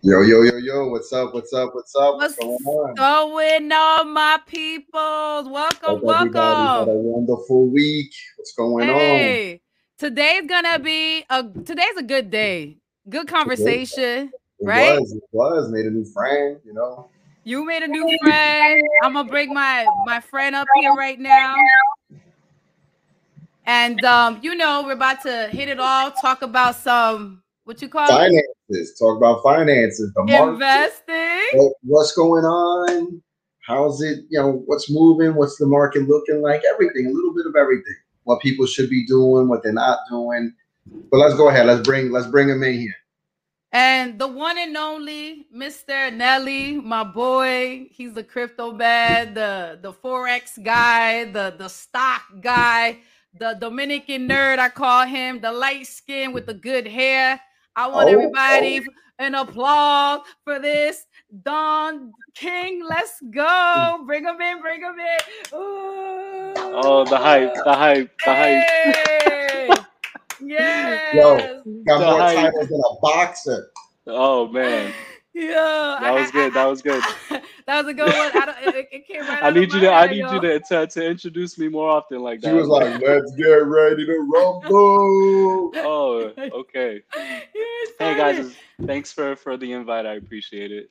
Yo, 0.00 0.20
yo, 0.20 0.42
yo, 0.42 0.56
yo, 0.58 0.86
what's 0.90 1.12
up? 1.12 1.34
What's 1.34 1.52
up? 1.52 1.74
What's 1.74 1.96
up? 1.96 2.14
What's, 2.14 2.36
going 2.36 2.56
on? 2.64 2.94
going 2.94 3.72
on, 3.72 4.12
my 4.12 4.38
peoples? 4.46 5.48
Welcome, 5.48 6.00
welcome. 6.02 6.32
Had 6.32 6.88
a 6.88 6.94
wonderful 6.94 7.66
week. 7.66 8.12
What's 8.36 8.52
going 8.52 8.86
hey, 8.86 9.54
on? 9.54 9.58
Today's 9.98 10.46
gonna 10.46 10.78
be 10.78 11.24
a 11.28 11.42
today's 11.42 11.96
a 11.96 12.04
good 12.04 12.30
day. 12.30 12.78
Good 13.08 13.26
conversation, 13.26 14.30
it 14.60 14.64
right? 14.64 15.00
Was, 15.00 15.12
it 15.14 15.22
was. 15.32 15.68
Made 15.72 15.86
a 15.86 15.90
new 15.90 16.04
friend, 16.04 16.58
you 16.64 16.74
know. 16.74 17.10
You 17.42 17.66
made 17.66 17.82
a 17.82 17.88
new 17.88 18.18
friend. 18.22 18.80
I'm 19.02 19.14
gonna 19.14 19.28
bring 19.28 19.52
my 19.52 19.84
my 20.06 20.20
friend 20.20 20.54
up 20.54 20.68
here 20.76 20.94
right 20.94 21.18
now. 21.18 21.56
And 23.66 24.04
um, 24.04 24.38
you 24.42 24.54
know, 24.54 24.84
we're 24.86 24.92
about 24.92 25.22
to 25.22 25.48
hit 25.50 25.68
it 25.68 25.80
all, 25.80 26.12
talk 26.12 26.42
about 26.42 26.76
some 26.76 27.42
what 27.64 27.82
you 27.82 27.88
call 27.88 28.06
finances. 28.68 28.98
Talk 28.98 29.16
about 29.16 29.42
finances. 29.42 30.12
The 30.14 30.48
investing. 30.48 31.72
what's 31.82 32.12
going 32.12 32.44
on? 32.44 33.22
How's 33.66 34.00
it? 34.02 34.20
You 34.30 34.40
know, 34.40 34.62
what's 34.66 34.90
moving? 34.90 35.34
What's 35.34 35.56
the 35.56 35.66
market 35.66 36.08
looking 36.08 36.40
like? 36.40 36.62
Everything. 36.72 37.06
A 37.06 37.10
little 37.10 37.34
bit 37.34 37.46
of 37.46 37.54
everything. 37.56 37.94
What 38.24 38.40
people 38.40 38.66
should 38.66 38.90
be 38.90 39.06
doing, 39.06 39.48
what 39.48 39.62
they're 39.62 39.72
not 39.72 40.00
doing. 40.10 40.54
But 41.10 41.18
let's 41.18 41.34
go 41.34 41.48
ahead. 41.48 41.66
Let's 41.66 41.86
bring 41.86 42.10
let's 42.10 42.26
bring 42.26 42.48
them 42.48 42.62
in 42.62 42.74
here. 42.74 42.94
And 43.72 44.18
the 44.18 44.26
one 44.26 44.56
and 44.56 44.74
only 44.78 45.46
Mr. 45.54 46.10
Nelly, 46.14 46.80
my 46.80 47.04
boy, 47.04 47.88
he's 47.90 48.14
the 48.14 48.24
crypto 48.24 48.72
bad, 48.72 49.34
the 49.34 49.78
the 49.82 49.92
forex 49.92 50.62
guy, 50.62 51.24
the 51.26 51.54
the 51.58 51.68
stock 51.68 52.22
guy, 52.40 53.00
the 53.38 53.58
Dominican 53.60 54.26
nerd. 54.26 54.58
I 54.58 54.70
call 54.70 55.04
him 55.04 55.40
the 55.40 55.52
light 55.52 55.86
skin 55.86 56.32
with 56.32 56.46
the 56.46 56.54
good 56.54 56.86
hair. 56.86 57.38
I 57.78 57.86
want 57.86 58.08
oh, 58.08 58.12
everybody 58.12 58.80
oh. 58.80 58.92
an 59.20 59.36
applause 59.36 60.22
for 60.42 60.58
this. 60.58 61.06
Don 61.44 62.12
King, 62.34 62.82
let's 62.84 63.22
go. 63.30 64.02
Bring 64.04 64.24
him 64.24 64.40
in, 64.40 64.60
bring 64.60 64.80
him 64.80 64.96
in. 64.98 65.56
Ooh. 65.56 66.54
Oh, 66.56 67.06
the 67.08 67.16
hype, 67.16 67.54
the 67.54 67.72
hype, 67.72 68.10
the 68.26 68.34
hey. 68.34 69.68
hype. 69.70 69.84
yes. 70.44 71.14
Yo, 71.14 71.36
got 71.84 71.98
the 72.00 72.04
more 72.04 72.18
hype. 72.18 72.36
titles 72.36 72.68
than 72.68 72.80
a 72.80 73.00
boxer. 73.00 73.70
Oh 74.08 74.48
man. 74.48 74.92
Yeah, 75.38 75.98
that 76.00 76.14
was 76.14 76.30
good. 76.32 76.52
That 76.52 76.64
was 76.64 76.82
good. 76.82 77.00
that 77.66 77.84
was 77.84 77.86
a 77.86 77.94
good 77.94 78.06
one. 78.06 78.42
I 78.42 78.44
don't, 78.44 78.74
it, 78.74 78.88
it 78.90 79.06
came 79.06 79.20
right. 79.20 79.40
I 79.40 79.50
need 79.50 79.72
you 79.72 79.78
to. 79.78 79.92
I 79.92 80.08
need 80.08 80.18
yo. 80.18 80.32
you 80.32 80.40
to, 80.40 80.58
to, 80.58 80.86
to 80.88 81.06
introduce 81.06 81.56
me 81.56 81.68
more 81.68 81.88
often 81.88 82.22
like 82.22 82.40
that. 82.40 82.48
She 82.48 82.54
was 82.54 82.66
like, 82.66 83.00
"Let's 83.00 83.30
get 83.36 83.64
ready 83.64 84.04
to 84.04 84.18
rumble." 84.18 85.70
oh, 85.76 86.32
okay. 86.38 87.02
Hey 88.00 88.16
guys, 88.16 88.54
thanks 88.86 89.12
for 89.12 89.34
for 89.34 89.56
the 89.56 89.72
invite. 89.72 90.06
I 90.06 90.14
appreciate 90.14 90.70
it. 90.70 90.90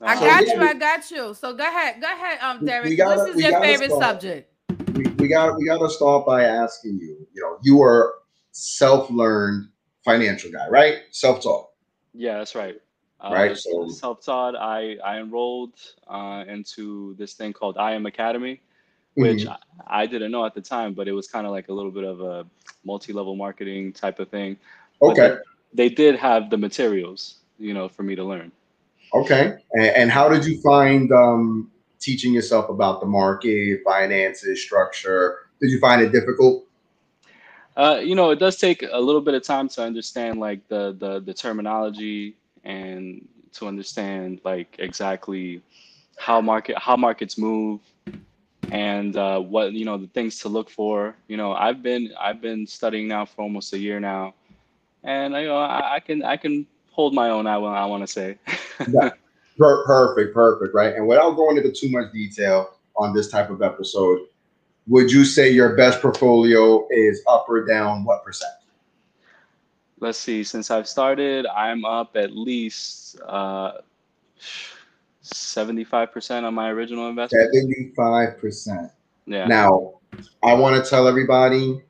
I 0.00 0.14
um, 0.14 0.20
got 0.20 0.46
you. 0.46 0.60
I 0.60 0.74
got 0.74 1.10
you. 1.10 1.34
So 1.34 1.54
go 1.54 1.64
ahead. 1.64 2.00
Go 2.00 2.06
ahead, 2.06 2.38
um, 2.40 2.64
Derek. 2.64 2.96
Gotta, 2.96 3.24
this 3.24 3.36
is 3.36 3.42
your 3.42 3.60
favorite 3.60 3.90
start. 3.90 4.02
subject. 4.02 4.52
We, 4.94 5.04
we 5.18 5.28
got 5.28 5.56
we 5.56 5.66
got 5.66 5.78
to 5.78 5.90
start 5.90 6.26
by 6.26 6.44
asking 6.44 6.98
you. 7.00 7.26
You 7.32 7.42
know, 7.42 7.58
you 7.62 7.82
are 7.82 8.14
self-learned 8.52 9.68
financial 10.04 10.52
guy, 10.52 10.68
right? 10.68 10.98
Self-taught. 11.10 11.68
Yeah, 12.14 12.38
that's 12.38 12.54
right. 12.54 12.80
Uh, 13.22 13.30
right. 13.32 13.56
So 13.56 13.88
self-taught. 13.88 14.56
I 14.56 14.96
I 15.04 15.18
enrolled 15.18 15.74
uh, 16.08 16.44
into 16.48 17.14
this 17.16 17.34
thing 17.34 17.52
called 17.52 17.76
IM 17.76 18.06
Academy, 18.06 18.60
which 19.14 19.42
mm-hmm. 19.42 19.82
I, 19.86 20.02
I, 20.02 20.06
didn't 20.06 20.30
know 20.30 20.46
at 20.46 20.54
the 20.54 20.62
time, 20.62 20.94
but 20.94 21.06
it 21.06 21.12
was 21.12 21.28
kind 21.28 21.46
of 21.46 21.52
like 21.52 21.68
a 21.68 21.72
little 21.72 21.90
bit 21.90 22.04
of 22.04 22.20
a 22.22 22.46
multi-level 22.84 23.36
marketing 23.36 23.92
type 23.92 24.20
of 24.20 24.28
thing. 24.28 24.56
Okay. 25.02 25.36
They, 25.74 25.88
they, 25.88 25.94
did 25.94 26.16
have 26.16 26.48
the 26.48 26.56
materials, 26.56 27.40
you 27.58 27.74
know, 27.74 27.88
for 27.88 28.02
me 28.02 28.14
to 28.14 28.24
learn. 28.24 28.52
Okay. 29.14 29.58
And, 29.72 29.86
and 29.86 30.10
how 30.10 30.28
did 30.28 30.46
you 30.46 30.60
find 30.62 31.12
um, 31.12 31.70
teaching 32.00 32.32
yourself 32.32 32.70
about 32.70 33.00
the 33.00 33.06
market, 33.06 33.80
finances, 33.84 34.62
structure? 34.62 35.50
Did 35.60 35.70
you 35.70 35.78
find 35.78 36.00
it 36.00 36.10
difficult? 36.10 36.64
Uh, 37.76 38.00
you 38.02 38.14
know, 38.14 38.30
it 38.30 38.38
does 38.38 38.56
take 38.56 38.82
a 38.90 39.00
little 39.00 39.20
bit 39.20 39.34
of 39.34 39.42
time 39.42 39.68
to 39.68 39.82
understand 39.82 40.40
like 40.40 40.66
the 40.68 40.96
the, 40.98 41.20
the 41.20 41.32
terminology 41.32 42.36
and 42.64 43.26
to 43.52 43.66
understand 43.66 44.40
like 44.44 44.76
exactly 44.78 45.62
how 46.18 46.40
market 46.40 46.78
how 46.78 46.96
markets 46.96 47.38
move 47.38 47.80
and 48.70 49.16
uh, 49.16 49.40
what 49.40 49.72
you 49.72 49.84
know 49.84 49.96
the 49.96 50.06
things 50.08 50.38
to 50.40 50.48
look 50.48 50.70
for. 50.70 51.16
You 51.28 51.36
know, 51.36 51.52
I've 51.52 51.82
been 51.82 52.12
I've 52.20 52.40
been 52.40 52.66
studying 52.66 53.08
now 53.08 53.24
for 53.24 53.42
almost 53.42 53.72
a 53.72 53.78
year 53.78 54.00
now, 54.00 54.34
and 55.02 55.34
you 55.34 55.46
know 55.46 55.56
I, 55.56 55.96
I 55.96 56.00
can 56.00 56.22
I 56.22 56.36
can 56.36 56.66
hold 56.90 57.14
my 57.14 57.30
own. 57.30 57.46
I 57.46 57.58
want 57.58 57.76
I 57.76 57.86
want 57.86 58.02
to 58.02 58.06
say. 58.06 58.38
yeah. 58.88 59.10
Per- 59.58 59.84
perfect, 59.84 60.32
perfect, 60.32 60.74
right. 60.74 60.94
And 60.94 61.06
without 61.06 61.32
going 61.32 61.58
into 61.58 61.70
too 61.70 61.90
much 61.90 62.12
detail 62.12 62.70
on 62.96 63.14
this 63.14 63.28
type 63.28 63.50
of 63.50 63.60
episode, 63.60 64.20
would 64.86 65.12
you 65.12 65.24
say 65.24 65.50
your 65.50 65.76
best 65.76 66.00
portfolio 66.00 66.86
is 66.90 67.22
up 67.28 67.46
or 67.48 67.66
down? 67.66 68.04
What 68.04 68.24
percent? 68.24 68.52
Let's 70.00 70.18
see, 70.18 70.42
since 70.42 70.70
I've 70.70 70.88
started, 70.88 71.46
I'm 71.46 71.84
up 71.84 72.16
at 72.16 72.34
least 72.34 73.20
uh, 73.26 73.72
75% 75.22 76.44
on 76.44 76.54
my 76.54 76.70
original 76.70 77.08
investment. 77.08 77.54
75%. 77.54 78.90
Yeah. 79.26 79.46
Now, 79.46 80.00
I 80.42 80.54
want 80.54 80.82
to 80.82 80.88
tell 80.88 81.06
everybody 81.06 81.82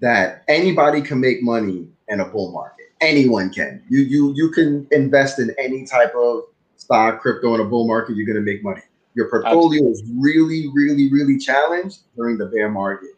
that 0.00 0.44
anybody 0.48 1.02
can 1.02 1.20
make 1.20 1.42
money 1.42 1.88
in 2.08 2.20
a 2.20 2.24
bull 2.26 2.52
market. 2.52 2.86
Anyone 3.00 3.50
can. 3.50 3.82
You 3.90 4.00
you 4.00 4.32
you 4.34 4.50
can 4.50 4.86
invest 4.90 5.38
in 5.38 5.54
any 5.58 5.84
type 5.84 6.14
of 6.14 6.44
stock, 6.76 7.20
crypto 7.20 7.54
in 7.54 7.60
a 7.60 7.64
bull 7.64 7.86
market, 7.86 8.16
you're 8.16 8.24
going 8.24 8.42
to 8.42 8.50
make 8.52 8.64
money. 8.64 8.80
Your 9.14 9.28
portfolio 9.28 9.90
Absolutely. 9.90 9.90
is 9.90 10.02
really, 10.18 10.70
really, 10.72 11.12
really 11.12 11.36
challenged 11.36 12.00
during 12.16 12.38
the 12.38 12.46
bear 12.46 12.70
market, 12.70 13.10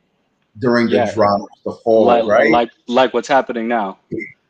during 0.59 0.87
the 0.87 0.97
yeah. 0.97 1.15
drops, 1.15 1.45
the 1.65 1.73
fall, 1.85 2.07
like, 2.07 2.25
right? 2.25 2.51
Like 2.51 2.71
like 2.89 3.15
what's 3.15 3.29
happening 3.29 3.69
now 3.69 3.99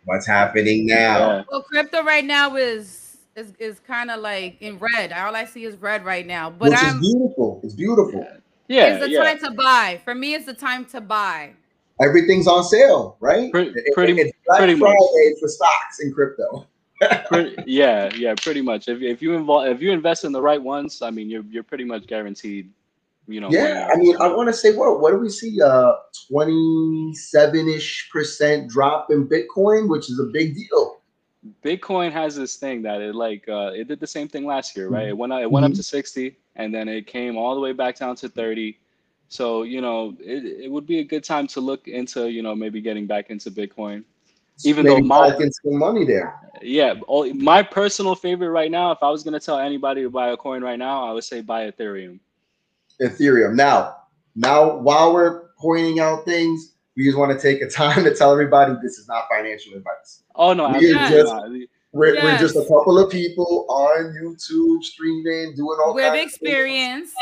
what's 0.09 0.27
happening 0.27 0.87
now. 0.87 1.45
Well, 1.51 1.63
crypto 1.63 2.03
right 2.03 2.25
now 2.25 2.57
is 2.57 3.19
is, 3.37 3.53
is 3.59 3.79
kind 3.81 4.11
of 4.11 4.21
like 4.21 4.61
in 4.61 4.79
red. 4.79 5.13
All 5.13 5.37
I 5.37 5.45
see 5.45 5.65
is 5.65 5.77
red 5.77 6.05
right 6.05 6.27
now. 6.27 6.51
But 6.51 6.71
Which 6.71 6.79
I'm, 6.83 6.97
is 6.97 7.13
beautiful. 7.13 7.61
It's 7.63 7.75
beautiful. 7.75 8.27
Yeah, 8.67 8.95
it's 8.95 9.05
the 9.05 9.11
yeah. 9.11 9.23
time 9.23 9.39
to 9.41 9.51
buy. 9.53 10.01
For 10.05 10.15
me, 10.15 10.35
it's 10.35 10.47
the 10.47 10.55
time 10.55 10.85
to 10.87 11.01
buy. 11.01 11.53
Everything's 12.01 12.47
on 12.47 12.65
sale, 12.65 13.17
right? 13.21 13.51
Pretty, 13.51 13.73
pretty, 13.93 14.13
it's 14.21 14.33
Black 14.47 14.59
pretty 14.59 14.79
Friday 14.79 14.97
much. 14.97 15.41
for 15.41 15.49
stocks 15.49 16.01
in 16.01 16.13
crypto. 16.13 16.67
pretty, 17.29 17.57
yeah, 17.67 18.13
yeah, 18.15 18.35
pretty 18.35 18.63
much. 18.63 18.89
If, 18.89 19.03
if 19.03 19.21
you 19.23 19.35
involve, 19.35 19.69
if 19.69 19.83
you 19.83 19.93
invest 19.93 20.25
in 20.25 20.33
the 20.33 20.41
right 20.41 20.63
ones, 20.63 21.03
I 21.03 21.11
mean, 21.11 21.29
you're 21.29 21.45
you're 21.51 21.63
pretty 21.63 21.85
much 21.85 22.07
guaranteed 22.07 22.71
you 23.28 23.41
know. 23.41 23.49
Yeah, 23.50 23.89
I 23.93 23.97
mean, 23.97 24.16
I 24.16 24.28
want 24.28 24.49
to 24.49 24.53
say 24.53 24.75
what 24.75 25.00
what 25.00 25.12
do 25.12 25.19
we 25.19 25.28
see? 25.28 25.61
Uh, 25.61 25.94
twenty 26.28 27.15
seven 27.15 27.69
ish 27.69 28.09
percent 28.11 28.69
drop 28.71 29.11
in 29.11 29.28
Bitcoin, 29.28 29.89
which 29.89 30.11
is 30.11 30.19
a 30.19 30.25
big 30.25 30.55
deal. 30.55 31.00
Bitcoin 31.65 32.11
has 32.11 32.34
this 32.34 32.56
thing 32.56 32.83
that 32.83 33.00
it 33.00 33.15
like 33.15 33.49
uh, 33.49 33.71
it 33.75 33.89
did 33.89 34.00
the 34.00 34.06
same 34.06 34.28
thing 34.28 34.44
last 34.44 34.77
year, 34.77 34.89
right? 34.89 35.09
It 35.09 35.16
went 35.16 35.33
it 35.33 35.50
went 35.50 35.65
mm-hmm. 35.65 35.72
up 35.72 35.77
to 35.77 35.83
sixty, 35.83 36.37
and 36.56 36.75
then 36.75 36.89
it 36.89 37.06
came 37.06 37.37
all 37.37 37.55
the 37.55 37.61
way 37.61 37.72
back 37.72 37.99
down 37.99 38.16
to 38.16 38.28
thirty. 38.28 38.78
So 39.28 39.62
you 39.62 39.81
know, 39.81 40.16
it, 40.19 40.65
it 40.65 40.71
would 40.71 40.87
be 40.87 41.00
a 41.00 41.05
good 41.05 41.22
time 41.22 41.47
to 41.49 41.60
look 41.60 41.87
into 41.87 42.31
you 42.31 42.43
know 42.43 42.55
maybe 42.55 42.81
getting 42.81 43.06
back 43.06 43.31
into 43.31 43.50
Bitcoin. 43.50 44.05
Even 44.65 44.84
maybe 44.84 45.03
though 45.03 45.06
my 45.06 45.31
some 45.31 45.78
money 45.78 46.05
there. 46.05 46.34
Yeah, 46.60 46.95
my 47.34 47.62
personal 47.62 48.16
favorite 48.16 48.50
right 48.50 48.71
now, 48.71 48.91
if 48.91 48.99
I 49.03 49.10
was 49.10 49.22
gonna 49.22 49.39
tell 49.39 49.59
anybody 49.59 50.03
to 50.03 50.10
buy 50.10 50.31
a 50.31 50.37
coin 50.37 50.62
right 50.62 50.78
now, 50.78 51.09
I 51.09 51.12
would 51.12 51.25
say 51.25 51.41
buy 51.41 51.71
Ethereum. 51.71 52.19
Ethereum. 53.00 53.54
Now, 53.54 53.97
now 54.34 54.76
while 54.76 55.12
we're 55.12 55.48
pointing 55.59 56.00
out 56.00 56.25
things, 56.25 56.75
we 56.97 57.04
just 57.04 57.16
want 57.16 57.32
to 57.32 57.41
take 57.41 57.62
a 57.62 57.69
time 57.69 58.04
to 58.04 58.14
tell 58.14 58.32
everybody 58.32 58.75
this 58.82 58.98
is 58.98 59.06
not 59.09 59.25
financial 59.31 59.75
advice. 59.75 60.22
Oh 60.34 60.53
no, 60.53 60.70
we 60.70 60.92
are 60.92 61.09
just, 61.09 61.32
we're, 61.92 62.14
yes. 62.14 62.25
we're, 62.25 62.38
just 62.38 62.56
a 62.56 62.62
couple 62.62 62.98
of 62.98 63.10
people 63.10 63.66
on 63.69 64.15
YouTube 64.21 64.83
streaming, 64.83 65.54
doing 65.54 65.78
all 65.84 65.95
with 65.95 66.15
experience, 66.15 67.12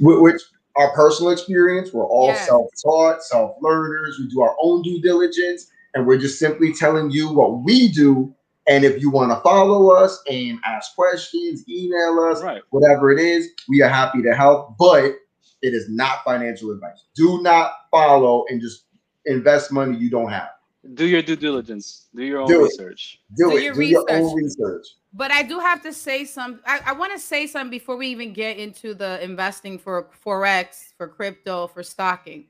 which 0.00 0.42
our 0.76 0.92
personal 0.94 1.32
experience. 1.32 1.92
We're 1.92 2.06
all 2.06 2.28
yes. 2.28 2.46
self-taught, 2.46 3.22
self-learners. 3.22 4.18
We 4.18 4.28
do 4.28 4.40
our 4.42 4.56
own 4.60 4.82
due 4.82 5.00
diligence, 5.00 5.70
and 5.94 6.06
we're 6.06 6.18
just 6.18 6.38
simply 6.38 6.72
telling 6.74 7.10
you 7.10 7.32
what 7.32 7.62
we 7.62 7.88
do. 7.88 8.34
And 8.68 8.84
if 8.84 9.00
you 9.00 9.10
want 9.10 9.32
to 9.32 9.40
follow 9.40 9.90
us 9.90 10.22
and 10.30 10.58
ask 10.64 10.94
questions, 10.94 11.64
email 11.68 12.20
us, 12.20 12.42
right. 12.42 12.62
whatever 12.70 13.10
it 13.10 13.18
is, 13.18 13.48
we 13.68 13.82
are 13.82 13.88
happy 13.88 14.22
to 14.22 14.34
help. 14.34 14.76
But 14.78 15.16
it 15.62 15.74
is 15.74 15.88
not 15.88 16.24
financial 16.24 16.70
advice. 16.70 17.04
Do 17.14 17.42
not 17.42 17.72
follow 17.90 18.44
and 18.48 18.60
just 18.60 18.84
invest 19.26 19.72
money 19.72 19.96
you 19.96 20.10
don't 20.10 20.30
have. 20.30 20.50
Do 20.94 21.06
your 21.06 21.22
due 21.22 21.36
diligence. 21.36 22.08
Do 22.14 22.24
your 22.24 22.40
own 22.40 22.48
do 22.48 22.64
research. 22.64 23.20
Do, 23.36 23.50
do, 23.50 23.56
it. 23.56 23.62
Your 23.62 23.74
do 23.74 23.80
research. 23.80 24.04
your 24.08 24.18
own 24.18 24.34
research. 24.34 24.86
But 25.12 25.30
I 25.30 25.42
do 25.44 25.60
have 25.60 25.80
to 25.82 25.92
say 25.92 26.24
some. 26.24 26.60
I, 26.66 26.80
I 26.86 26.92
want 26.92 27.12
to 27.12 27.20
say 27.20 27.46
something 27.46 27.70
before 27.70 27.96
we 27.96 28.08
even 28.08 28.32
get 28.32 28.56
into 28.56 28.92
the 28.92 29.22
investing 29.22 29.78
for 29.78 30.10
forex, 30.24 30.92
for 30.96 31.06
crypto, 31.06 31.68
for 31.68 31.84
stocking. 31.84 32.46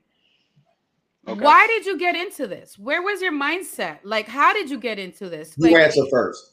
Okay. 1.27 1.39
Why 1.39 1.67
did 1.67 1.85
you 1.85 1.97
get 1.97 2.15
into 2.15 2.47
this? 2.47 2.77
Where 2.77 3.01
was 3.01 3.21
your 3.21 3.31
mindset? 3.31 3.99
Like, 4.03 4.27
how 4.27 4.53
did 4.53 4.69
you 4.69 4.77
get 4.77 4.99
into 4.99 5.29
this? 5.29 5.57
Like, 5.57 5.71
you 5.71 5.77
answer 5.77 6.01
first. 6.11 6.51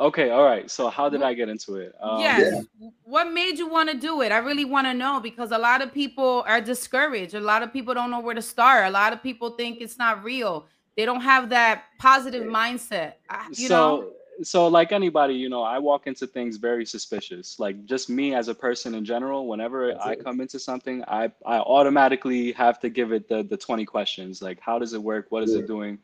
Okay, 0.00 0.30
all 0.30 0.42
right. 0.42 0.70
So 0.70 0.88
how 0.88 1.10
did 1.10 1.22
I 1.22 1.34
get 1.34 1.50
into 1.50 1.76
it? 1.76 1.92
Um, 2.00 2.18
yes. 2.18 2.64
Yeah. 2.80 2.88
What 3.04 3.30
made 3.30 3.58
you 3.58 3.68
want 3.68 3.90
to 3.90 3.96
do 3.96 4.22
it? 4.22 4.32
I 4.32 4.38
really 4.38 4.64
want 4.64 4.86
to 4.86 4.94
know 4.94 5.20
because 5.20 5.52
a 5.52 5.58
lot 5.58 5.82
of 5.82 5.92
people 5.92 6.44
are 6.46 6.60
discouraged. 6.62 7.34
A 7.34 7.40
lot 7.40 7.62
of 7.62 7.72
people 7.72 7.92
don't 7.92 8.10
know 8.10 8.20
where 8.20 8.34
to 8.34 8.42
start. 8.42 8.86
A 8.86 8.90
lot 8.90 9.12
of 9.12 9.22
people 9.22 9.50
think 9.50 9.80
it's 9.80 9.98
not 9.98 10.24
real. 10.24 10.66
They 10.96 11.04
don't 11.04 11.20
have 11.20 11.50
that 11.50 11.84
positive 11.98 12.44
mindset. 12.44 13.14
You 13.54 13.68
so, 13.68 13.76
know. 13.76 14.12
So 14.42 14.68
like 14.68 14.92
anybody, 14.92 15.34
you 15.34 15.48
know, 15.48 15.62
I 15.62 15.78
walk 15.78 16.06
into 16.06 16.26
things 16.26 16.56
very 16.56 16.86
suspicious. 16.86 17.58
Like 17.58 17.84
just 17.84 18.08
me 18.08 18.34
as 18.34 18.48
a 18.48 18.54
person 18.54 18.94
in 18.94 19.04
general, 19.04 19.46
whenever 19.46 19.88
That's 19.88 20.04
I 20.04 20.12
it. 20.12 20.24
come 20.24 20.40
into 20.40 20.58
something, 20.58 21.04
I 21.06 21.30
I 21.44 21.58
automatically 21.58 22.52
have 22.52 22.80
to 22.80 22.88
give 22.88 23.12
it 23.12 23.28
the 23.28 23.42
the 23.42 23.56
20 23.56 23.84
questions. 23.84 24.42
Like 24.42 24.58
how 24.60 24.78
does 24.78 24.94
it 24.94 25.02
work? 25.02 25.26
What 25.30 25.42
is 25.42 25.52
yeah. 25.52 25.60
it 25.60 25.66
doing? 25.66 25.98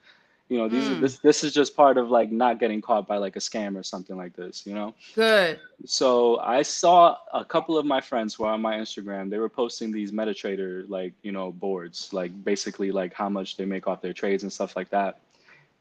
you 0.49 0.57
know 0.57 0.69
these 0.69 0.85
mm. 0.85 0.97
are, 0.97 1.01
this 1.01 1.19
this 1.19 1.45
is 1.45 1.53
just 1.53 1.77
part 1.77 1.99
of 1.99 2.11
like 2.11 2.33
not 2.33 2.59
getting 2.59 2.81
caught 2.81 3.07
by 3.07 3.17
like 3.17 3.37
a 3.37 3.39
scam 3.39 3.79
or 3.79 3.83
something 3.83 4.17
like 4.17 4.35
this 4.35 4.67
you 4.67 4.75
know 4.75 4.95
good 5.15 5.61
so 5.85 6.39
i 6.41 6.63
saw 6.63 7.17
a 7.35 7.45
couple 7.45 7.77
of 7.77 7.85
my 7.85 8.01
friends 8.01 8.35
who 8.35 8.45
are 8.45 8.55
on 8.55 8.61
my 8.61 8.77
instagram 8.77 9.31
they 9.31 9.39
were 9.39 9.49
posting 9.49 9.93
these 9.93 10.11
metatrader 10.11 10.89
like 10.89 11.13
you 11.23 11.33
know 11.33 11.53
boards 11.53 12.13
like 12.13 12.33
basically 12.45 12.91
like 12.91 13.13
how 13.13 13.29
much 13.29 13.57
they 13.57 13.65
make 13.65 13.87
off 13.87 14.01
their 14.01 14.13
trades 14.13 14.43
and 14.43 14.53
stuff 14.53 14.75
like 14.75 14.89
that 14.91 15.21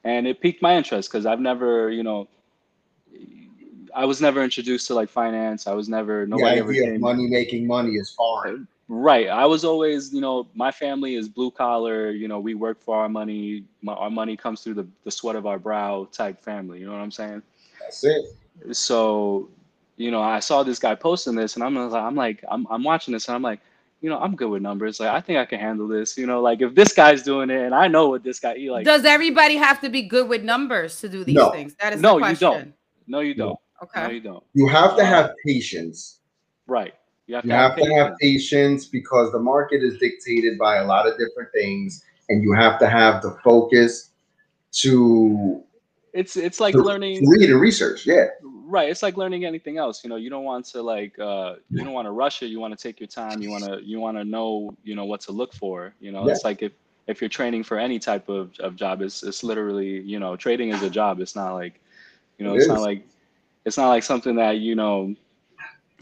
and 0.03 0.27
it 0.27 0.41
piqued 0.41 0.61
my 0.61 0.75
interest 0.75 1.09
because 1.09 1.25
i've 1.25 1.41
never 1.41 1.89
you 1.89 2.03
know 2.03 2.27
I 3.95 4.05
was 4.05 4.21
never 4.21 4.43
introduced 4.43 4.87
to 4.87 4.93
like 4.93 5.09
finance. 5.09 5.65
I 5.67 5.73
was 5.73 5.89
never 5.89 6.27
nobody 6.27 6.61
the 6.61 6.67
idea 6.67 6.93
of 6.95 7.01
money 7.01 7.27
making 7.27 7.65
money 7.65 7.95
is 7.95 8.11
foreign. 8.11 8.67
Right. 8.89 9.27
I 9.27 9.45
was 9.45 9.65
always, 9.65 10.13
you 10.13 10.21
know, 10.21 10.47
my 10.53 10.71
family 10.71 11.15
is 11.15 11.27
blue 11.27 11.51
collar. 11.51 12.11
You 12.11 12.27
know, 12.27 12.39
we 12.39 12.53
work 12.53 12.81
for 12.81 12.95
our 12.97 13.09
money. 13.09 13.65
My, 13.81 13.93
our 13.93 14.09
money 14.09 14.37
comes 14.37 14.61
through 14.61 14.75
the, 14.75 14.87
the 15.03 15.11
sweat 15.11 15.35
of 15.35 15.45
our 15.45 15.59
brow 15.59 16.07
type 16.11 16.41
family. 16.41 16.79
You 16.79 16.85
know 16.85 16.93
what 16.93 17.01
I'm 17.01 17.11
saying? 17.11 17.41
That's 17.81 18.03
it. 18.03 18.25
So, 18.71 19.49
you 19.97 20.09
know, 20.09 20.21
I 20.21 20.39
saw 20.39 20.63
this 20.63 20.79
guy 20.79 20.95
posting 20.95 21.35
this, 21.35 21.55
and 21.55 21.63
I'm 21.63 21.75
like, 21.75 21.91
I'm 21.93 22.15
like, 22.15 22.43
I'm, 22.49 22.65
I'm 22.69 22.83
watching 22.83 23.13
this, 23.13 23.27
and 23.27 23.35
I'm 23.35 23.41
like, 23.41 23.59
you 23.99 24.09
know, 24.09 24.19
I'm 24.19 24.35
good 24.35 24.49
with 24.49 24.61
numbers. 24.61 24.99
Like, 24.99 25.09
I 25.09 25.19
think 25.21 25.39
I 25.39 25.45
can 25.45 25.59
handle 25.59 25.87
this. 25.87 26.17
You 26.17 26.27
know, 26.27 26.41
like 26.41 26.61
if 26.61 26.75
this 26.75 26.93
guy's 26.93 27.23
doing 27.23 27.49
it, 27.49 27.61
and 27.61 27.75
I 27.75 27.87
know 27.87 28.07
what 28.09 28.23
this 28.23 28.39
guy, 28.39 28.57
he 28.57 28.71
like. 28.71 28.85
Does 28.85 29.05
everybody 29.05 29.57
have 29.57 29.81
to 29.81 29.89
be 29.89 30.03
good 30.03 30.29
with 30.29 30.43
numbers 30.43 31.01
to 31.01 31.09
do 31.09 31.23
these 31.23 31.35
no. 31.35 31.49
things? 31.51 31.75
That 31.81 31.93
is 31.93 32.01
no, 32.01 32.25
you 32.25 32.35
don't. 32.35 32.73
No, 33.07 33.21
you 33.21 33.33
don't. 33.33 33.59
Okay. 33.83 34.03
No, 34.03 34.09
you 34.09 34.21
don't. 34.21 34.43
You 34.53 34.67
have 34.67 34.97
to 34.97 35.05
have 35.05 35.31
patience. 35.45 36.19
Right. 36.67 36.93
You 37.27 37.35
have, 37.35 37.45
you 37.45 37.51
to, 37.51 37.55
have, 37.55 37.71
have 37.71 37.79
to 37.79 37.93
have 37.95 38.17
patience 38.19 38.85
because 38.85 39.31
the 39.31 39.39
market 39.39 39.83
is 39.83 39.97
dictated 39.99 40.57
by 40.57 40.77
a 40.77 40.85
lot 40.85 41.07
of 41.07 41.17
different 41.17 41.49
things, 41.53 42.03
and 42.29 42.41
you 42.41 42.53
have 42.53 42.79
to 42.79 42.89
have 42.89 43.21
the 43.21 43.37
focus 43.43 44.11
to. 44.73 45.63
It's 46.13 46.35
it's 46.35 46.59
like 46.59 46.73
learning 46.73 47.27
read 47.29 47.49
and 47.49 47.59
research. 47.59 48.07
Yeah. 48.07 48.27
Right. 48.41 48.89
It's 48.89 49.03
like 49.03 49.17
learning 49.17 49.45
anything 49.45 49.77
else. 49.77 50.03
You 50.03 50.09
know, 50.09 50.15
you 50.15 50.29
don't 50.29 50.45
want 50.45 50.65
to 50.67 50.81
like 50.81 51.19
uh 51.19 51.55
you 51.69 51.83
don't 51.83 51.93
want 51.93 52.07
to 52.07 52.11
rush 52.11 52.41
it. 52.41 52.47
You 52.47 52.59
want 52.59 52.77
to 52.77 52.81
take 52.81 52.99
your 52.99 53.07
time. 53.07 53.41
You 53.41 53.51
want 53.51 53.65
to 53.65 53.81
you 53.83 53.99
want 53.99 54.17
to 54.17 54.25
know 54.25 54.75
you 54.83 54.95
know 54.95 55.05
what 55.05 55.21
to 55.21 55.31
look 55.31 55.53
for. 55.53 55.93
You 55.99 56.11
know, 56.11 56.25
yeah. 56.25 56.31
it's 56.31 56.43
like 56.43 56.63
if 56.63 56.71
if 57.07 57.21
you're 57.21 57.29
training 57.29 57.63
for 57.63 57.77
any 57.77 57.99
type 57.99 58.29
of, 58.29 58.57
of 58.59 58.75
job, 58.75 59.01
it's 59.01 59.21
it's 59.21 59.43
literally 59.43 60.01
you 60.01 60.19
know 60.19 60.35
trading 60.35 60.69
is 60.69 60.81
a 60.81 60.89
job. 60.89 61.19
It's 61.19 61.35
not 61.35 61.53
like 61.53 61.81
you 62.37 62.45
know 62.45 62.53
it 62.53 62.57
it's 62.57 62.65
is. 62.65 62.69
not 62.69 62.81
like 62.81 63.07
it's 63.65 63.77
not 63.77 63.89
like 63.89 64.03
something 64.03 64.35
that 64.35 64.59
you 64.59 64.75
know 64.75 65.15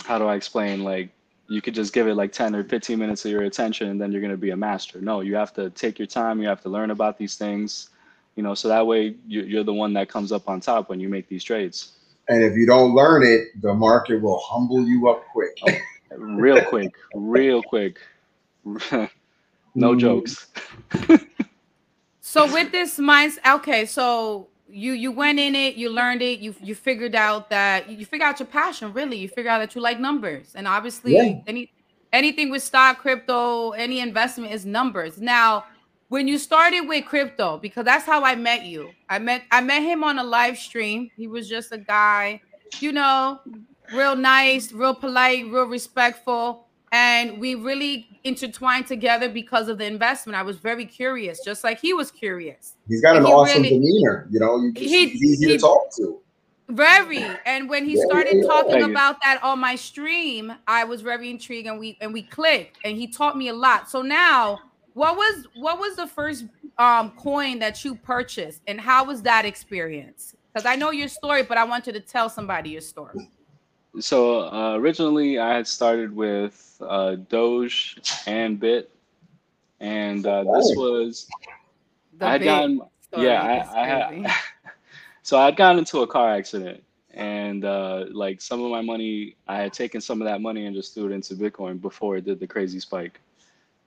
how 0.04 0.20
do 0.20 0.26
I 0.26 0.36
explain 0.36 0.84
like 0.84 1.10
you 1.48 1.62
could 1.62 1.76
just 1.76 1.94
give 1.94 2.08
it 2.08 2.16
like 2.16 2.32
10 2.32 2.56
or 2.56 2.64
15 2.64 2.98
minutes 2.98 3.26
of 3.26 3.32
your 3.32 3.44
attention 3.44 3.90
and 3.90 4.02
then 4.02 4.12
you're 4.12 4.22
going 4.22 4.32
to 4.32 4.38
be 4.38 4.50
a 4.50 4.58
master. 4.58 5.00
No, 5.00 5.22
you 5.22 5.36
have 5.36 5.54
to 5.54 5.70
take 5.72 6.00
your 6.00 6.08
time. 6.08 6.42
You 6.42 6.48
have 6.48 6.62
to 6.62 6.70
learn 6.70 6.92
about 6.92 7.18
these 7.18 7.36
things, 7.36 7.90
you 8.36 8.44
know, 8.44 8.56
so 8.56 8.68
that 8.68 8.86
way 8.86 9.16
you're 9.28 9.64
the 9.64 9.74
one 9.74 9.94
that 9.94 10.10
comes 10.10 10.32
up 10.32 10.50
on 10.50 10.60
top 10.60 10.90
when 10.90 11.00
you 11.00 11.08
make 11.08 11.28
these 11.28 11.44
trades. 11.44 11.92
And 12.28 12.44
if 12.44 12.56
you 12.56 12.66
don't 12.66 12.96
learn 12.96 13.24
it, 13.24 13.62
the 13.62 13.74
market 13.74 14.22
will 14.22 14.40
humble 14.40 14.88
you 14.88 15.08
up 15.08 15.24
quick. 15.32 15.56
real 16.18 16.64
quick, 16.66 16.94
real 17.14 17.62
quick. 17.62 18.00
no 18.66 19.94
mm. 19.94 20.00
jokes. 20.00 20.48
so 22.22 22.52
with 22.52 22.72
this 22.72 22.98
mindset, 22.98 23.56
okay, 23.58 23.86
so 23.86 24.48
you 24.68 24.94
you 24.94 25.12
went 25.12 25.40
in 25.40 25.56
it, 25.56 25.76
you 25.76 25.90
learned 25.90 26.22
it, 26.22 26.40
you 26.40 26.56
you 26.62 26.76
figured 26.76 27.16
out 27.16 27.50
that 27.50 27.90
you 27.90 28.06
figure 28.06 28.26
out 28.26 28.40
your 28.40 28.48
passion. 28.48 28.94
Really, 28.94 29.18
you 29.18 29.28
figure 29.28 29.52
out 29.52 29.60
that 29.60 29.76
you 29.76 29.82
like 29.82 30.00
numbers, 30.00 30.54
and 30.56 30.68
obviously 30.68 31.16
yeah. 31.16 31.42
any 31.48 31.72
anything 32.14 32.50
with 32.50 32.64
stock, 32.64 33.00
crypto, 33.00 33.72
any 33.72 34.00
investment 34.00 34.54
is 34.54 34.66
numbers. 34.66 35.20
Now, 35.20 35.66
when 36.10 36.28
you 36.28 36.38
started 36.38 36.82
with 36.82 37.06
crypto, 37.06 37.58
because 37.58 37.86
that's 37.86 38.06
how 38.06 38.24
I 38.24 38.36
met 38.36 38.64
you. 38.64 38.92
I 39.10 39.20
met 39.20 39.44
I 39.52 39.62
met 39.62 39.82
him 39.82 40.04
on 40.04 40.20
a 40.20 40.24
live 40.24 40.58
stream. 40.58 41.10
He 41.16 41.28
was 41.28 41.48
just 41.48 41.72
a 41.72 41.78
guy, 41.78 42.42
you 42.80 42.92
know, 42.92 43.40
real 43.94 44.16
nice, 44.16 44.72
real 44.72 44.96
polite, 44.96 45.46
real 45.46 45.66
respectful 45.66 46.65
and 46.92 47.40
we 47.40 47.56
really 47.56 48.20
intertwined 48.24 48.88
together 48.88 49.30
because 49.30 49.68
of 49.68 49.78
the 49.78 49.86
investment. 49.86 50.38
I 50.38 50.44
was 50.44 50.58
very 50.58 50.86
curious, 50.86 51.40
just 51.44 51.64
like 51.64 51.80
he 51.80 51.94
was 51.94 52.12
curious. 52.12 52.76
He's 52.88 53.02
got 53.02 53.16
an 53.16 53.26
awesome 53.26 53.64
really, 53.64 53.78
demeanor, 53.78 54.28
you 54.32 54.40
know. 54.40 54.58
You 54.58 54.72
just, 54.72 54.86
he, 54.86 55.10
he's 55.10 55.24
easy 55.24 55.48
he, 55.48 55.54
to 55.54 55.60
talk 55.60 55.94
to. 55.98 56.20
Very, 56.70 57.24
and 57.46 57.70
when 57.70 57.86
he 57.86 57.96
yeah, 57.98 58.06
started 58.06 58.38
yeah, 58.38 58.48
talking 58.48 58.80
yeah. 58.80 58.88
about 58.88 59.22
that 59.22 59.44
on 59.44 59.60
my 59.60 59.76
stream, 59.76 60.54
I 60.68 60.84
was 60.84 61.02
very 61.02 61.30
intrigued, 61.30 61.68
and 61.68 61.80
we 61.80 61.98
and 62.02 62.14
we 62.14 62.24
clicked, 62.24 62.78
and 62.84 62.98
he 62.98 63.08
taught 63.08 63.38
me 63.38 63.50
a 63.50 63.54
lot. 63.54 63.90
So 63.90 64.02
now, 64.02 64.60
what 64.94 65.16
was 65.16 65.48
what 65.56 65.80
was 65.80 65.96
the 65.96 66.08
first 66.08 66.46
um, 66.78 67.12
coin 67.12 67.60
that 67.60 67.86
you 67.86 67.96
purchased, 67.96 68.62
and 68.68 68.82
how 68.82 69.06
was 69.06 69.22
that 69.24 69.46
experience? 69.46 70.36
Because 70.52 70.66
I 70.66 70.76
know 70.76 70.92
your 70.92 71.10
story, 71.10 71.44
but 71.44 71.58
I 71.58 71.66
want 71.66 71.86
you 71.86 71.94
to 71.94 72.00
tell 72.00 72.30
somebody 72.30 72.72
your 72.72 72.82
story 72.82 73.30
so 74.00 74.52
uh, 74.52 74.76
originally 74.76 75.40
I 75.40 75.56
had 75.56 75.68
started 75.68 76.16
with 76.16 76.65
uh, 76.82 77.16
Doge 77.16 77.98
and 78.28 78.60
Bit, 78.60 78.92
and 79.80 80.26
uh, 80.26 80.44
this 80.44 80.74
was 80.76 81.28
the 82.18 82.26
I 82.26 82.32
had 82.32 82.44
gotten 82.44 82.82
yeah 83.18 83.42
I, 83.42 83.82
I 83.82 83.88
had 83.88 84.32
so 85.22 85.38
I 85.38 85.46
had 85.46 85.56
gotten 85.56 85.80
into 85.80 86.02
a 86.02 86.08
car 86.08 86.34
accident 86.34 86.84
and 87.16 87.64
uh, 87.64 88.06
like 88.12 88.42
some 88.42 88.62
of 88.62 88.70
my 88.70 88.82
money 88.82 89.36
I 89.48 89.58
had 89.58 89.74
taken 89.74 90.02
some 90.02 90.22
of 90.22 90.28
that 90.28 90.42
money 90.42 90.66
and 90.66 90.76
just 90.76 90.94
threw 90.94 91.08
it 91.08 91.12
into 91.12 91.34
Bitcoin 91.36 91.82
before 91.82 92.18
it 92.18 92.26
did 92.26 92.40
the 92.40 92.48
crazy 92.48 92.80
spike. 92.80 93.20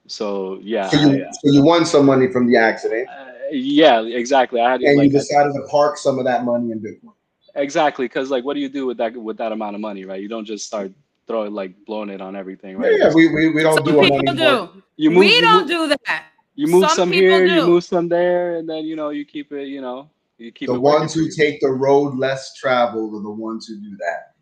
So 0.06 0.58
yeah, 0.62 0.88
so 0.88 0.98
you, 1.00 1.26
I, 1.26 1.30
so 1.30 1.52
you 1.52 1.62
won 1.62 1.84
some 1.84 2.06
money 2.06 2.28
from 2.32 2.46
the 2.46 2.56
accident. 2.56 3.06
Uh, 3.08 3.32
yeah, 3.50 4.02
exactly. 4.02 4.60
I 4.60 4.72
had 4.72 4.80
and 4.80 4.96
like, 4.96 5.06
you 5.06 5.18
decided 5.18 5.52
to 5.52 5.62
park 5.70 5.98
some 5.98 6.18
of 6.18 6.24
that 6.24 6.44
money 6.44 6.72
in 6.72 6.80
Bitcoin. 6.80 7.12
Exactly, 7.54 8.06
because 8.06 8.30
like, 8.30 8.44
what 8.44 8.54
do 8.54 8.60
you 8.60 8.70
do 8.70 8.86
with 8.86 8.96
that 8.96 9.14
with 9.14 9.36
that 9.36 9.52
amount 9.52 9.74
of 9.74 9.82
money, 9.82 10.06
right? 10.06 10.20
You 10.20 10.28
don't 10.28 10.46
just 10.46 10.66
start 10.66 10.92
throwing 11.28 11.52
like 11.52 11.84
blowing 11.84 12.08
it 12.08 12.20
on 12.20 12.34
everything, 12.34 12.76
right? 12.76 12.98
Yeah, 12.98 13.12
we, 13.14 13.28
we, 13.28 13.50
we 13.50 13.62
don't 13.62 13.76
some 13.76 13.84
do 13.84 14.00
people 14.00 14.34
do. 14.34 14.82
You 14.96 15.10
move, 15.10 15.18
we 15.20 15.40
don't 15.40 15.68
move, 15.68 15.90
do 15.90 15.96
that. 16.06 16.24
You 16.56 16.66
move 16.66 16.88
some, 16.88 16.96
some 16.96 17.12
here, 17.12 17.46
do. 17.46 17.54
you 17.54 17.66
move 17.66 17.84
some 17.84 18.08
there, 18.08 18.56
and 18.56 18.68
then 18.68 18.84
you 18.84 18.96
know 18.96 19.10
you 19.10 19.24
keep 19.24 19.52
it. 19.52 19.68
You 19.68 19.80
know, 19.80 20.10
you 20.38 20.50
keep 20.50 20.68
the 20.68 20.80
ones 20.80 21.14
who 21.14 21.30
take 21.30 21.60
the 21.60 21.70
road 21.70 22.16
less 22.16 22.54
traveled 22.54 23.14
are 23.14 23.22
the 23.22 23.30
ones 23.30 23.68
who 23.68 23.76
do 23.76 23.96
that. 23.98 24.34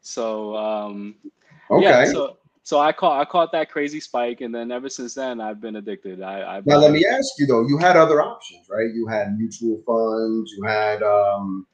So 0.00 0.56
um, 0.56 1.16
okay. 1.70 1.84
Yeah, 1.84 2.04
so, 2.06 2.38
so 2.62 2.80
I 2.80 2.92
caught 2.92 3.20
I 3.20 3.24
caught 3.26 3.52
that 3.52 3.70
crazy 3.70 4.00
spike, 4.00 4.40
and 4.40 4.54
then 4.54 4.70
ever 4.72 4.88
since 4.88 5.12
then 5.12 5.40
I've 5.40 5.60
been 5.60 5.76
addicted. 5.76 6.22
I, 6.22 6.56
I 6.56 6.62
now 6.64 6.78
let 6.78 6.92
me 6.92 7.04
ask 7.04 7.32
you 7.38 7.46
though, 7.46 7.66
you 7.66 7.76
had 7.76 7.96
other 7.96 8.22
options, 8.22 8.66
right? 8.70 8.94
You 8.94 9.06
had 9.06 9.36
mutual 9.36 9.82
funds, 9.86 10.52
you 10.56 10.62
had 10.64 11.02
um, 11.02 11.66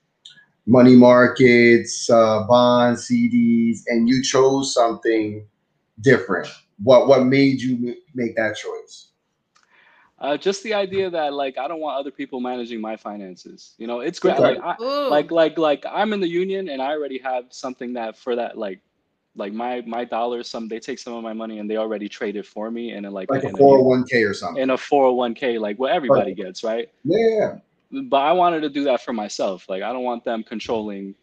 money 0.67 0.97
markets, 0.97 2.09
uh, 2.11 2.45
bonds, 2.47 3.09
CDs, 3.09 3.81
and 3.87 4.09
you 4.09 4.23
chose 4.23 4.75
something 4.75 5.47
different. 6.01 6.49
What 6.83 7.09
what 7.09 7.25
made 7.25 7.61
you 7.61 7.97
make 8.15 8.37
that 8.37 8.57
choice? 8.57 9.09
Uh, 10.19 10.37
just 10.37 10.63
the 10.63 10.75
idea 10.75 11.09
that 11.09 11.33
like 11.33 11.57
I 11.57 11.67
don't 11.67 11.81
want 11.81 11.99
other 11.99 12.11
people 12.11 12.41
managing 12.41 12.81
my 12.81 12.97
finances. 12.97 13.75
You 13.79 13.87
know, 13.87 14.01
it's 14.01 14.19
great. 14.19 14.35
Okay. 14.35 14.61
Like, 14.61 14.79
I, 14.79 15.09
like 15.09 15.31
like 15.31 15.59
like 15.59 15.85
I'm 15.89 16.13
in 16.13 16.21
the 16.21 16.29
union 16.29 16.69
and 16.69 16.83
I 16.83 16.91
already 16.91 17.19
have 17.19 17.45
something 17.51 17.95
that 17.95 18.19
for 18.19 18.37
that 18.37 18.59
like 18.59 18.81
like 19.37 19.53
my 19.53 19.81
my 19.87 20.05
dollars 20.05 20.49
some 20.49 20.69
they 20.69 20.81
take 20.81 20.99
some 20.99 21.15
of 21.15 21.23
my 21.23 21.33
money 21.33 21.59
and 21.59 21.71
they 21.71 21.77
already 21.77 22.09
trade 22.09 22.37
it 22.37 22.47
for 22.47 22.71
me 22.71 22.91
and 22.91 23.11
like 23.13 23.31
like 23.31 23.45
a 23.45 23.49
401k 23.49 24.29
or 24.29 24.35
something 24.35 24.63
in 24.63 24.71
a 24.71 24.77
401k 24.77 25.61
like 25.61 25.79
what 25.79 25.93
everybody 25.93 26.35
gets 26.35 26.65
right 26.65 26.91
yeah 27.05 27.59
but 27.91 28.19
I 28.19 28.33
wanted 28.33 28.61
to 28.61 28.69
do 28.69 28.85
that 28.85 29.03
for 29.03 29.13
myself. 29.13 29.69
Like 29.69 29.83
I 29.83 29.93
don't 29.93 30.05
want 30.05 30.25
them 30.25 30.43
controlling 30.43 31.15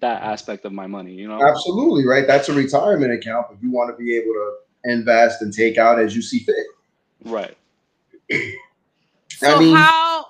that 0.00 0.22
aspect 0.22 0.64
of 0.64 0.72
my 0.72 0.86
money. 0.86 1.12
You 1.12 1.28
know, 1.28 1.42
absolutely 1.42 2.06
right. 2.06 2.26
That's 2.26 2.48
a 2.48 2.52
retirement 2.52 3.12
account, 3.12 3.46
but 3.50 3.62
you 3.62 3.70
want 3.70 3.96
to 3.96 4.02
be 4.02 4.16
able 4.16 4.32
to 4.32 4.54
invest 4.84 5.42
and 5.42 5.52
take 5.52 5.78
out 5.78 5.98
as 5.98 6.14
you 6.14 6.22
see 6.22 6.40
fit. 6.40 6.66
Right. 7.24 7.56
so 9.30 9.56
I 9.56 9.58
mean, 9.58 9.74
how? 9.74 10.26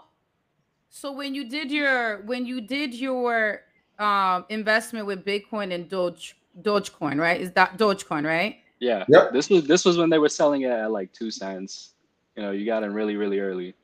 So 0.91 1.13
when 1.13 1.35
you 1.35 1.49
did 1.49 1.71
your 1.71 2.23
when 2.23 2.47
you 2.47 2.61
did 2.61 2.95
your 2.95 3.63
um, 3.99 4.45
investment 4.49 5.07
with 5.07 5.25
Bitcoin 5.25 5.75
and 5.75 5.89
Doge 5.89 6.37
Dogecoin, 6.63 7.21
right? 7.21 7.41
Is 7.41 7.53
that 7.53 7.79
Dogecoin, 7.79 8.25
right? 8.25 8.59
Yeah. 8.81 9.05
Yep. 9.09 9.33
This 9.33 9.49
was 9.49 9.65
this 9.67 9.85
was 9.85 9.99
when 9.99 10.11
they 10.11 10.19
were 10.19 10.29
selling 10.29 10.63
it 10.63 10.71
at 10.71 10.91
like 10.91 11.13
two 11.13 11.31
cents. 11.31 11.95
You 12.37 12.43
know, 12.43 12.51
you 12.51 12.67
got 12.67 12.83
in 12.83 12.93
really 12.93 13.17
really 13.17 13.41
early. 13.41 13.75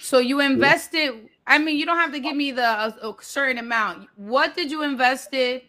So 0.00 0.18
you 0.18 0.40
invested 0.40 1.28
I 1.46 1.58
mean, 1.58 1.78
you 1.78 1.86
don't 1.86 1.98
have 1.98 2.12
to 2.12 2.20
give 2.20 2.36
me 2.36 2.52
the 2.52 2.62
a, 2.62 3.10
a 3.10 3.14
certain 3.20 3.58
amount. 3.58 4.08
What 4.16 4.54
did 4.54 4.70
you 4.70 4.82
invest 4.82 5.34
it? 5.34 5.64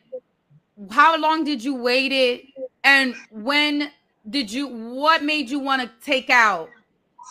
How 0.90 1.18
long 1.18 1.44
did 1.44 1.64
you 1.64 1.76
wait 1.76 2.12
it? 2.12 2.46
And 2.84 3.16
when 3.32 3.92
did 4.30 4.52
you? 4.52 4.68
What 4.68 5.24
made 5.24 5.50
you 5.50 5.60
want 5.60 5.82
to 5.82 5.92
take 6.04 6.30
out 6.30 6.70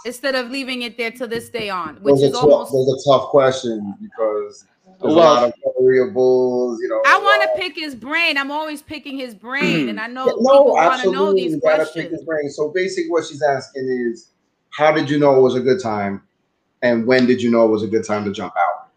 instead 0.05 0.35
of 0.35 0.51
leaving 0.51 0.83
it 0.83 0.99
there 0.99 1.11
to 1.13 1.27
this 1.27 1.49
day 1.49 1.71
on? 1.71 1.97
Which 1.97 2.17
those 2.17 2.23
is 2.23 2.35
almost 2.35 2.73
those 2.73 2.89
are 2.89 3.19
tough 3.19 3.29
question 3.31 3.95
because 4.01 4.67
there's 5.01 5.15
well, 5.15 5.15
a 5.15 5.17
lot 5.17 5.45
of 5.45 5.53
variables. 5.81 6.81
You 6.83 6.89
know, 6.89 7.03
I 7.07 7.19
want 7.19 7.43
to 7.43 7.51
uh, 7.51 7.57
pick 7.57 7.77
his 7.77 7.95
brain. 7.95 8.37
I'm 8.37 8.51
always 8.51 8.83
picking 8.83 9.17
his 9.17 9.35
brain, 9.35 9.89
and 9.89 9.99
I 9.99 10.07
know 10.07 10.25
no, 10.27 10.35
people 10.35 10.73
want 10.75 11.03
to 11.03 11.11
know 11.11 11.33
these 11.33 11.59
questions. 11.61 12.21
So 12.55 12.71
basically, 12.71 13.11
what 13.11 13.25
she's 13.25 13.43
asking 13.43 13.89
is, 13.89 14.33
how 14.71 14.93
did 14.93 15.09
you 15.09 15.19
know 15.19 15.39
it 15.39 15.41
was 15.41 15.55
a 15.55 15.61
good 15.61 15.81
time, 15.81 16.23
and 16.85 17.07
when 17.07 17.27
did 17.27 17.43
you 17.43 17.51
know 17.51 17.65
it 17.65 17.71
was 17.71 17.83
a 17.83 17.89
good 17.89 18.05
time 18.05 18.25
to 18.27 18.31
jump 18.31 18.53
out? 18.57 18.91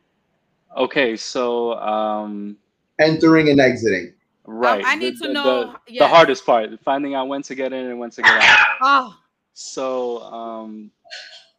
Okay, 0.75 1.15
so 1.15 1.73
um, 1.79 2.57
entering 2.99 3.49
and 3.49 3.59
exiting. 3.59 4.13
Right. 4.45 4.83
I, 4.85 4.93
I 4.93 4.95
need 4.95 5.15
the, 5.15 5.21
to 5.23 5.27
the, 5.27 5.33
know 5.33 5.43
the, 5.43 5.93
yes. 5.93 5.99
the, 6.01 6.07
hardest 6.07 6.45
part, 6.45 6.69
finding 6.83 7.15
out 7.15 7.27
when 7.27 7.41
to 7.43 7.55
get 7.55 7.73
in 7.73 7.87
and 7.87 7.97
when 7.99 8.11
to 8.11 8.21
get 8.21 8.31
out. 8.31 8.65
oh. 8.81 9.17
So 9.59 10.21
um, 10.21 10.91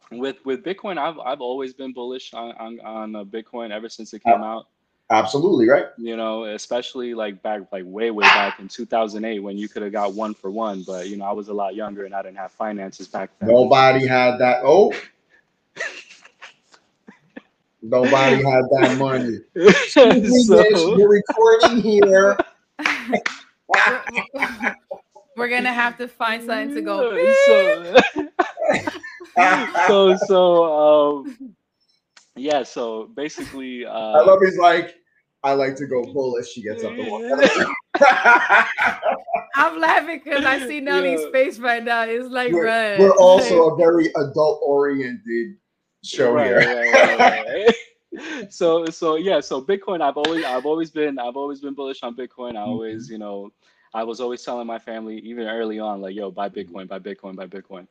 with 0.09 0.37
with 0.45 0.63
Bitcoin, 0.63 0.97
I've 0.97 1.19
I've 1.19 1.41
always 1.41 1.73
been 1.73 1.91
bullish 1.91 2.33
on 2.33 2.53
on, 2.53 2.79
on 2.79 3.13
uh, 3.13 3.25
Bitcoin 3.25 3.71
ever 3.71 3.89
since 3.89 4.13
it 4.13 4.23
came 4.23 4.41
out. 4.41 4.67
Absolutely 5.09 5.67
right. 5.67 5.87
You 5.97 6.15
know, 6.15 6.45
especially 6.45 7.13
like 7.13 7.43
back 7.43 7.63
like 7.73 7.83
way 7.85 8.09
way 8.11 8.23
back 8.23 8.61
in 8.61 8.69
2008 8.69 9.39
when 9.39 9.57
you 9.57 9.67
could 9.67 9.81
have 9.81 9.91
got 9.91 10.13
one 10.13 10.33
for 10.33 10.49
one, 10.49 10.83
but 10.83 11.09
you 11.09 11.17
know 11.17 11.25
I 11.25 11.33
was 11.33 11.49
a 11.49 11.53
lot 11.53 11.75
younger 11.75 12.05
and 12.05 12.15
I 12.15 12.21
didn't 12.21 12.37
have 12.37 12.53
finances 12.53 13.09
back 13.09 13.31
then. 13.39 13.49
Nobody 13.49 14.07
had 14.07 14.37
that. 14.37 14.61
Oh. 14.63 14.93
Nobody 17.81 18.43
had 18.43 18.63
that 18.71 18.97
money. 18.97 19.39
so, 19.89 20.11
you're 20.97 21.09
recording 21.09 21.77
here. 21.81 22.37
We're 25.37 25.49
gonna 25.49 25.73
have 25.73 25.97
to 25.99 26.07
find 26.07 26.43
something 26.43 26.75
to 26.75 26.81
go. 26.81 27.15
So, 27.45 27.95
so 29.87 30.15
so 30.27 31.15
um 31.15 31.55
yeah 32.35 32.63
so 32.63 33.09
basically 33.15 33.85
uh 33.85 33.91
i 33.91 34.21
love 34.21 34.39
he's 34.43 34.57
like 34.57 34.95
i 35.43 35.53
like 35.53 35.75
to 35.75 35.85
go 35.87 36.03
bullish 36.13 36.49
she 36.49 36.61
gets 36.61 36.83
up 36.83 36.95
the 36.95 37.03
wall 37.03 37.23
i'm 39.55 39.79
laughing 39.79 40.21
because 40.23 40.45
i 40.45 40.59
see 40.67 40.79
Nelly's 40.79 41.21
yeah. 41.21 41.31
face 41.31 41.59
right 41.59 41.83
now 41.83 42.03
it's 42.03 42.29
like 42.29 42.51
we're, 42.51 42.65
right. 42.65 42.99
we're 42.99 43.15
also 43.17 43.69
a 43.69 43.77
very 43.77 44.07
adult 44.15 44.61
oriented 44.63 45.55
show 46.03 46.33
right, 46.33 46.47
here. 46.47 46.59
right, 46.59 47.75
right, 48.15 48.51
so 48.51 48.85
so 48.85 49.15
yeah 49.15 49.39
so 49.39 49.61
bitcoin 49.61 50.01
i've 50.01 50.17
always 50.17 50.43
i've 50.45 50.65
always 50.65 50.89
been 50.89 51.19
i've 51.19 51.35
always 51.35 51.59
been 51.59 51.73
bullish 51.73 52.01
on 52.03 52.15
bitcoin. 52.15 52.55
I 52.55 52.61
always 52.61 53.05
mm-hmm. 53.05 53.13
you 53.13 53.19
know 53.19 53.51
i 53.93 54.03
was 54.03 54.19
always 54.19 54.43
telling 54.43 54.65
my 54.65 54.79
family 54.79 55.19
even 55.19 55.47
early 55.47 55.79
on 55.79 56.01
like 56.01 56.15
yo 56.15 56.31
buy 56.31 56.49
bitcoin 56.49 56.87
buy 56.87 56.99
bitcoin 56.99 57.35
buy 57.35 57.47
bitcoin. 57.47 57.87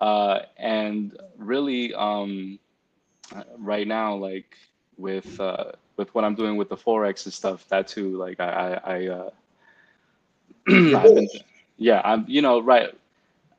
Uh, 0.00 0.40
and 0.56 1.16
really, 1.36 1.94
um, 1.94 2.58
right 3.58 3.86
now, 3.86 4.14
like 4.14 4.56
with 4.96 5.38
uh, 5.38 5.72
with 5.96 6.14
what 6.14 6.24
I'm 6.24 6.34
doing 6.34 6.56
with 6.56 6.70
the 6.70 6.76
forex 6.76 7.26
and 7.26 7.34
stuff, 7.34 7.68
that 7.68 7.86
too, 7.86 8.16
like 8.16 8.40
I, 8.40 8.80
I, 8.84 8.94
I 8.96 9.06
uh, 9.08 9.30
been, 10.66 11.28
yeah, 11.76 12.00
I'm, 12.02 12.24
you 12.26 12.40
know, 12.40 12.60
right 12.60 12.94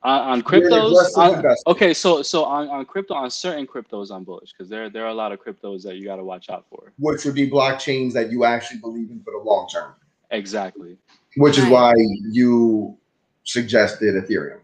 on, 0.03 0.21
on 0.21 0.41
cryptos. 0.41 1.17
On, 1.17 1.55
okay, 1.67 1.93
so 1.93 2.21
so 2.21 2.43
on, 2.43 2.67
on 2.69 2.85
crypto, 2.85 3.13
on 3.13 3.29
certain 3.29 3.67
cryptos, 3.67 4.11
I'm 4.11 4.23
bullish 4.23 4.51
because 4.51 4.69
there 4.69 4.89
there 4.89 5.05
are 5.05 5.09
a 5.09 5.13
lot 5.13 5.31
of 5.31 5.39
cryptos 5.39 5.83
that 5.83 5.97
you 5.97 6.05
got 6.05 6.15
to 6.15 6.23
watch 6.23 6.49
out 6.49 6.65
for. 6.69 6.91
Which 6.97 7.25
would 7.25 7.35
be 7.35 7.49
blockchains 7.49 8.13
that 8.13 8.31
you 8.31 8.43
actually 8.45 8.79
believe 8.79 9.11
in 9.11 9.21
for 9.23 9.31
the 9.31 9.39
long 9.39 9.67
term. 9.71 9.93
Exactly. 10.31 10.97
Which 11.37 11.57
is 11.57 11.65
why 11.65 11.93
you 11.97 12.97
suggested 13.43 14.15
Ethereum. 14.15 14.59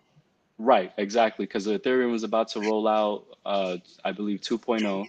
Right, 0.57 0.91
exactly, 0.97 1.45
because 1.45 1.67
Ethereum 1.67 2.11
was 2.11 2.23
about 2.23 2.47
to 2.49 2.61
roll 2.61 2.87
out, 2.87 3.25
uh, 3.45 3.77
I 4.03 4.11
believe, 4.11 4.41
2.0. 4.41 5.07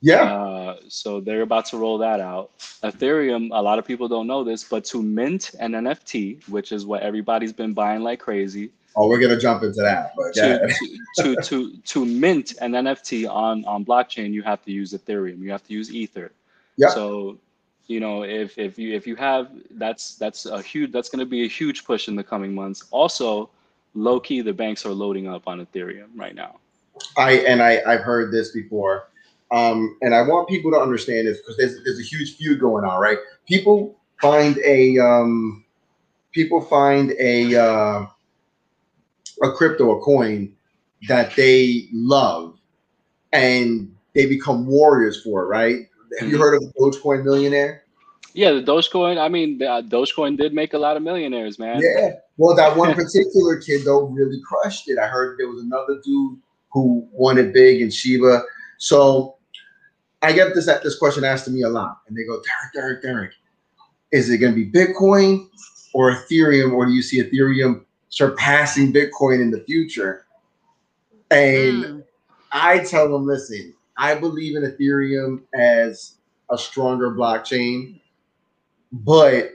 Yeah. 0.00 0.22
Uh, 0.22 0.76
so 0.88 1.20
they're 1.20 1.42
about 1.42 1.66
to 1.66 1.78
roll 1.78 1.98
that 1.98 2.20
out. 2.20 2.58
Ethereum, 2.82 3.48
a 3.52 3.62
lot 3.62 3.78
of 3.78 3.84
people 3.84 4.08
don't 4.08 4.26
know 4.26 4.42
this, 4.42 4.64
but 4.64 4.84
to 4.86 5.02
mint 5.02 5.52
an 5.60 5.72
NFT, 5.72 6.46
which 6.48 6.72
is 6.72 6.84
what 6.84 7.02
everybody's 7.02 7.52
been 7.52 7.72
buying 7.72 8.02
like 8.02 8.20
crazy. 8.20 8.72
Oh, 8.96 9.08
we're 9.08 9.20
gonna 9.20 9.38
jump 9.38 9.62
into 9.62 9.82
that, 9.82 10.14
but 10.16 10.34
yeah. 10.34 10.66
to, 11.16 11.34
to, 11.34 11.42
to 11.42 11.76
to 11.76 12.04
mint 12.06 12.54
an 12.62 12.72
NFT 12.72 13.28
on 13.30 13.64
on 13.66 13.84
blockchain, 13.84 14.32
you 14.32 14.42
have 14.42 14.64
to 14.64 14.72
use 14.72 14.92
Ethereum. 14.92 15.38
You 15.40 15.50
have 15.50 15.64
to 15.66 15.72
use 15.72 15.94
Ether. 15.94 16.32
Yeah. 16.76 16.88
So, 16.88 17.38
you 17.88 18.00
know, 18.00 18.24
if 18.24 18.56
if 18.56 18.78
you 18.78 18.94
if 18.94 19.06
you 19.06 19.14
have 19.16 19.50
that's 19.72 20.14
that's 20.14 20.46
a 20.46 20.62
huge 20.62 20.92
that's 20.92 21.10
going 21.10 21.20
to 21.20 21.26
be 21.26 21.44
a 21.44 21.48
huge 21.48 21.84
push 21.84 22.08
in 22.08 22.16
the 22.16 22.24
coming 22.24 22.54
months. 22.54 22.84
Also, 22.90 23.50
low 23.94 24.18
key, 24.18 24.40
the 24.40 24.52
banks 24.52 24.86
are 24.86 24.92
loading 24.92 25.28
up 25.28 25.46
on 25.46 25.64
Ethereum 25.64 26.08
right 26.14 26.34
now. 26.34 26.56
I 27.18 27.32
and 27.32 27.62
I 27.62 27.82
I've 27.86 28.00
heard 28.00 28.32
this 28.32 28.52
before, 28.52 29.08
um, 29.50 29.98
and 30.00 30.14
I 30.14 30.22
want 30.22 30.48
people 30.48 30.70
to 30.70 30.78
understand 30.78 31.26
this 31.26 31.38
because 31.38 31.58
there's 31.58 31.84
there's 31.84 31.98
a 31.98 32.02
huge 32.02 32.36
feud 32.36 32.60
going 32.60 32.86
on, 32.86 32.98
right? 32.98 33.18
People 33.46 33.94
find 34.22 34.56
a 34.64 34.98
um, 34.98 35.64
people 36.32 36.62
find 36.62 37.12
a 37.18 37.54
uh, 37.54 38.06
a 39.42 39.52
crypto, 39.52 39.98
a 39.98 40.00
coin 40.02 40.52
that 41.08 41.34
they 41.36 41.88
love, 41.92 42.58
and 43.32 43.94
they 44.14 44.26
become 44.26 44.66
warriors 44.66 45.22
for 45.22 45.42
it, 45.42 45.46
right? 45.46 45.86
Have 46.18 46.28
you 46.28 46.34
mm-hmm. 46.34 46.42
heard 46.42 46.54
of 46.54 46.62
Dogecoin 46.74 47.24
millionaire? 47.24 47.84
Yeah, 48.32 48.52
the 48.52 48.62
Dogecoin. 48.62 49.18
I 49.18 49.28
mean, 49.28 49.58
the, 49.58 49.70
uh, 49.70 49.82
Dogecoin 49.82 50.36
did 50.36 50.52
make 50.52 50.74
a 50.74 50.78
lot 50.78 50.96
of 50.96 51.02
millionaires, 51.02 51.58
man. 51.58 51.80
Yeah. 51.82 52.16
Well, 52.36 52.54
that 52.54 52.76
one 52.76 52.94
particular 53.02 53.56
kid 53.58 53.84
though 53.84 54.06
really 54.08 54.40
crushed 54.46 54.88
it. 54.88 54.98
I 54.98 55.06
heard 55.06 55.38
there 55.38 55.48
was 55.48 55.62
another 55.62 56.00
dude 56.04 56.38
who 56.70 57.08
won 57.12 57.38
it 57.38 57.54
big 57.54 57.80
in 57.80 57.90
Shiba. 57.90 58.42
So 58.78 59.36
I 60.20 60.32
get 60.32 60.54
this 60.54 60.66
this 60.66 60.98
question 60.98 61.24
asked 61.24 61.46
to 61.46 61.50
me 61.50 61.62
a 61.62 61.68
lot, 61.68 62.02
and 62.06 62.16
they 62.16 62.24
go, 62.24 62.42
Derek, 62.42 62.74
Derek, 62.74 63.02
Derek, 63.02 63.32
is 64.12 64.28
it 64.28 64.38
going 64.38 64.54
to 64.54 64.64
be 64.64 64.70
Bitcoin 64.70 65.48
or 65.94 66.12
Ethereum, 66.12 66.74
or 66.74 66.84
do 66.84 66.92
you 66.92 67.00
see 67.00 67.22
Ethereum 67.22 67.85
surpassing 68.08 68.92
Bitcoin 68.92 69.40
in 69.40 69.50
the 69.50 69.60
future? 69.60 70.26
And 71.30 71.84
mm. 71.84 72.04
I 72.52 72.80
tell 72.80 73.10
them, 73.10 73.26
listen, 73.26 73.74
I 73.96 74.14
believe 74.14 74.56
in 74.56 74.62
Ethereum 74.62 75.42
as 75.54 76.16
a 76.50 76.58
stronger 76.58 77.10
blockchain 77.10 78.00
but 79.04 79.50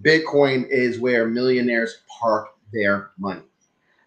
Bitcoin 0.00 0.66
is 0.68 0.98
where 0.98 1.26
millionaires 1.26 2.02
park 2.08 2.48
their 2.72 3.10
money. 3.18 3.42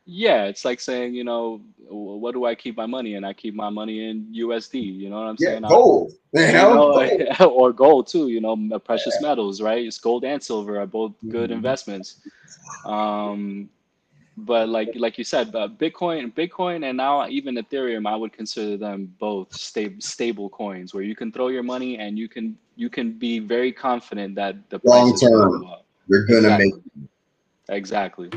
Yeah, 0.06 0.46
it's 0.46 0.66
like 0.66 0.80
saying, 0.80 1.16
you 1.16 1.24
know, 1.24 1.62
what 1.88 2.34
do 2.34 2.46
I 2.46 2.54
keep 2.54 2.78
my 2.78 2.86
money 2.86 3.16
in? 3.16 3.24
I 3.24 3.34
keep 3.34 3.56
my 3.56 3.70
money 3.70 4.08
in 4.08 4.26
USD. 4.36 4.76
You 4.76 5.10
know 5.10 5.18
what 5.18 5.28
I'm 5.28 5.36
yeah, 5.40 5.50
saying? 5.50 5.64
Gold. 5.64 6.14
You 6.36 6.52
know, 6.52 7.08
or 7.48 7.72
gold 7.72 8.08
too. 8.08 8.28
You 8.28 8.42
know, 8.42 8.80
precious 8.80 9.18
yeah. 9.22 9.30
metals, 9.30 9.62
right? 9.62 9.86
It's 9.86 9.98
gold 9.98 10.26
and 10.26 10.44
silver 10.44 10.82
are 10.82 10.86
both 10.86 11.14
good 11.30 11.50
mm-hmm. 11.50 11.54
investments. 11.54 12.20
Um, 12.84 13.70
but 14.38 14.68
like 14.68 14.90
like 14.96 15.18
you 15.18 15.24
said, 15.24 15.56
uh, 15.56 15.68
Bitcoin, 15.68 16.34
Bitcoin, 16.34 16.86
and 16.86 16.98
now 16.98 17.28
even 17.28 17.56
Ethereum, 17.56 18.08
I 18.08 18.16
would 18.16 18.34
consider 18.34 18.76
them 18.76 19.14
both 19.20 19.54
stable 19.54 20.02
stable 20.02 20.50
coins 20.50 20.94
where 20.94 21.04
you 21.04 21.16
can 21.16 21.32
throw 21.32 21.48
your 21.48 21.64
money 21.64 21.98
and 21.98 22.20
you 22.20 22.28
can 22.28 22.58
you 22.76 22.90
can 22.90 23.14
be 23.14 23.40
very 23.40 23.72
confident 23.72 24.36
that 24.36 24.70
the 24.70 24.82
long 24.84 25.18
term 25.18 25.66
you're 26.08 26.26
gonna 26.26 26.58
exactly. 26.58 26.72
make 26.96 27.10
exactly. 27.70 28.30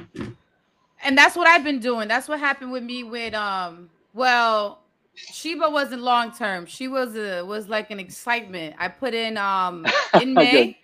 And 1.02 1.16
that's 1.16 1.36
what 1.36 1.46
I've 1.48 1.64
been 1.64 1.80
doing. 1.80 2.08
That's 2.08 2.28
what 2.28 2.38
happened 2.38 2.72
with 2.72 2.82
me 2.84 3.02
with 3.02 3.34
um. 3.34 3.90
Well, 4.14 4.80
Shiba 5.14 5.68
wasn't 5.68 6.02
long 6.02 6.32
term. 6.32 6.66
She 6.66 6.86
was 6.86 7.16
a 7.16 7.42
was 7.42 7.68
like 7.68 7.90
an 7.90 7.98
excitement. 7.98 8.76
I 8.78 8.88
put 8.88 9.14
in 9.14 9.36
um 9.36 9.84
in 10.20 10.34
May. 10.34 10.78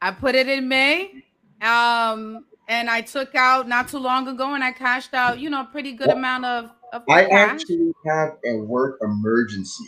I 0.00 0.10
put 0.10 0.34
it 0.34 0.48
in 0.48 0.68
May. 0.68 1.22
Um 1.60 2.46
and 2.72 2.88
I 2.88 3.02
took 3.02 3.34
out 3.34 3.68
not 3.68 3.88
too 3.88 3.98
long 3.98 4.26
ago, 4.26 4.54
and 4.54 4.64
I 4.64 4.72
cashed 4.72 5.12
out, 5.12 5.38
you 5.38 5.50
know, 5.50 5.60
a 5.60 5.64
pretty 5.64 5.92
good 5.92 6.06
well, 6.06 6.16
amount 6.16 6.46
of. 6.46 6.70
of 6.94 7.02
I 7.06 7.26
cash. 7.26 7.50
actually 7.50 7.92
have 8.06 8.38
a 8.46 8.56
work 8.56 8.98
emergency. 9.02 9.84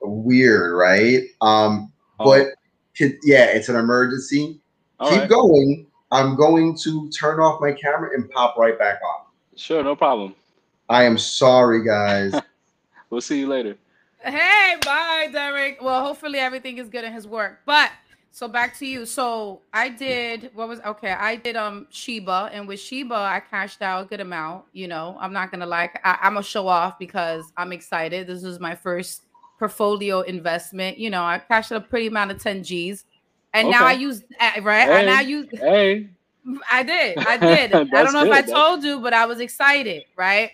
Weird, 0.00 0.76
right? 0.76 1.22
Um, 1.40 1.92
oh. 2.20 2.24
but 2.24 2.48
yeah, 3.24 3.46
it's 3.46 3.68
an 3.68 3.74
emergency. 3.74 4.60
All 5.00 5.10
Keep 5.10 5.20
right. 5.20 5.28
going. 5.28 5.86
I'm 6.12 6.36
going 6.36 6.78
to 6.84 7.10
turn 7.10 7.40
off 7.40 7.60
my 7.60 7.72
camera 7.72 8.10
and 8.14 8.30
pop 8.30 8.56
right 8.56 8.78
back 8.78 9.00
on. 9.04 9.24
Sure, 9.56 9.82
no 9.82 9.96
problem. 9.96 10.36
I 10.88 11.02
am 11.02 11.18
sorry, 11.18 11.84
guys. 11.84 12.32
we'll 13.10 13.22
see 13.22 13.40
you 13.40 13.48
later. 13.48 13.76
Hey, 14.20 14.76
bye, 14.84 15.28
Derek. 15.32 15.82
Well, 15.82 16.04
hopefully 16.04 16.38
everything 16.38 16.78
is 16.78 16.88
good 16.88 17.02
in 17.02 17.12
his 17.12 17.26
work, 17.26 17.58
but 17.66 17.90
so 18.34 18.48
back 18.48 18.76
to 18.78 18.84
you. 18.84 19.06
So 19.06 19.62
I 19.72 19.88
did 19.88 20.50
what 20.54 20.66
was 20.66 20.80
okay. 20.80 21.12
I 21.12 21.36
did 21.36 21.54
um 21.54 21.86
Shiba, 21.90 22.50
and 22.52 22.66
with 22.66 22.80
Shiba, 22.80 23.14
I 23.14 23.40
cashed 23.40 23.80
out 23.80 24.04
a 24.04 24.08
good 24.08 24.20
amount. 24.20 24.64
You 24.72 24.88
know, 24.88 25.16
I'm 25.20 25.32
not 25.32 25.52
gonna 25.52 25.66
lie. 25.66 25.88
I, 26.02 26.18
I'm 26.20 26.36
a 26.36 26.42
show 26.42 26.66
off 26.66 26.98
because 26.98 27.44
I'm 27.56 27.70
excited. 27.70 28.26
This 28.26 28.42
is 28.42 28.58
my 28.58 28.74
first 28.74 29.22
portfolio 29.60 30.22
investment. 30.22 30.98
You 30.98 31.10
know, 31.10 31.22
I 31.22 31.38
cashed 31.38 31.70
a 31.70 31.80
pretty 31.80 32.08
amount 32.08 32.32
of 32.32 32.42
10 32.42 32.64
G's. 32.64 33.04
And 33.52 33.68
okay. 33.68 33.78
now 33.78 33.86
I 33.86 33.92
use 33.92 34.24
uh, 34.40 34.50
right. 34.62 34.88
Hey, 34.88 35.02
I 35.02 35.04
now 35.04 35.20
use 35.20 35.46
hey. 35.52 36.10
I 36.72 36.82
did. 36.82 37.18
I 37.18 37.36
did. 37.36 37.72
I 37.72 37.84
don't 37.84 38.12
know 38.12 38.24
good. 38.24 38.32
if 38.32 38.34
I 38.34 38.42
told 38.42 38.82
you, 38.82 38.98
but 38.98 39.14
I 39.14 39.26
was 39.26 39.38
excited, 39.38 40.06
right? 40.16 40.50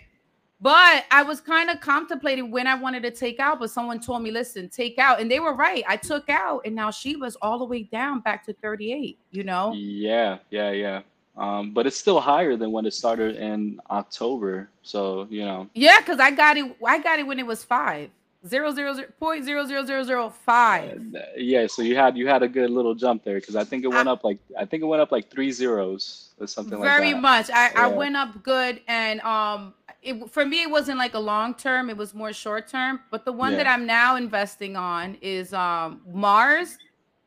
But 0.61 1.05
I 1.09 1.23
was 1.23 1.41
kind 1.41 1.71
of 1.71 1.81
contemplating 1.81 2.51
when 2.51 2.67
I 2.67 2.75
wanted 2.75 3.01
to 3.03 3.11
take 3.11 3.39
out, 3.39 3.59
but 3.59 3.71
someone 3.71 3.99
told 3.99 4.21
me, 4.21 4.29
listen, 4.29 4.69
take 4.69 4.99
out. 4.99 5.19
And 5.19 5.29
they 5.29 5.39
were 5.39 5.55
right. 5.55 5.83
I 5.87 5.97
took 5.97 6.29
out, 6.29 6.61
and 6.65 6.75
now 6.75 6.91
she 6.91 7.15
was 7.15 7.35
all 7.41 7.57
the 7.57 7.65
way 7.65 7.83
down 7.83 8.19
back 8.19 8.45
to 8.45 8.53
38, 8.53 9.17
you 9.31 9.43
know? 9.43 9.73
Yeah, 9.73 10.37
yeah, 10.51 10.71
yeah. 10.71 11.01
Um, 11.35 11.73
but 11.73 11.87
it's 11.87 11.97
still 11.97 12.19
higher 12.19 12.55
than 12.55 12.71
when 12.71 12.85
it 12.85 12.93
started 12.93 13.37
in 13.37 13.79
October. 13.89 14.69
So, 14.83 15.25
you 15.31 15.45
know. 15.45 15.67
Yeah, 15.73 15.99
because 15.99 16.19
I 16.19 16.29
got 16.29 16.57
it, 16.57 16.75
I 16.85 16.99
got 16.99 17.17
it 17.17 17.25
when 17.25 17.39
it 17.39 17.47
was 17.47 17.63
five. 17.63 18.11
Zero 18.47 18.71
zero 18.71 18.95
zero 18.95 19.07
point 19.19 19.45
zero 19.45 19.67
zero 19.67 19.85
zero 19.85 20.03
zero 20.03 20.29
five. 20.31 20.99
Uh, 21.15 21.19
yeah, 21.37 21.67
so 21.67 21.83
you 21.83 21.95
had 21.95 22.17
you 22.17 22.27
had 22.27 22.41
a 22.41 22.47
good 22.47 22.71
little 22.71 22.95
jump 22.95 23.23
there 23.23 23.35
because 23.35 23.55
I 23.55 23.63
think 23.63 23.83
it 23.83 23.87
went 23.87 24.09
I, 24.09 24.13
up 24.13 24.23
like 24.23 24.39
I 24.57 24.65
think 24.65 24.81
it 24.81 24.87
went 24.87 24.99
up 24.99 25.11
like 25.11 25.29
three 25.29 25.51
zeros 25.51 26.31
or 26.39 26.47
something 26.47 26.79
like 26.79 26.89
that. 26.89 26.97
Very 26.97 27.13
much. 27.13 27.51
I, 27.51 27.69
yeah. 27.69 27.85
I 27.85 27.87
went 27.87 28.15
up 28.15 28.41
good 28.41 28.81
and 28.87 29.21
um 29.21 29.75
it, 30.01 30.31
for 30.31 30.45
me, 30.45 30.63
it 30.63 30.69
wasn't 30.69 30.97
like 30.97 31.13
a 31.13 31.19
long 31.19 31.53
term; 31.53 31.89
it 31.89 31.97
was 31.97 32.13
more 32.13 32.33
short 32.33 32.67
term. 32.67 33.01
But 33.11 33.25
the 33.25 33.31
one 33.31 33.51
yeah. 33.51 33.57
that 33.59 33.67
I'm 33.67 33.85
now 33.85 34.15
investing 34.15 34.75
on 34.75 35.15
is 35.21 35.53
um, 35.53 36.01
Mars, 36.11 36.77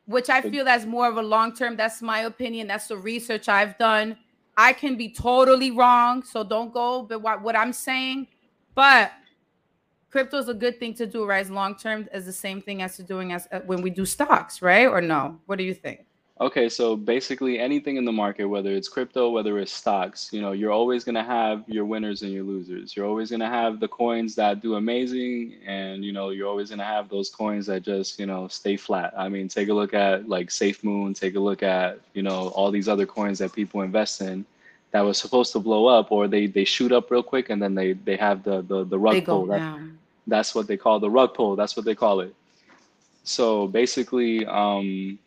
which 0.07 0.29
I 0.29 0.41
feel 0.41 0.65
that's 0.65 0.85
more 0.85 1.09
of 1.09 1.17
a 1.17 1.23
long 1.23 1.55
term. 1.55 1.77
That's 1.77 2.03
my 2.03 2.21
opinion. 2.21 2.67
That's 2.67 2.89
the 2.89 2.97
research 2.97 3.49
I've 3.49 3.79
done. 3.79 4.17
I 4.57 4.73
can 4.73 4.97
be 4.97 5.09
totally 5.13 5.71
wrong, 5.71 6.23
so 6.23 6.45
don't 6.45 6.73
go. 6.73 7.03
But 7.03 7.23
what, 7.23 7.43
what 7.43 7.57
I'm 7.57 7.73
saying, 7.73 8.29
but 8.75 9.13
crypto 10.11 10.39
is 10.39 10.49
a 10.49 10.55
good 10.55 10.79
thing 10.79 10.95
to 10.95 11.07
do, 11.07 11.25
right? 11.25 11.49
Long 11.49 11.77
term 11.77 12.09
as 12.13 12.27
the 12.27 12.33
same 12.33 12.61
thing 12.61 12.83
as 12.83 12.97
to 12.97 13.03
doing 13.03 13.33
as 13.33 13.49
uh, 13.53 13.61
when 13.67 13.83
we 13.83 13.91
do 13.91 14.05
stocks, 14.05 14.63
right? 14.63 14.87
Or 14.87 15.01
no? 15.01 15.41
What 15.47 15.59
do 15.59 15.65
you 15.65 15.75
think? 15.75 16.07
Okay, 16.41 16.69
so 16.69 16.97
basically 16.97 17.61
anything 17.61 17.97
in 17.97 18.05
the 18.05 18.13
market, 18.13 18.47
whether 18.47 18.73
it's 18.73 18.89
crypto, 18.89 19.31
whether 19.31 19.57
it's 19.61 19.71
stocks, 19.71 20.31
you 20.33 20.41
know, 20.41 20.51
you're 20.51 20.73
always 20.73 21.05
going 21.05 21.15
to 21.15 21.23
have 21.23 21.63
your 21.69 21.85
winners 21.85 22.23
and 22.23 22.33
your 22.33 22.43
losers. 22.43 22.97
You're 22.97 23.07
always 23.07 23.31
going 23.31 23.41
to 23.41 23.47
have 23.47 23.79
the 23.79 23.87
coins 23.87 24.35
that 24.35 24.61
do 24.61 24.75
amazing 24.75 25.55
and 25.65 26.05
you 26.05 26.13
know, 26.13 26.31
you're 26.31 26.49
always 26.49 26.71
going 26.71 26.81
to 26.81 26.85
have 26.85 27.09
those 27.09 27.31
coins 27.31 27.67
that 27.67 27.83
just, 27.83 28.19
you 28.19 28.27
know, 28.27 28.49
stay 28.49 28.77
flat. 28.77 29.15
I 29.17 29.29
mean, 29.29 29.47
take 29.47 29.69
a 29.69 29.75
look 29.75 29.95
at 29.95 30.29
like 30.29 30.49
SafeMoon, 30.49 31.15
take 31.19 31.37
a 31.37 31.41
look 31.41 31.63
at, 31.63 32.01
you 32.15 32.23
know, 32.23 32.49
all 32.49 32.73
these 32.73 32.89
other 32.89 33.07
coins 33.07 33.39
that 33.39 33.53
people 33.53 33.83
invest 33.83 34.21
in 34.21 34.45
that 34.91 35.03
was 35.03 35.19
supposed 35.19 35.53
to 35.53 35.61
blow 35.61 35.87
up 35.87 36.11
or 36.11 36.27
they 36.27 36.47
they 36.47 36.65
shoot 36.65 36.91
up 36.93 37.11
real 37.13 37.23
quick 37.23 37.51
and 37.51 37.63
then 37.63 37.75
they 37.77 37.93
they 37.93 38.17
have 38.17 38.43
the 38.43 38.63
the, 38.63 38.85
the 38.85 38.99
rug 38.99 39.23
pull. 39.25 39.47
That, 39.47 39.65
that's 40.27 40.55
what 40.55 40.67
they 40.67 40.77
call 40.77 40.99
the 40.99 41.11
rug 41.11 41.35
pull. 41.35 41.55
That's 41.57 41.77
what 41.77 41.85
they 41.85 41.95
call 41.95 42.21
it. 42.21 42.35
So 43.25 43.69
basically 43.69 44.47
um 44.47 45.19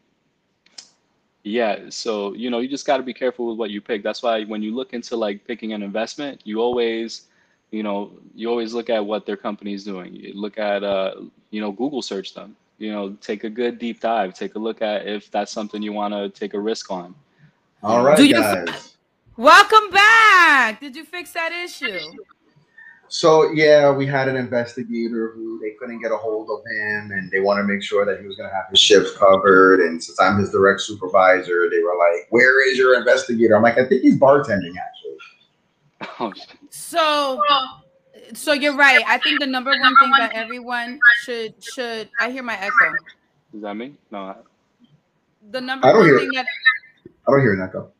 yeah, 1.48 1.89
so 1.89 2.34
you 2.34 2.50
know, 2.50 2.60
you 2.60 2.68
just 2.68 2.86
got 2.86 2.98
to 2.98 3.04
be 3.04 3.13
careful 3.13 3.48
with 3.48 3.58
what 3.58 3.70
you 3.70 3.82
pick. 3.82 4.04
That's 4.04 4.22
why 4.24 4.44
when 4.44 4.62
you 4.62 4.75
look 4.75 4.94
into 4.94 5.16
like 5.16 5.46
picking 5.46 5.74
an 5.74 5.84
investment, 5.84 6.42
you 6.44 6.60
always, 6.60 7.27
you 7.72 7.84
know, 7.84 8.12
you 8.36 8.50
always 8.50 8.74
look 8.74 8.89
at 8.89 9.06
what 9.06 9.25
their 9.25 9.38
company 9.38 9.74
is 9.74 9.84
doing. 9.84 10.13
You 10.13 10.34
look 10.34 10.58
at, 10.58 10.84
uh, 10.84 11.16
you 11.51 11.62
know, 11.62 11.72
Google 11.72 12.01
search 12.01 12.34
them. 12.34 12.56
You 12.77 12.92
know, 12.92 13.18
take 13.22 13.44
a 13.44 13.50
good 13.50 13.80
deep 13.80 14.00
dive. 14.00 14.36
Take 14.36 14.56
a 14.56 14.60
look 14.60 14.82
at 14.82 15.08
if 15.08 15.32
that's 15.32 15.51
something 15.51 15.82
you 15.82 15.94
want 15.94 16.13
to 16.13 16.30
take 16.30 16.54
a 16.54 16.60
risk 16.60 16.92
on. 16.92 17.16
All 17.82 18.04
right, 18.04 18.18
guys. 18.32 18.96
Welcome 19.36 19.92
back. 19.92 20.80
Did 20.80 20.96
you 20.96 21.06
fix 21.06 21.32
that 21.34 21.51
issue? 21.51 22.00
So 23.10 23.52
yeah, 23.52 23.90
we 23.90 24.06
had 24.06 24.28
an 24.28 24.36
investigator 24.36 25.32
who 25.34 25.60
they 25.60 25.72
couldn't 25.80 26.02
get 26.02 26.12
a 26.12 26.18
hold 26.18 26.50
of 26.50 26.60
him, 26.72 27.12
and 27.12 27.32
they 27.32 27.40
want 27.40 27.58
to 27.60 27.64
make 27.64 27.82
sure 27.82 28.06
that 28.06 28.20
he 28.20 28.28
was 28.28 28.36
going 28.36 28.50
to 28.50 28.56
have 28.56 28.66
his 28.70 28.80
shifts 28.80 29.16
covered. 29.18 29.80
And 29.80 30.04
since 30.04 30.20
I'm 30.20 30.38
his 30.38 30.52
direct 30.52 30.82
supervisor, 30.82 31.70
they 31.70 31.80
were 31.80 31.96
like, 31.98 32.28
"Where 32.30 32.70
is 32.70 32.78
your 32.78 32.98
investigator?" 32.98 33.56
I'm 33.56 33.63
like, 33.63 33.78
"I 33.78 33.86
think 33.86 34.02
he's 34.02 34.20
bartending 34.20 34.74
actually." 34.78 35.17
Oh, 36.20 36.34
so, 36.70 37.41
so 38.34 38.54
you're 38.54 38.76
right. 38.76 39.04
I 39.08 39.17
think 39.20 39.39
the 39.39 39.48
number 39.48 39.72
one 39.72 39.96
thing 40.00 40.12
that 40.17 40.32
everyone 40.34 41.00
should 41.24 41.56
should. 41.63 42.10
I 42.20 42.30
hear 42.30 42.43
my 42.43 42.58
echo. 42.58 42.93
Is 43.54 43.62
that 43.62 43.76
me? 43.76 43.96
No. 44.12 44.36
The 45.52 45.62
number 45.62 45.88
I 45.88 45.91
don't 45.91 46.02
one 46.02 46.10
hear, 46.10 46.20
thing 46.20 46.32
that 46.34 46.46
I 47.28 47.32
don't 47.32 47.41
hear 47.41 47.54
an 47.54 47.62
echo. 47.62 47.91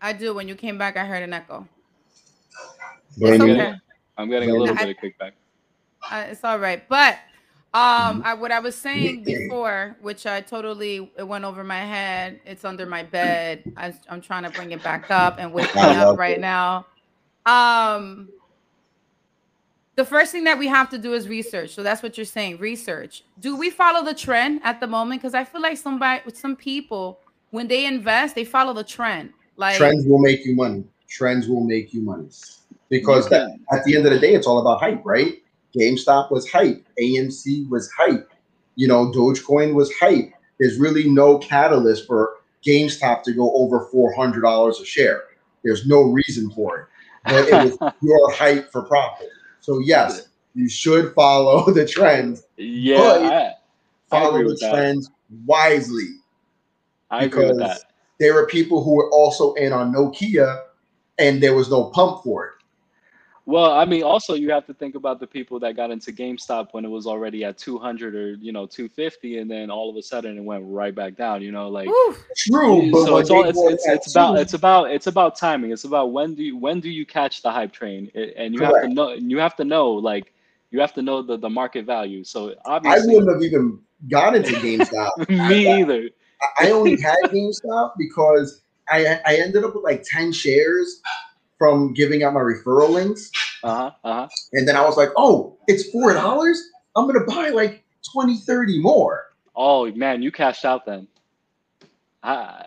I 0.00 0.12
do. 0.12 0.34
When 0.34 0.46
you 0.46 0.54
came 0.54 0.78
back, 0.78 0.96
I 0.96 1.04
heard 1.04 1.22
an 1.22 1.32
echo. 1.32 1.66
It's 3.18 3.42
okay. 3.42 3.74
I'm 4.16 4.28
getting 4.28 4.50
a 4.50 4.54
little 4.54 4.78
I, 4.78 4.84
bit 4.84 4.96
of 4.96 5.02
kickback. 5.02 5.32
Uh, 6.10 6.26
it's 6.28 6.44
all 6.44 6.58
right, 6.58 6.86
but 6.88 7.18
um, 7.74 8.22
I, 8.24 8.34
what 8.34 8.52
I 8.52 8.58
was 8.58 8.76
saying 8.76 9.24
before, 9.24 9.96
which 10.02 10.26
I 10.26 10.42
totally 10.42 11.10
it 11.16 11.26
went 11.26 11.44
over 11.44 11.64
my 11.64 11.80
head. 11.80 12.40
It's 12.44 12.66
under 12.66 12.84
my 12.84 13.02
bed. 13.02 13.72
I, 13.78 13.94
am 14.08 14.20
trying 14.20 14.42
to 14.42 14.50
bring 14.50 14.72
it 14.72 14.82
back 14.82 15.10
up 15.10 15.36
and 15.38 15.52
wake 15.54 15.74
me 15.74 15.80
up 15.80 16.18
right 16.18 16.36
it. 16.36 16.40
now. 16.40 16.86
Um, 17.46 18.28
the 19.94 20.04
first 20.04 20.32
thing 20.32 20.44
that 20.44 20.58
we 20.58 20.66
have 20.68 20.90
to 20.90 20.98
do 20.98 21.14
is 21.14 21.28
research. 21.28 21.70
So 21.70 21.82
that's 21.82 22.02
what 22.02 22.18
you're 22.18 22.26
saying. 22.26 22.58
Research. 22.58 23.24
Do 23.40 23.56
we 23.56 23.70
follow 23.70 24.04
the 24.04 24.14
trend 24.14 24.60
at 24.64 24.80
the 24.80 24.86
moment? 24.86 25.22
Because 25.22 25.34
I 25.34 25.44
feel 25.44 25.62
like 25.62 25.78
somebody 25.78 26.20
with 26.26 26.36
some 26.36 26.56
people, 26.56 27.20
when 27.50 27.68
they 27.68 27.86
invest, 27.86 28.34
they 28.34 28.44
follow 28.44 28.74
the 28.74 28.84
trend. 28.84 29.32
Like 29.56 29.78
trends 29.78 30.04
will 30.06 30.18
make 30.18 30.44
you 30.44 30.54
money. 30.54 30.84
Trends 31.08 31.48
will 31.48 31.64
make 31.64 31.94
you 31.94 32.02
money 32.02 32.28
because 32.92 33.26
that, 33.30 33.58
at 33.72 33.82
the 33.84 33.96
end 33.96 34.04
of 34.04 34.12
the 34.12 34.18
day, 34.18 34.34
it's 34.34 34.46
all 34.46 34.58
about 34.58 34.78
hype, 34.78 35.00
right? 35.02 35.42
GameStop 35.74 36.30
was 36.30 36.48
hype, 36.50 36.86
AMC 37.00 37.66
was 37.70 37.90
hype, 37.96 38.30
you 38.76 38.86
know, 38.86 39.10
Dogecoin 39.10 39.72
was 39.72 39.90
hype. 39.94 40.30
There's 40.60 40.78
really 40.78 41.08
no 41.08 41.38
catalyst 41.38 42.06
for 42.06 42.34
GameStop 42.62 43.22
to 43.22 43.32
go 43.32 43.50
over 43.54 43.86
four 43.90 44.14
hundred 44.14 44.42
dollars 44.42 44.78
a 44.78 44.84
share. 44.84 45.24
There's 45.64 45.86
no 45.86 46.02
reason 46.02 46.50
for 46.50 46.80
it, 46.80 46.86
but 47.24 47.48
it 47.48 47.80
was 47.80 47.94
your 48.02 48.30
hype 48.32 48.70
for 48.70 48.82
profit. 48.82 49.30
So 49.60 49.78
yes, 49.78 50.28
you 50.54 50.68
should 50.68 51.14
follow 51.14 51.70
the 51.72 51.86
trends. 51.86 52.44
Yeah, 52.58 53.52
follow 54.10 54.46
the 54.46 54.58
trends 54.70 55.08
that. 55.08 55.14
wisely. 55.46 56.16
I 57.10 57.24
agree 57.24 57.46
with 57.46 57.58
that. 57.58 57.84
There 58.20 58.34
were 58.34 58.46
people 58.46 58.84
who 58.84 58.94
were 58.94 59.10
also 59.10 59.54
in 59.54 59.72
on 59.72 59.94
Nokia, 59.94 60.64
and 61.18 61.42
there 61.42 61.54
was 61.54 61.70
no 61.70 61.84
pump 61.84 62.22
for 62.22 62.44
it. 62.44 62.52
Well, 63.44 63.72
I 63.72 63.84
mean, 63.84 64.04
also 64.04 64.34
you 64.34 64.52
have 64.52 64.66
to 64.66 64.74
think 64.74 64.94
about 64.94 65.18
the 65.18 65.26
people 65.26 65.58
that 65.60 65.74
got 65.74 65.90
into 65.90 66.12
GameStop 66.12 66.68
when 66.72 66.84
it 66.84 66.88
was 66.88 67.08
already 67.08 67.44
at 67.44 67.58
200 67.58 68.14
or 68.14 68.34
you 68.34 68.52
know 68.52 68.66
250, 68.66 69.38
and 69.38 69.50
then 69.50 69.68
all 69.68 69.90
of 69.90 69.96
a 69.96 70.02
sudden 70.02 70.38
it 70.38 70.44
went 70.44 70.62
right 70.64 70.94
back 70.94 71.16
down. 71.16 71.42
You 71.42 71.50
know, 71.50 71.68
like 71.68 71.88
true. 72.36 72.90
So 72.92 73.16
it's 73.16 73.30
all 73.30 73.44
it's, 73.44 73.58
it's, 73.58 73.86
it's 73.86 74.14
about 74.14 74.38
it's 74.38 74.54
about 74.54 74.92
it's 74.92 75.08
about 75.08 75.36
timing. 75.36 75.72
It's 75.72 75.82
about 75.82 76.12
when 76.12 76.36
do 76.36 76.44
you 76.44 76.56
when 76.56 76.78
do 76.78 76.88
you 76.88 77.04
catch 77.04 77.42
the 77.42 77.50
hype 77.50 77.72
train, 77.72 78.10
and 78.14 78.54
you 78.54 78.60
Correct. 78.60 78.76
have 78.76 78.88
to 78.88 78.94
know 78.94 79.12
you 79.14 79.38
have 79.38 79.56
to 79.56 79.64
know 79.64 79.90
like 79.90 80.32
you 80.70 80.80
have 80.80 80.94
to 80.94 81.02
know 81.02 81.20
the 81.20 81.36
the 81.36 81.50
market 81.50 81.84
value. 81.84 82.22
So 82.22 82.54
obviously, 82.64 83.14
I 83.14 83.18
wouldn't 83.18 83.32
have 83.32 83.42
even 83.42 83.80
got 84.08 84.36
into 84.36 84.52
GameStop. 84.52 85.28
Me 85.48 85.66
I, 85.66 85.80
either. 85.80 86.10
I 86.60 86.70
only 86.70 87.00
had 87.00 87.16
GameStop 87.24 87.94
because 87.98 88.62
I 88.88 89.20
I 89.26 89.34
ended 89.34 89.64
up 89.64 89.74
with 89.74 89.82
like 89.82 90.04
10 90.04 90.32
shares 90.32 91.00
from 91.62 91.92
giving 91.92 92.24
out 92.24 92.34
my 92.34 92.40
referral 92.40 92.90
links. 92.90 93.30
Uh-huh. 93.62 93.92
Uh-huh. 94.02 94.28
And 94.52 94.66
then 94.66 94.74
I 94.74 94.84
was 94.84 94.96
like, 94.96 95.10
oh, 95.16 95.56
it's 95.68 95.88
four 95.90 96.12
dollars. 96.12 96.60
I'm 96.96 97.06
gonna 97.06 97.24
buy 97.24 97.50
like 97.50 97.84
20, 98.12 98.38
30 98.38 98.80
more. 98.80 99.26
Oh 99.54 99.88
man, 99.92 100.22
you 100.22 100.32
cashed 100.32 100.64
out 100.64 100.84
then. 100.84 101.06
Because 102.20 102.66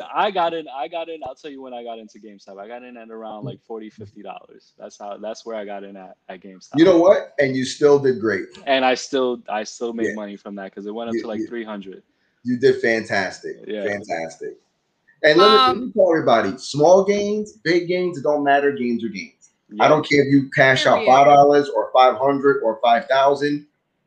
I 0.14 0.30
got 0.30 0.52
in, 0.52 0.66
I 0.68 0.88
got 0.88 1.08
in. 1.08 1.20
I'll 1.26 1.34
tell 1.34 1.50
you 1.50 1.62
when 1.62 1.72
I 1.72 1.82
got 1.82 1.98
into 1.98 2.18
GameStop. 2.18 2.60
I 2.60 2.68
got 2.68 2.82
in 2.82 2.98
at 2.98 3.10
around 3.10 3.46
like 3.46 3.62
40 3.62 3.90
dollars. 4.22 4.74
That's 4.78 4.98
how. 4.98 5.16
That's 5.16 5.46
where 5.46 5.56
I 5.56 5.64
got 5.64 5.84
in 5.84 5.96
at, 5.96 6.18
at 6.28 6.42
GameStop. 6.42 6.76
You 6.76 6.84
know 6.84 6.98
what? 6.98 7.32
And 7.38 7.56
you 7.56 7.64
still 7.64 7.98
did 7.98 8.20
great. 8.20 8.44
And 8.66 8.84
I 8.84 8.94
still, 8.94 9.40
I 9.48 9.64
still 9.64 9.94
made 9.94 10.08
yeah. 10.08 10.16
money 10.16 10.36
from 10.36 10.54
that 10.56 10.64
because 10.64 10.84
it 10.84 10.94
went 10.94 11.08
up 11.08 11.14
you, 11.14 11.22
to 11.22 11.28
like 11.28 11.40
three 11.48 11.64
hundred. 11.64 12.02
You 12.44 12.58
did 12.58 12.82
fantastic. 12.82 13.56
Yeah. 13.66 13.84
Fantastic. 13.84 14.58
And 15.22 15.38
let, 15.38 15.48
um, 15.48 15.86
me, 15.86 15.92
tell 15.92 16.10
everybody: 16.10 16.56
small 16.58 17.04
gains, 17.04 17.52
big 17.52 17.88
gains, 17.88 18.18
it 18.18 18.22
don't 18.22 18.44
matter. 18.44 18.72
Gains 18.72 19.02
are 19.04 19.08
gains. 19.08 19.50
Yeah. 19.70 19.84
I 19.84 19.88
don't 19.88 20.08
care 20.08 20.22
if 20.24 20.32
you 20.32 20.50
cash 20.50 20.86
out 20.86 21.04
five 21.06 21.26
dollars 21.26 21.68
or 21.68 21.90
five 21.92 22.16
hundred 22.16 22.62
or 22.62 22.78
five 22.82 23.06
thousand. 23.06 23.66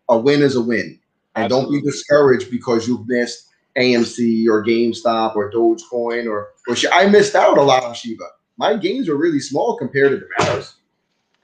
A 0.09 0.17
win 0.17 0.41
is 0.41 0.55
a 0.55 0.61
win, 0.61 0.99
and 1.35 1.45
Absolutely. 1.45 1.77
don't 1.77 1.83
be 1.83 1.91
discouraged 1.91 2.51
because 2.51 2.87
you 2.87 3.03
missed 3.07 3.49
AMC 3.77 4.47
or 4.47 4.63
GameStop 4.63 5.35
or 5.35 5.51
Dogecoin 5.51 6.29
or 6.29 6.49
or 6.67 6.75
I 6.91 7.07
missed 7.07 7.35
out 7.35 7.57
a 7.57 7.61
lot 7.61 7.83
on 7.83 7.93
Shiba. 7.93 8.25
My 8.57 8.75
gains 8.75 9.07
are 9.07 9.15
really 9.15 9.39
small 9.39 9.77
compared 9.77 10.11
to 10.11 10.17
the 10.17 10.27
Matters. 10.37 10.75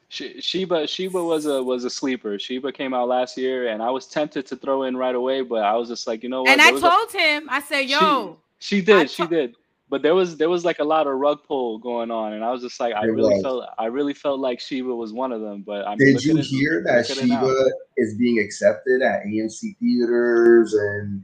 Shiba 0.09 0.87
Shiba 0.87 1.21
was 1.21 1.45
a 1.45 1.61
was 1.61 1.83
a 1.83 1.89
sleeper. 1.89 2.39
Shiba 2.39 2.71
came 2.71 2.93
out 2.93 3.07
last 3.07 3.37
year, 3.37 3.67
and 3.67 3.81
I 3.81 3.89
was 3.89 4.07
tempted 4.07 4.45
to 4.47 4.55
throw 4.55 4.83
in 4.83 4.95
right 4.95 5.15
away, 5.15 5.41
but 5.41 5.63
I 5.63 5.75
was 5.75 5.89
just 5.89 6.07
like, 6.07 6.23
you 6.23 6.29
know 6.29 6.43
what? 6.43 6.51
And 6.51 6.61
I 6.61 6.71
told 6.71 7.11
him, 7.11 7.49
I 7.49 7.61
said, 7.61 7.81
"Yo, 7.81 8.37
she 8.65 8.81
did. 8.81 9.09
She 9.09 9.27
did. 9.27 9.55
but 9.89 10.01
there 10.01 10.15
was 10.15 10.37
there 10.37 10.49
was 10.49 10.65
like 10.65 10.79
a 10.79 10.83
lot 10.83 11.05
of 11.05 11.13
rug 11.17 11.43
pull 11.47 11.77
going 11.77 12.09
on, 12.09 12.33
and 12.33 12.43
I 12.43 12.51
was 12.51 12.61
just 12.61 12.79
like, 12.79 12.95
I 12.95 13.03
it 13.03 13.09
really 13.09 13.35
was. 13.35 13.43
felt 13.43 13.65
I 13.77 13.85
really 13.85 14.13
felt 14.13 14.39
like 14.39 14.59
Shiba 14.59 14.93
was 14.93 15.13
one 15.13 15.31
of 15.31 15.41
them. 15.41 15.61
But 15.61 15.87
I 15.87 15.95
did 15.95 16.23
you 16.23 16.37
hear 16.37 16.83
that 16.83 17.05
Shiba 17.05 17.71
is 17.97 18.15
being 18.17 18.39
accepted 18.39 19.01
at 19.03 19.23
AMC 19.25 19.77
theaters 19.77 20.73
and 20.73 21.23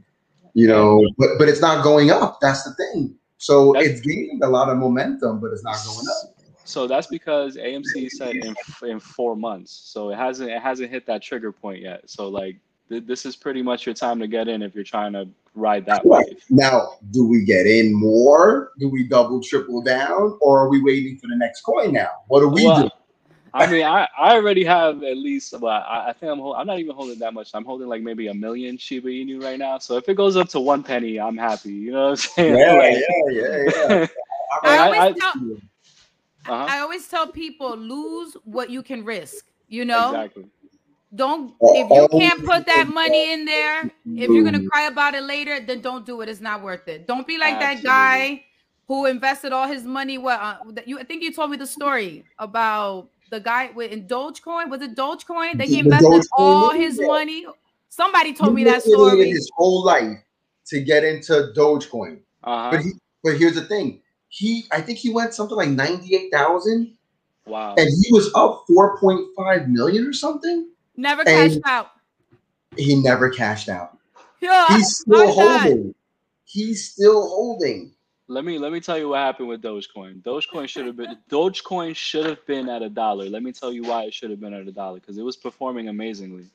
you 0.54 0.68
know, 0.68 1.04
but 1.18 1.30
but 1.38 1.48
it's 1.48 1.60
not 1.60 1.82
going 1.82 2.10
up. 2.10 2.38
That's 2.40 2.62
the 2.62 2.74
thing. 2.74 3.16
So 3.38 3.72
that's, 3.72 3.86
it's 3.86 4.00
gaining 4.02 4.40
a 4.44 4.48
lot 4.48 4.68
of 4.68 4.78
momentum, 4.78 5.40
but 5.40 5.50
it's 5.52 5.64
not 5.64 5.76
going 5.84 6.06
up. 6.08 6.36
So 6.64 6.86
that's 6.86 7.08
because 7.08 7.56
AMC 7.56 8.10
said 8.10 8.36
in 8.36 8.54
in 8.82 9.00
four 9.00 9.34
months. 9.34 9.72
So 9.72 10.10
it 10.10 10.16
hasn't 10.16 10.50
it 10.50 10.62
hasn't 10.62 10.90
hit 10.90 11.06
that 11.06 11.22
trigger 11.22 11.50
point 11.50 11.82
yet. 11.82 12.08
So 12.08 12.28
like 12.28 12.58
th- 12.88 13.04
this 13.04 13.26
is 13.26 13.34
pretty 13.34 13.62
much 13.62 13.84
your 13.84 13.94
time 13.96 14.20
to 14.20 14.28
get 14.28 14.46
in 14.46 14.62
if 14.62 14.74
you're 14.76 14.84
trying 14.84 15.12
to 15.14 15.28
ride 15.54 15.86
that 15.86 16.02
right. 16.04 16.26
wave. 16.26 16.44
Now, 16.50 16.96
do 17.10 17.26
we 17.26 17.44
get 17.44 17.66
in 17.66 17.94
more? 17.94 18.72
Do 18.78 18.88
we 18.88 19.08
double, 19.08 19.42
triple 19.42 19.82
down, 19.82 20.38
or 20.40 20.60
are 20.60 20.68
we 20.68 20.82
waiting 20.82 21.18
for 21.18 21.26
the 21.26 21.36
next 21.36 21.62
coin 21.62 21.92
now? 21.92 22.10
What 22.28 22.40
do 22.40 22.48
we 22.48 22.66
well, 22.66 22.82
do? 22.84 22.90
I 23.54 23.70
mean, 23.70 23.84
I, 23.84 24.08
I 24.18 24.34
already 24.34 24.64
have 24.64 25.02
at 25.02 25.16
least, 25.16 25.52
well, 25.58 25.84
I, 25.86 26.08
I 26.08 26.12
think 26.14 26.32
I'm 26.32 26.40
I'm 26.40 26.66
not 26.66 26.78
even 26.78 26.94
holding 26.94 27.18
that 27.18 27.34
much. 27.34 27.50
I'm 27.52 27.64
holding 27.64 27.86
like 27.86 28.02
maybe 28.02 28.28
a 28.28 28.34
million 28.34 28.78
Shiba 28.78 29.08
Inu 29.08 29.42
right 29.42 29.58
now. 29.58 29.78
So 29.78 29.96
if 29.96 30.08
it 30.08 30.14
goes 30.14 30.36
up 30.36 30.48
to 30.50 30.60
one 30.60 30.82
penny, 30.82 31.20
I'm 31.20 31.36
happy. 31.36 31.72
You 31.72 31.92
know 31.92 32.04
what 32.04 32.10
I'm 32.10 32.16
saying? 32.16 32.56
Yeah, 32.56 32.72
like, 32.78 32.96
yeah, 33.30 33.30
yeah, 33.30 33.88
yeah. 33.88 34.06
I, 34.62 34.76
I, 34.76 34.78
always 34.78 35.20
tell, 35.20 35.32
uh-huh. 36.46 36.66
I 36.68 36.78
always 36.80 37.08
tell 37.08 37.26
people 37.26 37.76
lose 37.76 38.36
what 38.44 38.70
you 38.70 38.82
can 38.82 39.04
risk. 39.04 39.46
You 39.68 39.84
know, 39.84 40.08
exactly. 40.08 40.46
Don't 41.14 41.54
if 41.60 41.90
you 41.90 42.08
can't 42.18 42.42
put 42.42 42.64
that 42.66 42.88
money 42.88 43.32
in 43.34 43.44
there, 43.44 43.90
if 44.06 44.30
you're 44.30 44.44
gonna 44.44 44.66
cry 44.66 44.84
about 44.86 45.14
it 45.14 45.22
later, 45.22 45.60
then 45.60 45.82
don't 45.82 46.06
do 46.06 46.22
it. 46.22 46.28
It's 46.30 46.40
not 46.40 46.62
worth 46.62 46.88
it. 46.88 47.06
Don't 47.06 47.26
be 47.26 47.36
like 47.36 47.56
Absolutely. 47.56 47.82
that 47.82 47.84
guy 47.84 48.44
who 48.88 49.04
invested 49.06 49.52
all 49.52 49.68
his 49.68 49.84
money. 49.84 50.16
What 50.16 50.40
uh, 50.40 50.56
you? 50.86 50.98
I 50.98 51.04
think 51.04 51.22
you 51.22 51.30
told 51.30 51.50
me 51.50 51.58
the 51.58 51.66
story 51.66 52.24
about 52.38 53.10
the 53.30 53.40
guy 53.40 53.70
with 53.74 53.92
in 53.92 54.06
Dogecoin. 54.06 54.70
Was 54.70 54.80
it 54.80 54.94
Dogecoin 54.96 55.58
that 55.58 55.68
he 55.68 55.80
invested 55.80 56.24
all 56.38 56.70
his 56.70 56.98
money? 56.98 57.44
Somebody 57.90 58.32
told 58.32 58.50
he 58.50 58.56
me 58.56 58.64
that 58.64 58.82
story. 58.82 59.28
His 59.28 59.50
whole 59.56 59.84
life 59.84 60.16
to 60.66 60.80
get 60.80 61.04
into 61.04 61.52
Dogecoin. 61.54 62.20
Uh-huh. 62.42 62.70
But 62.70 62.80
he, 62.80 62.92
but 63.22 63.36
here's 63.36 63.54
the 63.54 63.66
thing. 63.66 64.00
He, 64.28 64.64
I 64.72 64.80
think 64.80 64.98
he 64.98 65.10
went 65.10 65.34
something 65.34 65.58
like 65.58 65.68
ninety 65.68 66.16
eight 66.16 66.32
thousand. 66.32 66.96
Wow. 67.44 67.74
And 67.76 67.86
he 67.86 68.12
was 68.12 68.30
up 68.34 68.64
four 68.66 68.98
point 68.98 69.20
five 69.36 69.68
million 69.68 70.06
or 70.06 70.14
something. 70.14 70.70
Never 70.96 71.24
cashed 71.24 71.60
out. 71.64 71.90
He 72.76 73.00
never 73.00 73.30
cashed 73.30 73.68
out. 73.68 73.98
Yeah, 74.40 74.66
he's 74.76 74.96
still 74.98 75.32
holding. 75.32 75.94
He's 76.44 76.90
still 76.90 77.28
holding. 77.28 77.92
Let 78.28 78.44
me 78.44 78.58
let 78.58 78.72
me 78.72 78.80
tell 78.80 78.98
you 78.98 79.08
what 79.10 79.18
happened 79.18 79.48
with 79.48 79.62
Dogecoin. 79.62 80.22
Dogecoin 80.22 80.68
should 80.68 80.86
have 80.86 80.96
been 80.96 81.18
Dogecoin 81.30 81.94
should 81.94 82.26
have 82.26 82.44
been 82.46 82.68
at 82.68 82.82
a 82.82 82.88
dollar. 82.88 83.28
Let 83.28 83.42
me 83.42 83.52
tell 83.52 83.72
you 83.72 83.82
why 83.82 84.04
it 84.04 84.14
should 84.14 84.30
have 84.30 84.40
been 84.40 84.54
at 84.54 84.66
a 84.66 84.72
dollar 84.72 85.00
because 85.00 85.18
it 85.18 85.22
was 85.22 85.36
performing 85.36 85.88
amazingly. 85.88 86.46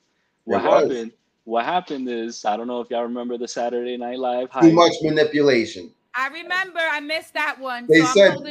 What 0.44 0.58
it 0.58 0.62
happened? 0.62 0.90
Was. 0.90 1.10
What 1.44 1.64
happened 1.64 2.08
is 2.08 2.44
I 2.44 2.56
don't 2.56 2.66
know 2.66 2.80
if 2.80 2.90
y'all 2.90 3.04
remember 3.04 3.38
the 3.38 3.48
Saturday 3.48 3.96
Night 3.96 4.18
Live. 4.18 4.50
Too 4.60 4.72
much 4.72 4.92
manipulation. 5.02 5.90
I 6.18 6.26
remember 6.26 6.80
I 6.80 6.98
missed 6.98 7.32
that 7.34 7.60
one. 7.60 7.86
They 7.88 8.00
so 8.00 8.06
said, 8.06 8.36
on 8.38 8.42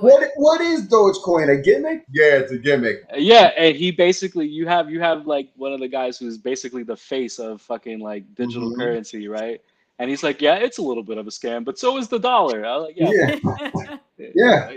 what, 0.00 0.22
it. 0.22 0.30
what 0.36 0.62
is 0.62 0.88
Dogecoin? 0.88 1.50
A 1.50 1.60
gimmick? 1.60 2.06
Yeah, 2.10 2.38
it's 2.38 2.50
a 2.50 2.56
gimmick. 2.56 3.04
Yeah, 3.14 3.52
and 3.58 3.76
he 3.76 3.90
basically 3.90 4.48
you 4.48 4.66
have 4.66 4.90
you 4.90 5.00
have 5.00 5.26
like 5.26 5.50
one 5.56 5.74
of 5.74 5.80
the 5.80 5.88
guys 5.88 6.16
who's 6.16 6.38
basically 6.38 6.82
the 6.82 6.96
face 6.96 7.38
of 7.38 7.60
fucking 7.60 8.00
like 8.00 8.24
digital 8.34 8.70
mm-hmm. 8.70 8.80
currency, 8.80 9.28
right? 9.28 9.60
And 9.98 10.08
he's 10.08 10.22
like, 10.22 10.40
yeah, 10.40 10.54
it's 10.54 10.78
a 10.78 10.82
little 10.82 11.02
bit 11.02 11.18
of 11.18 11.26
a 11.26 11.30
scam, 11.30 11.62
but 11.62 11.78
so 11.78 11.98
is 11.98 12.08
the 12.08 12.18
dollar. 12.18 12.64
I 12.64 12.76
like, 12.76 12.96
yeah, 12.96 13.36
yeah. 13.42 13.98
yeah. 14.34 14.70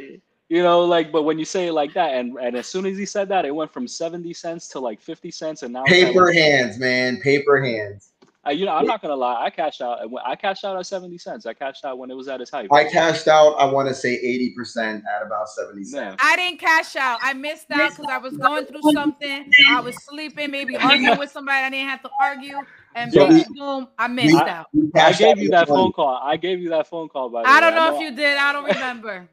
You 0.49 0.61
know, 0.61 0.83
like, 0.83 1.13
but 1.13 1.23
when 1.23 1.39
you 1.39 1.45
say 1.45 1.67
it 1.67 1.73
like 1.73 1.93
that, 1.93 2.13
and 2.15 2.37
and 2.39 2.57
as 2.57 2.67
soon 2.67 2.85
as 2.85 2.97
he 2.97 3.05
said 3.05 3.29
that, 3.29 3.45
it 3.45 3.55
went 3.55 3.71
from 3.71 3.87
seventy 3.87 4.33
cents 4.33 4.67
to 4.69 4.79
like 4.81 4.99
fifty 4.99 5.31
cents, 5.31 5.63
and 5.63 5.71
now 5.71 5.83
paper 5.83 6.33
hands, 6.33 6.77
man, 6.77 7.21
paper 7.21 7.63
hands. 7.63 8.11
Uh, 8.45 8.51
you 8.51 8.65
know, 8.65 8.73
I'm 8.73 8.85
not 8.85 9.01
gonna 9.01 9.15
lie. 9.15 9.41
I 9.41 9.49
cashed 9.49 9.81
out. 9.81 9.99
I 10.25 10.35
cashed 10.35 10.65
out 10.65 10.77
at 10.77 10.85
seventy 10.85 11.17
cents. 11.17 11.45
I 11.45 11.53
cashed 11.53 11.85
out 11.85 11.97
when 11.97 12.11
it 12.11 12.15
was 12.15 12.27
at 12.27 12.41
its 12.41 12.51
height. 12.51 12.67
I 12.73 12.83
cashed 12.83 13.29
out. 13.29 13.53
I 13.53 13.63
want 13.65 13.87
to 13.87 13.93
say 13.93 14.15
eighty 14.15 14.53
percent 14.53 15.03
at 15.15 15.25
about 15.25 15.47
seventy 15.47 15.85
cents. 15.85 16.21
I 16.21 16.35
didn't 16.35 16.59
cash 16.59 16.97
out. 16.97 17.19
I 17.21 17.33
missed 17.33 17.71
out 17.71 17.91
because 17.91 18.07
I 18.09 18.17
was 18.17 18.35
going 18.35 18.65
through 18.65 18.91
something. 18.91 19.49
I 19.69 19.79
was 19.79 19.95
sleeping, 20.03 20.51
maybe 20.51 20.75
arguing 20.77 21.17
with 21.17 21.31
somebody. 21.31 21.59
I 21.59 21.69
didn't 21.69 21.87
have 21.87 22.01
to 22.01 22.09
argue. 22.21 22.59
And 22.95 23.13
so 23.13 23.29
boom, 23.29 23.43
boom, 23.55 23.87
I 23.97 24.07
missed 24.07 24.35
I, 24.35 24.49
out. 24.49 24.67
I 24.95 25.13
gave 25.13 25.37
you 25.37 25.49
that 25.49 25.69
phone 25.69 25.93
call. 25.93 26.19
I 26.21 26.35
gave 26.35 26.59
you 26.59 26.69
that 26.69 26.87
phone 26.87 27.07
call. 27.07 27.29
By 27.29 27.43
the 27.43 27.49
I 27.49 27.61
don't 27.61 27.73
know, 27.75 27.91
know 27.91 27.95
if 27.95 28.01
you 28.01 28.13
did. 28.13 28.37
I 28.37 28.51
don't 28.51 28.65
remember. 28.73 29.29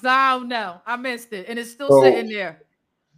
so 0.00 0.08
I 0.08 0.38
don't 0.38 0.48
know. 0.48 0.80
I 0.86 0.96
missed 0.96 1.32
it, 1.32 1.46
and 1.48 1.58
it's 1.58 1.72
still 1.72 1.88
so, 1.88 2.02
sitting 2.02 2.30
there. 2.30 2.61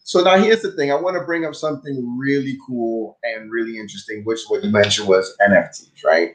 So 0.05 0.21
now 0.23 0.37
here's 0.37 0.61
the 0.61 0.73
thing. 0.73 0.93
I 0.93 0.97
want 0.97 1.17
to 1.17 1.25
bring 1.25 1.47
up 1.47 1.55
something 1.55 2.17
really 2.19 2.59
cool 2.67 3.19
and 3.23 3.51
really 3.51 3.79
interesting, 3.79 4.23
which 4.25 4.41
what 4.49 4.63
you 4.63 4.71
mentioned 4.71 5.09
was 5.09 5.35
NFTs, 5.49 6.05
right? 6.05 6.35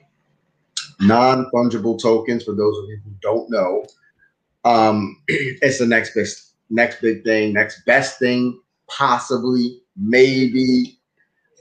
Non-fungible 1.00 2.02
tokens. 2.02 2.44
For 2.44 2.56
those 2.56 2.78
of 2.80 2.90
you 2.90 3.00
who 3.04 3.12
don't 3.22 3.48
know, 3.52 3.86
um, 4.66 5.22
it's 5.28 5.78
the 5.78 5.86
next 5.86 6.16
best, 6.16 6.56
next 6.72 7.00
big 7.00 7.24
thing, 7.24 7.54
next 7.54 7.86
best 7.86 8.18
thing, 8.18 8.60
possibly, 8.88 9.80
maybe. 9.96 10.98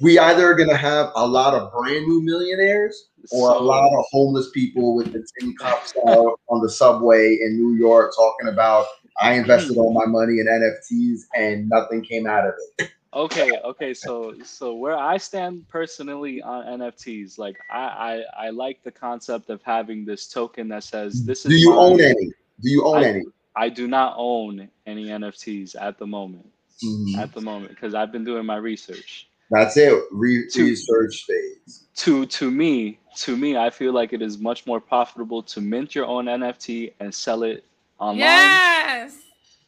We 0.00 0.18
either 0.18 0.50
are 0.50 0.54
going 0.54 0.70
to 0.70 0.76
have 0.78 1.10
a 1.14 1.26
lot 1.26 1.52
of 1.52 1.70
brand 1.72 2.06
new 2.06 2.22
millionaires 2.22 3.08
or 3.32 3.50
a 3.50 3.58
lot 3.58 3.92
of 3.92 4.04
homeless 4.10 4.48
people 4.52 4.94
with 4.94 5.12
the 5.12 5.26
tin 5.38 5.54
cups 5.56 5.92
on 6.04 6.62
the 6.62 6.70
subway 6.70 7.34
in 7.34 7.58
New 7.58 7.74
York 7.74 8.14
talking 8.16 8.48
about 8.48 8.86
I 9.20 9.34
invested 9.34 9.76
all 9.76 9.92
my 9.92 10.06
money 10.06 10.40
in 10.40 10.46
NFTs 10.46 11.22
and 11.36 11.68
nothing 11.68 12.02
came 12.02 12.26
out 12.26 12.46
of 12.46 12.54
it. 12.78 12.90
okay, 13.12 13.50
okay. 13.64 13.94
So 13.94 14.34
so 14.44 14.74
where 14.74 14.96
I 14.96 15.16
stand 15.16 15.68
personally 15.68 16.40
on 16.42 16.80
NFTs, 16.80 17.38
like 17.38 17.58
I 17.70 18.24
I, 18.36 18.46
I 18.46 18.50
like 18.50 18.82
the 18.84 18.92
concept 18.92 19.50
of 19.50 19.60
having 19.62 20.04
this 20.04 20.28
token 20.28 20.68
that 20.68 20.84
says 20.84 21.24
this 21.24 21.44
is. 21.44 21.50
Do 21.50 21.56
you 21.56 21.74
own 21.74 22.00
any? 22.00 22.32
Do 22.60 22.70
you 22.70 22.84
own 22.84 22.98
I, 22.98 23.04
any? 23.04 23.24
I 23.56 23.68
do 23.68 23.88
not 23.88 24.14
own 24.16 24.68
any 24.86 25.06
NFTs 25.06 25.74
at 25.80 25.98
the 25.98 26.06
moment. 26.06 26.48
Mm-hmm. 26.84 27.18
At 27.18 27.34
the 27.34 27.40
moment, 27.40 27.70
because 27.70 27.92
I've 27.92 28.12
been 28.12 28.22
doing 28.22 28.46
my 28.46 28.56
research. 28.56 29.28
That's 29.50 29.76
it. 29.76 30.00
Re- 30.12 30.48
to, 30.52 30.62
research 30.62 31.24
phase. 31.24 31.86
To 31.96 32.24
to 32.26 32.50
me, 32.52 33.00
to 33.16 33.36
me, 33.36 33.56
I 33.56 33.70
feel 33.70 33.92
like 33.92 34.12
it 34.12 34.22
is 34.22 34.38
much 34.38 34.64
more 34.64 34.80
profitable 34.80 35.42
to 35.42 35.60
mint 35.60 35.94
your 35.94 36.06
own 36.06 36.26
NFT 36.26 36.92
and 37.00 37.12
sell 37.12 37.42
it 37.42 37.64
online 37.98 38.18
yes. 38.18 39.18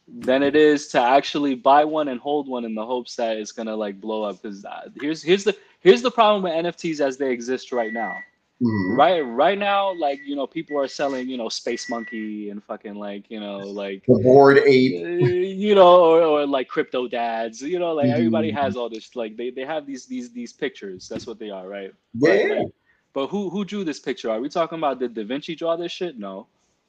than 0.08 0.42
it 0.42 0.56
is 0.56 0.88
to 0.88 1.00
actually 1.00 1.54
buy 1.54 1.84
one 1.84 2.08
and 2.08 2.20
hold 2.20 2.48
one 2.48 2.64
in 2.64 2.74
the 2.74 2.84
hopes 2.84 3.16
that 3.16 3.36
it's 3.36 3.52
gonna 3.52 3.74
like 3.74 4.00
blow 4.00 4.22
up. 4.22 4.42
Because 4.42 4.64
uh, 4.64 4.88
here's 5.00 5.22
here's 5.22 5.44
the 5.44 5.56
here's 5.80 6.02
the 6.02 6.10
problem 6.10 6.42
with 6.42 6.52
NFTs 6.52 7.00
as 7.00 7.16
they 7.16 7.30
exist 7.30 7.72
right 7.72 7.92
now. 7.92 8.16
Mm-hmm. 8.62 8.94
Right, 8.94 9.20
right 9.20 9.56
now, 9.56 9.94
like 9.94 10.20
you 10.22 10.36
know, 10.36 10.46
people 10.46 10.78
are 10.78 10.86
selling, 10.86 11.30
you 11.30 11.38
know, 11.38 11.48
Space 11.48 11.88
Monkey 11.88 12.50
and 12.50 12.62
fucking 12.62 12.94
like, 12.94 13.24
you 13.30 13.40
know, 13.40 13.58
like 13.60 14.04
the 14.06 14.20
Bored 14.22 14.58
Ape, 14.58 15.02
uh, 15.02 15.08
you 15.08 15.74
know, 15.74 16.04
or, 16.04 16.20
or 16.20 16.46
like 16.46 16.68
crypto 16.68 17.08
dads, 17.08 17.62
you 17.62 17.78
know, 17.78 17.94
like 17.94 18.08
mm-hmm. 18.08 18.16
everybody 18.16 18.50
has 18.50 18.76
all 18.76 18.90
this, 18.90 19.16
like 19.16 19.34
they, 19.38 19.48
they 19.48 19.64
have 19.64 19.86
these 19.86 20.04
these 20.04 20.30
these 20.32 20.52
pictures. 20.52 21.08
That's 21.08 21.26
what 21.26 21.38
they 21.38 21.48
are, 21.48 21.66
right? 21.66 21.94
Yeah. 22.12 22.48
But, 22.48 22.58
like, 22.58 22.72
but 23.14 23.26
who 23.28 23.48
who 23.48 23.64
drew 23.64 23.82
this 23.82 23.98
picture? 23.98 24.30
Are 24.30 24.40
we 24.40 24.50
talking 24.50 24.76
about 24.76 24.98
did 25.00 25.14
Da 25.14 25.24
Vinci 25.24 25.54
draw 25.54 25.76
this 25.76 25.90
shit? 25.90 26.18
No. 26.18 26.46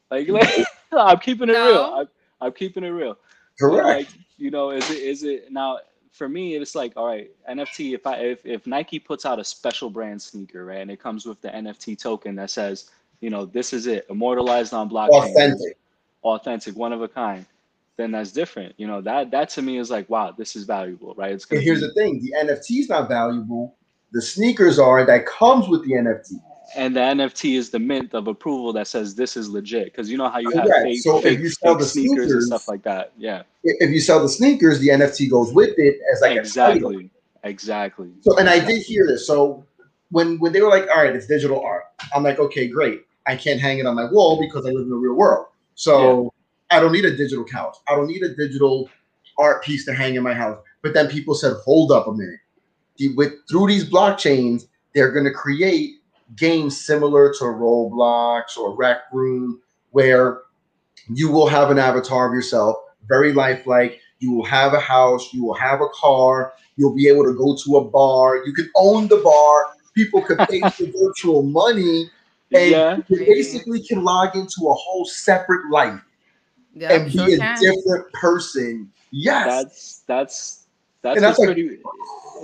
Like, 0.10 0.28
like 0.28 0.50
I'm 0.98 1.20
keeping 1.20 1.50
it 1.50 1.54
no. 1.54 1.68
real. 1.68 1.94
I'm, 2.00 2.08
I'm, 2.42 2.52
keeping 2.52 2.84
it 2.84 2.90
real. 2.90 3.18
Correct. 3.60 3.86
like, 3.86 4.08
you 4.38 4.52
know, 4.52 4.72
is 4.72 4.90
it 4.90 4.98
is 4.98 5.24
it 5.24 5.52
now 5.52 5.80
for 6.12 6.28
me? 6.28 6.56
It's 6.56 6.76
like, 6.76 6.94
all 6.96 7.08
right, 7.08 7.32
NFT. 7.50 7.94
If 7.94 8.06
I 8.06 8.16
if, 8.18 8.46
if 8.46 8.68
Nike 8.68 9.00
puts 9.00 9.26
out 9.26 9.40
a 9.40 9.44
special 9.44 9.90
brand 9.90 10.22
sneaker, 10.22 10.66
right, 10.66 10.80
and 10.80 10.92
it 10.92 11.02
comes 11.02 11.26
with 11.26 11.40
the 11.42 11.50
NFT 11.50 11.98
token 11.98 12.36
that 12.36 12.50
says, 12.50 12.90
you 13.22 13.30
know, 13.30 13.46
this 13.46 13.72
is 13.72 13.88
it, 13.88 14.06
immortalized 14.10 14.74
on 14.74 14.90
blockchain, 14.90 15.32
authentic, 15.32 15.78
authentic, 16.24 16.76
one 16.76 16.92
of 16.92 17.02
a 17.02 17.08
kind. 17.08 17.46
Then 17.98 18.12
that's 18.12 18.32
different. 18.32 18.74
You 18.78 18.88
know, 18.88 19.00
that 19.02 19.32
that 19.32 19.50
to 19.52 19.62
me 19.62 19.78
is 19.78 19.90
like, 19.92 20.10
wow, 20.10 20.32
this 20.32 20.56
is 20.56 20.66
valuable, 20.66 21.14
right? 21.16 21.32
It's 21.32 21.46
here's 21.50 21.82
be- 21.82 21.88
the 21.88 21.94
thing: 21.94 22.20
the 22.20 22.34
NFT 22.38 22.80
is 22.80 22.90
not 22.90 23.08
valuable. 23.08 23.78
The 24.12 24.22
sneakers 24.22 24.78
are 24.78 25.06
that 25.06 25.26
comes 25.26 25.70
with 25.70 25.84
the 25.84 25.94
NFT 25.94 26.34
and 26.76 26.96
the 26.96 27.00
NFT 27.00 27.58
is 27.58 27.70
the 27.70 27.80
mint 27.80 28.14
of 28.14 28.28
approval 28.28 28.74
that 28.74 28.88
says 28.88 29.16
this 29.16 29.36
is 29.38 29.50
legit. 29.50 29.86
Because 29.86 30.10
you 30.10 30.18
know 30.18 30.30
how 30.30 30.40
you 30.40 30.52
have 30.52 30.68
fake, 30.84 31.02
so 31.02 31.22
fake, 31.22 31.34
if 31.34 31.40
you 31.42 31.50
sell 31.50 31.78
the 31.78 31.86
sneakers, 31.86 32.12
sneakers, 32.12 32.32
and 32.34 32.44
stuff 32.44 32.68
like 32.68 32.84
that. 32.84 33.14
Yeah. 33.18 33.44
If 33.64 33.92
you 33.92 34.00
sell 34.00 34.22
the 34.22 34.30
sneakers, 34.30 34.80
the 34.80 34.90
NFT 34.90 35.30
goes 35.30 35.54
with 35.54 35.78
it 35.78 36.00
as 36.14 36.22
like 36.22 36.38
exactly, 36.38 37.10
exactly. 37.44 38.12
So, 38.22 38.38
and 38.38 38.50
I 38.50 38.64
did 38.64 38.82
hear 38.82 39.06
this. 39.06 39.28
So 39.28 39.66
when 40.10 40.40
when 40.40 40.54
they 40.54 40.62
were 40.62 40.70
like, 40.70 40.88
"All 40.90 41.04
right, 41.04 41.16
it's 41.16 41.28
digital 41.28 41.62
art," 41.62 41.84
I'm 42.14 42.24
like, 42.24 42.40
"Okay, 42.40 42.68
great. 42.68 43.06
I 43.28 43.36
can't 43.36 43.60
hang 43.60 43.80
it 43.80 43.86
on 43.86 43.96
my 43.96 44.06
wall 44.06 44.40
because 44.40 44.66
I 44.66 44.70
live 44.70 44.84
in 44.84 44.90
the 44.90 44.96
real 44.96 45.16
world. 45.16 45.48
So 45.76 46.32
yeah. 46.72 46.78
I 46.78 46.80
don't 46.80 46.92
need 46.92 47.06
a 47.06 47.16
digital 47.16 47.46
couch. 47.46 47.78
I 47.88 47.96
don't 47.96 48.08
need 48.08 48.24
a 48.24 48.36
digital 48.36 48.90
art 49.38 49.64
piece 49.64 49.86
to 49.86 49.94
hang 49.94 50.16
in 50.16 50.24
my 50.24 50.34
house." 50.34 50.60
But 50.82 50.94
then 50.94 51.08
people 51.08 51.36
said, 51.36 51.54
"Hold 51.64 51.92
up 51.92 52.08
a 52.08 52.14
minute." 52.14 52.40
With 53.16 53.34
through 53.50 53.68
these 53.68 53.90
blockchains, 53.90 54.68
they're 54.94 55.12
going 55.12 55.26
to 55.26 55.32
create 55.32 56.01
games 56.36 56.80
similar 56.80 57.34
to 57.34 57.44
Roblox 57.46 58.58
or 58.58 58.76
Rec 58.76 59.02
Room, 59.12 59.62
where 59.92 60.42
you 61.10 61.32
will 61.32 61.48
have 61.48 61.72
an 61.72 61.80
avatar 61.80 62.28
of 62.28 62.34
yourself, 62.34 62.78
very 63.08 63.34
lifelike. 63.34 64.00
You 64.20 64.32
will 64.34 64.46
have 64.46 64.74
a 64.74 64.80
house, 64.80 65.34
you 65.34 65.44
will 65.44 65.56
have 65.56 65.82
a 65.82 65.88
car, 65.94 66.54
you'll 66.78 66.96
be 66.96 67.08
able 67.08 67.26
to 67.26 67.34
go 67.34 67.56
to 67.66 67.78
a 67.78 67.84
bar, 67.84 68.46
you 68.46 68.54
can 68.54 68.70
own 68.76 69.08
the 69.08 69.18
bar, 69.18 69.74
people 69.96 70.22
could 70.22 70.38
pay 70.50 70.62
for 70.70 70.86
virtual 70.86 71.42
money, 71.44 72.10
and 72.54 72.72
yeah. 72.72 72.98
you 73.08 73.18
basically 73.18 73.82
can 73.82 74.04
log 74.04 74.36
into 74.36 74.68
a 74.68 74.74
whole 74.74 75.06
separate 75.06 75.70
life 75.72 76.02
yeah, 76.74 76.94
and 76.94 77.06
be 77.06 77.18
sure 77.18 77.34
a 77.34 77.38
can. 77.38 77.62
different 77.62 78.12
person. 78.14 78.92
Yes. 79.12 79.46
That's 79.46 80.04
that's 80.08 80.61
that's, 81.02 81.20
that's 81.20 81.40
pretty 81.40 81.70
like, 81.70 81.80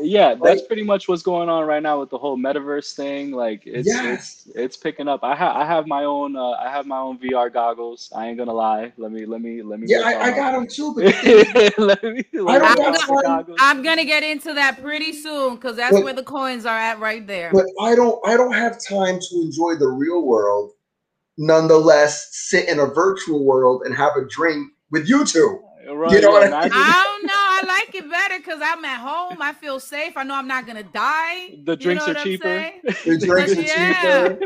yeah, 0.02 0.36
that's 0.36 0.62
pretty 0.63 0.84
much 0.84 1.08
what's 1.08 1.22
going 1.22 1.50
on 1.50 1.65
right 1.65 1.82
now 1.82 2.00
with 2.00 2.10
the 2.10 2.17
whole 2.17 2.38
metaverse 2.38 2.93
thing. 2.93 3.32
Like 3.32 3.63
it's 3.65 3.88
yes. 3.88 4.46
it's 4.48 4.56
it's 4.56 4.78
picking 4.78 5.08
up. 5.08 5.24
I 5.24 5.36
have 5.36 5.56
I 5.56 5.65
have 5.65 5.88
my 5.88 6.04
own 6.04 6.36
uh, 6.36 6.52
I 6.52 6.70
have 6.70 6.86
my 6.86 6.98
own 6.98 7.17
VR 7.20 7.52
goggles. 7.52 8.12
I 8.15 8.28
ain't 8.28 8.38
gonna 8.38 8.54
lie. 8.54 8.91
Let 8.98 9.12
me 9.12 9.26
let 9.26 9.41
me 9.41 9.62
let 9.62 9.80
me. 9.80 9.88
Yeah, 9.89 10.02
I, 10.06 10.32
I, 10.32 10.36
got 10.36 10.52
them 10.54 10.67
too. 10.67 10.93
But 10.96 11.06
let 11.78 12.04
me, 12.04 12.24
let 12.34 12.62
I'm, 12.62 12.78
gonna, 12.78 13.46
I'm, 13.60 13.84
gonna, 13.84 14.06
get 14.06 14.24
into 14.24 14.54
that 14.54 14.82
pretty 14.82 15.13
soon 15.13 15.56
because 15.56 15.76
that's 15.76 15.93
but, 15.93 16.04
where 16.04 16.13
the 16.13 16.24
coins 16.24 16.65
are 16.65 16.78
at 16.78 17.00
right 17.00 17.26
there. 17.26 17.52
But 17.54 17.65
I 17.80 17.96
don't 17.96 18.20
I 18.28 18.38
don't 18.38 18.54
have 18.54 18.80
time 18.84 19.20
to 19.20 19.41
enjoy 19.41 19.76
the 19.76 19.88
real 19.88 20.24
world. 20.24 20.74
Nonetheless, 21.38 22.30
sit 22.32 22.67
in 22.67 22.80
a 22.80 22.88
virtual 22.88 23.43
world 23.43 23.84
and 23.86 23.96
have 23.96 24.15
a 24.15 24.26
drink 24.26 24.72
with 24.91 25.08
you 25.08 25.26
two. 25.26 25.60
Right, 25.89 26.12
you 26.12 26.22
know 26.22 26.32
what 26.32 26.43
I 26.52 26.63
mean? 26.63 26.72
I 26.74 27.04
don't 27.04 27.26
know. 27.26 27.37
I 27.78 27.86
like 27.86 27.96
it 27.96 28.10
better 28.10 28.38
because 28.40 28.60
I'm 28.63 28.84
at 28.86 29.00
home. 29.00 29.42
I 29.42 29.54
feel 29.54 29.80
safe. 29.80 30.18
I 30.18 30.24
know 30.24 30.34
I'm 30.34 30.48
not 30.48 30.66
gonna 30.66 30.84
die. 30.84 31.60
The 31.63 31.76
drinks 31.76 32.08
you 32.08 32.13
know 32.13 32.20
are 32.20 32.24
cheaper. 32.24 32.72
The 33.06 33.18
drinks 33.24 33.58
are 33.58 33.62
yeah. 33.62 34.30
cheaper. 34.30 34.46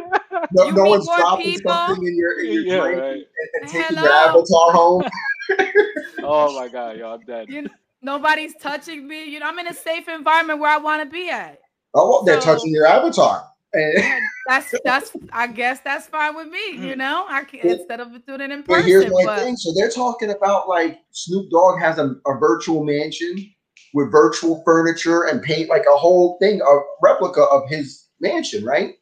No, 0.52 0.70
no 0.70 0.84
one's 0.84 1.06
dropping 1.06 1.46
people. 1.46 1.72
something 1.72 2.06
in 2.06 2.18
your, 2.18 2.40
in 2.42 2.52
your 2.52 2.64
yeah, 2.64 2.80
drink 2.80 3.00
right. 3.00 3.12
and, 3.14 3.26
and 3.62 3.72
taking 3.72 3.98
your 3.98 4.12
avatar 4.12 4.72
home. 4.74 5.04
oh 6.24 6.60
my 6.60 6.68
god, 6.68 6.98
yo, 6.98 7.14
I'm 7.14 7.22
dead. 7.22 7.50
You 7.50 7.64
know, 7.64 7.70
nobody's 8.02 8.54
touching 8.56 9.08
me. 9.08 9.26
You 9.30 9.40
know, 9.40 9.48
I'm 9.48 9.60
in 9.60 9.68
a 9.68 9.74
safe 9.74 10.10
environment 10.10 10.60
where 10.60 10.72
I 10.72 10.78
want 10.78 11.02
to 11.04 11.10
be 11.10 11.30
at. 11.30 11.60
Oh, 11.94 12.10
well, 12.10 12.24
they're 12.24 12.42
touching 12.42 12.72
your 12.72 12.86
avatar 12.86 13.46
that's 14.48 14.74
that's 14.84 15.12
I 15.32 15.48
guess 15.48 15.80
that's 15.80 16.08
fine 16.08 16.36
with 16.36 16.48
me, 16.48 16.72
you 16.78 16.96
know. 16.96 17.26
I 17.30 17.44
can 17.44 17.62
instead 17.62 18.02
of 18.02 18.10
doing 18.26 18.42
it 18.42 18.52
in 18.52 18.64
person. 18.64 18.82
But 18.82 18.86
here's 18.86 19.10
my 19.12 19.24
but, 19.26 19.40
thing. 19.40 19.56
So 19.56 19.72
they're 19.74 19.90
talking 19.90 20.32
about 20.32 20.68
like 20.68 21.00
Snoop 21.12 21.50
Dogg 21.52 21.80
has 21.80 21.98
a, 21.98 22.16
a 22.28 22.38
virtual 22.38 22.84
mansion 22.84 23.50
with 23.94 24.12
virtual 24.12 24.62
furniture 24.66 25.24
and 25.24 25.42
paint 25.42 25.70
like 25.70 25.86
a 25.92 25.96
whole 25.96 26.38
thing, 26.40 26.62
a 26.62 26.80
replica 27.02 27.44
of 27.44 27.70
his 27.70 28.08
mansion, 28.20 28.66
right? 28.66 28.96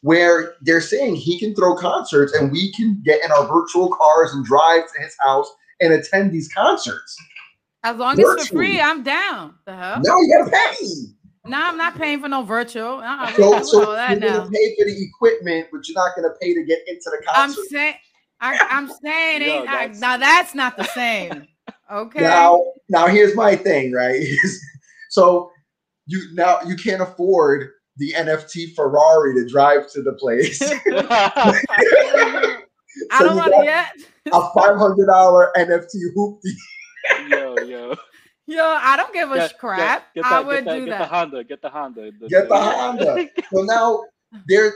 Where 0.00 0.54
they're 0.62 0.80
saying 0.80 1.16
he 1.16 1.38
can 1.38 1.54
throw 1.54 1.76
concerts 1.76 2.34
and 2.34 2.50
we 2.50 2.72
can 2.72 3.02
get 3.04 3.24
in 3.24 3.32
our 3.32 3.46
virtual 3.46 3.90
cars 3.90 4.32
and 4.32 4.44
drive 4.44 4.82
to 4.94 5.02
his 5.02 5.14
house 5.20 5.50
and 5.80 5.92
attend 5.92 6.32
these 6.32 6.52
concerts. 6.52 7.16
As 7.82 7.96
long 7.96 8.16
Virtually. 8.16 8.34
as 8.34 8.40
it's 8.40 8.48
for 8.48 8.56
free, 8.56 8.80
I'm 8.80 9.02
down. 9.02 9.54
The 9.64 9.76
hell? 9.76 10.00
No, 10.04 10.16
you 10.20 10.34
gotta 10.36 10.50
pay. 10.50 10.86
No, 11.48 11.58
I'm 11.60 11.76
not 11.76 11.96
paying 11.96 12.20
for 12.20 12.28
no 12.28 12.42
virtual. 12.42 12.98
Uh-uh, 12.98 13.32
so, 13.32 13.62
so 13.62 13.80
you're 13.92 14.20
gonna 14.20 14.50
pay 14.50 14.74
for 14.76 14.84
the 14.84 15.04
equipment, 15.04 15.68
but 15.72 15.86
you're 15.88 15.94
not 15.94 16.14
gonna 16.16 16.34
pay 16.40 16.54
to 16.54 16.64
get 16.64 16.80
into 16.86 17.04
the 17.04 17.22
concert. 17.26 17.60
I'm 17.60 17.66
saying, 17.68 17.94
I, 18.40 18.66
am 18.70 18.90
saying, 19.02 19.42
Yo, 19.42 19.64
that's... 19.64 19.96
I, 19.96 20.00
now 20.00 20.16
that's 20.16 20.54
not 20.54 20.76
the 20.76 20.84
same. 20.84 21.46
Okay. 21.90 22.20
Now, 22.20 22.64
now 22.88 23.06
here's 23.06 23.34
my 23.34 23.56
thing, 23.56 23.92
right? 23.92 24.22
so 25.10 25.50
you 26.06 26.20
now 26.34 26.58
you 26.66 26.76
can't 26.76 27.02
afford 27.02 27.70
the 27.96 28.12
NFT 28.12 28.74
Ferrari 28.74 29.34
to 29.34 29.48
drive 29.48 29.90
to 29.92 30.02
the 30.02 30.12
place. 30.14 30.60
I 33.12 33.20
don't 33.20 33.36
want 33.36 33.54
it 33.54 33.64
yet. 33.64 33.92
a 34.32 34.50
five 34.52 34.76
hundred 34.76 35.06
dollar 35.06 35.52
NFT 35.56 35.96
hoopty. 36.16 36.52
yo, 37.28 37.56
yo. 37.58 37.94
Yo, 38.46 38.62
I 38.62 38.96
don't 38.96 39.12
give 39.12 39.32
a 39.32 39.36
get, 39.36 39.58
crap. 39.58 40.14
Get, 40.14 40.22
get 40.22 40.30
that, 40.30 40.32
I 40.32 40.40
would 40.40 40.64
that, 40.64 40.78
do 40.78 40.86
that. 40.86 40.98
The 40.98 41.06
Honda. 41.06 41.44
Get 41.44 41.62
the 41.62 41.68
Honda. 41.68 42.12
The, 42.20 42.28
get 42.28 42.48
the 42.48 42.56
Honda. 42.56 43.28
so 43.52 43.62
now 43.62 44.04
there. 44.46 44.72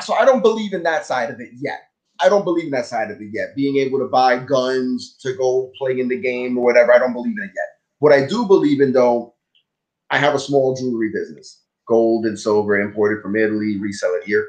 So 0.00 0.14
I 0.14 0.24
don't 0.24 0.42
believe 0.42 0.72
in 0.72 0.82
that 0.82 1.06
side 1.06 1.30
of 1.30 1.40
it 1.40 1.50
yet. 1.60 1.80
I 2.20 2.28
don't 2.28 2.44
believe 2.44 2.66
in 2.66 2.70
that 2.72 2.86
side 2.86 3.10
of 3.10 3.20
it 3.20 3.30
yet. 3.32 3.54
Being 3.54 3.76
able 3.76 3.98
to 3.98 4.06
buy 4.06 4.38
guns 4.38 5.16
to 5.22 5.34
go 5.34 5.70
play 5.78 6.00
in 6.00 6.08
the 6.08 6.20
game 6.20 6.58
or 6.58 6.64
whatever. 6.64 6.92
I 6.92 6.98
don't 6.98 7.12
believe 7.12 7.36
in 7.36 7.44
it 7.44 7.52
yet. 7.54 7.68
What 8.00 8.12
I 8.12 8.26
do 8.26 8.46
believe 8.46 8.80
in 8.80 8.92
though, 8.92 9.34
I 10.10 10.18
have 10.18 10.34
a 10.34 10.38
small 10.38 10.74
jewelry 10.74 11.10
business, 11.12 11.62
gold 11.86 12.26
and 12.26 12.38
silver 12.38 12.80
imported 12.80 13.22
from 13.22 13.36
Italy, 13.36 13.78
resell 13.78 14.14
it 14.14 14.24
here. 14.24 14.46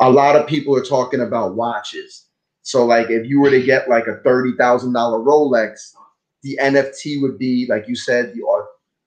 A 0.00 0.10
lot 0.10 0.36
of 0.36 0.46
people 0.46 0.76
are 0.76 0.84
talking 0.84 1.20
about 1.20 1.56
watches. 1.56 2.26
So 2.62 2.84
like 2.84 3.08
if 3.08 3.26
you 3.26 3.40
were 3.40 3.50
to 3.50 3.62
get 3.62 3.88
like 3.88 4.06
a 4.06 4.16
thirty 4.16 4.52
thousand 4.58 4.92
dollar 4.92 5.18
Rolex, 5.18 5.94
the 6.42 6.58
NFT 6.60 7.20
would 7.22 7.38
be, 7.38 7.66
like 7.68 7.88
you 7.88 7.96
said, 7.96 8.32
the 8.34 8.42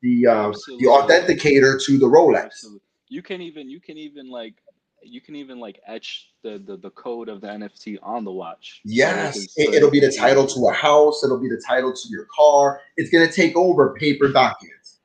the 0.02 0.28
um, 0.28 0.52
the 0.52 0.86
authenticator 0.86 1.84
to 1.86 1.98
the 1.98 2.06
Rolex. 2.06 2.46
Absolutely. 2.46 2.82
You 3.08 3.22
can 3.22 3.42
even 3.42 3.70
you 3.70 3.80
can 3.80 3.98
even 3.98 4.30
like 4.30 4.56
you 5.02 5.22
can 5.22 5.36
even 5.36 5.60
like 5.60 5.80
etch 5.88 6.32
the 6.44 6.62
the, 6.66 6.78
the 6.78 6.90
code 6.92 7.30
of 7.30 7.42
the 7.42 7.48
NFT 7.48 7.98
on 8.02 8.24
the 8.24 8.32
watch. 8.32 8.82
Yes, 8.84 9.48
it, 9.56 9.82
will 9.82 9.92
be 9.92 10.00
the 10.00 10.12
title 10.12 10.46
to 10.48 10.68
a 10.68 10.74
house. 10.74 11.24
It'll 11.24 11.40
be 11.40 11.50
the 11.50 11.62
title 11.66 11.94
to 11.94 12.10
your 12.10 12.28
car. 12.36 12.82
It's 12.98 13.10
gonna 13.10 13.32
take 13.32 13.56
over 13.56 13.94
paper 13.96 14.32
documents. 14.32 15.00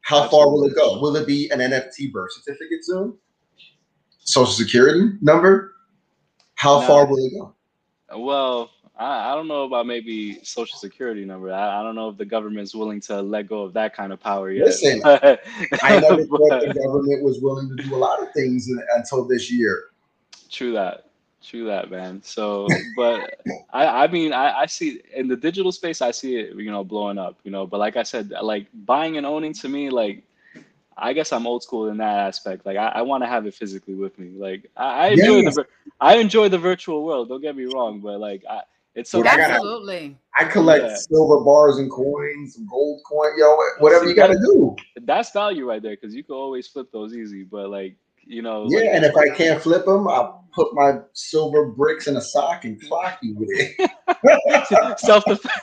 How 0.00 0.24
Absolutely. 0.24 0.38
far 0.38 0.52
will 0.52 0.64
it 0.64 0.74
go? 0.74 1.00
Will 1.00 1.16
it 1.16 1.26
be 1.26 1.50
an 1.50 1.58
NFT 1.58 2.12
birth 2.12 2.32
certificate 2.32 2.82
soon? 2.82 3.14
Social 4.20 4.52
security 4.52 5.12
number? 5.20 5.74
How 6.54 6.80
no. 6.80 6.86
far 6.86 7.06
will 7.06 7.24
it 7.24 7.32
go? 7.38 7.54
Well, 8.16 8.70
I, 8.98 9.32
I 9.32 9.34
don't 9.34 9.46
know 9.46 9.62
about 9.62 9.86
maybe 9.86 10.42
social 10.42 10.78
security 10.78 11.24
number. 11.24 11.52
I, 11.52 11.80
I 11.80 11.82
don't 11.82 11.94
know 11.94 12.08
if 12.08 12.16
the 12.16 12.24
government's 12.24 12.74
willing 12.74 13.00
to 13.02 13.22
let 13.22 13.46
go 13.46 13.62
of 13.62 13.72
that 13.74 13.94
kind 13.94 14.12
of 14.12 14.20
power 14.20 14.50
yet. 14.50 14.66
Listen, 14.66 15.00
I 15.04 16.00
never 16.00 16.24
thought 16.24 16.60
the 16.60 16.74
government 16.84 17.22
was 17.22 17.40
willing 17.40 17.68
to 17.76 17.82
do 17.82 17.94
a 17.94 17.96
lot 17.96 18.20
of 18.20 18.32
things 18.32 18.68
until 18.96 19.24
this 19.24 19.50
year. 19.50 19.84
True 20.50 20.72
that. 20.72 21.04
True 21.40 21.66
that, 21.66 21.90
man. 21.90 22.20
So, 22.24 22.66
but 22.96 23.40
I, 23.72 24.04
I 24.04 24.06
mean, 24.08 24.32
I, 24.32 24.60
I 24.60 24.66
see 24.66 25.00
in 25.14 25.28
the 25.28 25.36
digital 25.36 25.70
space, 25.70 26.02
I 26.02 26.10
see 26.10 26.36
it, 26.36 26.56
you 26.56 26.70
know, 26.70 26.82
blowing 26.82 27.16
up, 27.16 27.38
you 27.44 27.52
know. 27.52 27.66
But 27.66 27.78
like 27.78 27.96
I 27.96 28.02
said, 28.02 28.32
like 28.42 28.66
buying 28.84 29.16
and 29.16 29.24
owning 29.24 29.52
to 29.54 29.68
me, 29.68 29.88
like 29.88 30.24
I 30.96 31.12
guess 31.12 31.32
I'm 31.32 31.46
old 31.46 31.62
school 31.62 31.88
in 31.88 31.96
that 31.98 32.18
aspect. 32.18 32.66
Like 32.66 32.76
I, 32.76 32.88
I 32.88 33.02
want 33.02 33.22
to 33.22 33.28
have 33.28 33.46
it 33.46 33.54
physically 33.54 33.94
with 33.94 34.18
me. 34.18 34.36
Like 34.36 34.68
I, 34.76 35.06
I 35.06 35.06
enjoy 35.10 35.36
yes. 35.38 35.54
the 35.54 35.66
I 36.00 36.16
enjoy 36.16 36.48
the 36.48 36.58
virtual 36.58 37.04
world. 37.04 37.28
Don't 37.28 37.40
get 37.40 37.54
me 37.54 37.66
wrong, 37.72 38.00
but 38.00 38.18
like 38.18 38.42
I 38.50 38.62
it's 38.98 39.10
so 39.10 39.24
absolutely. 39.24 40.18
I, 40.34 40.42
gotta, 40.42 40.50
I 40.50 40.52
collect 40.52 40.84
yeah. 40.84 40.96
silver 40.96 41.44
bars 41.44 41.78
and 41.78 41.88
coins, 41.88 42.58
gold 42.68 43.00
coin, 43.06 43.30
yo, 43.36 43.56
whatever 43.78 44.08
you 44.08 44.14
got 44.14 44.26
to 44.26 44.34
do. 44.34 44.74
That's 45.02 45.30
value 45.30 45.68
right 45.68 45.80
there 45.80 45.96
because 45.96 46.16
you 46.16 46.24
can 46.24 46.34
always 46.34 46.66
flip 46.66 46.90
those 46.90 47.14
easy. 47.14 47.44
But 47.44 47.70
like 47.70 47.96
you 48.26 48.42
know, 48.42 48.66
yeah. 48.68 48.80
Like, 48.80 48.88
and 48.88 49.04
if 49.04 49.16
I 49.16 49.28
can't 49.36 49.62
flip 49.62 49.84
them, 49.84 50.08
I'll 50.08 50.44
put 50.52 50.74
my 50.74 50.98
silver 51.12 51.66
bricks 51.66 52.08
in 52.08 52.16
a 52.16 52.20
sock 52.20 52.64
and 52.64 52.82
clock 52.88 53.20
you 53.22 53.36
with 53.36 53.48
it. 53.52 54.98
Self 54.98 55.24
defense. 55.26 55.54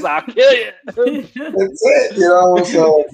Sock, 0.00 0.28
yeah, 0.34 0.70
That's 0.86 0.96
it. 0.96 2.16
You 2.16 2.28
know, 2.28 2.64
so 2.64 3.04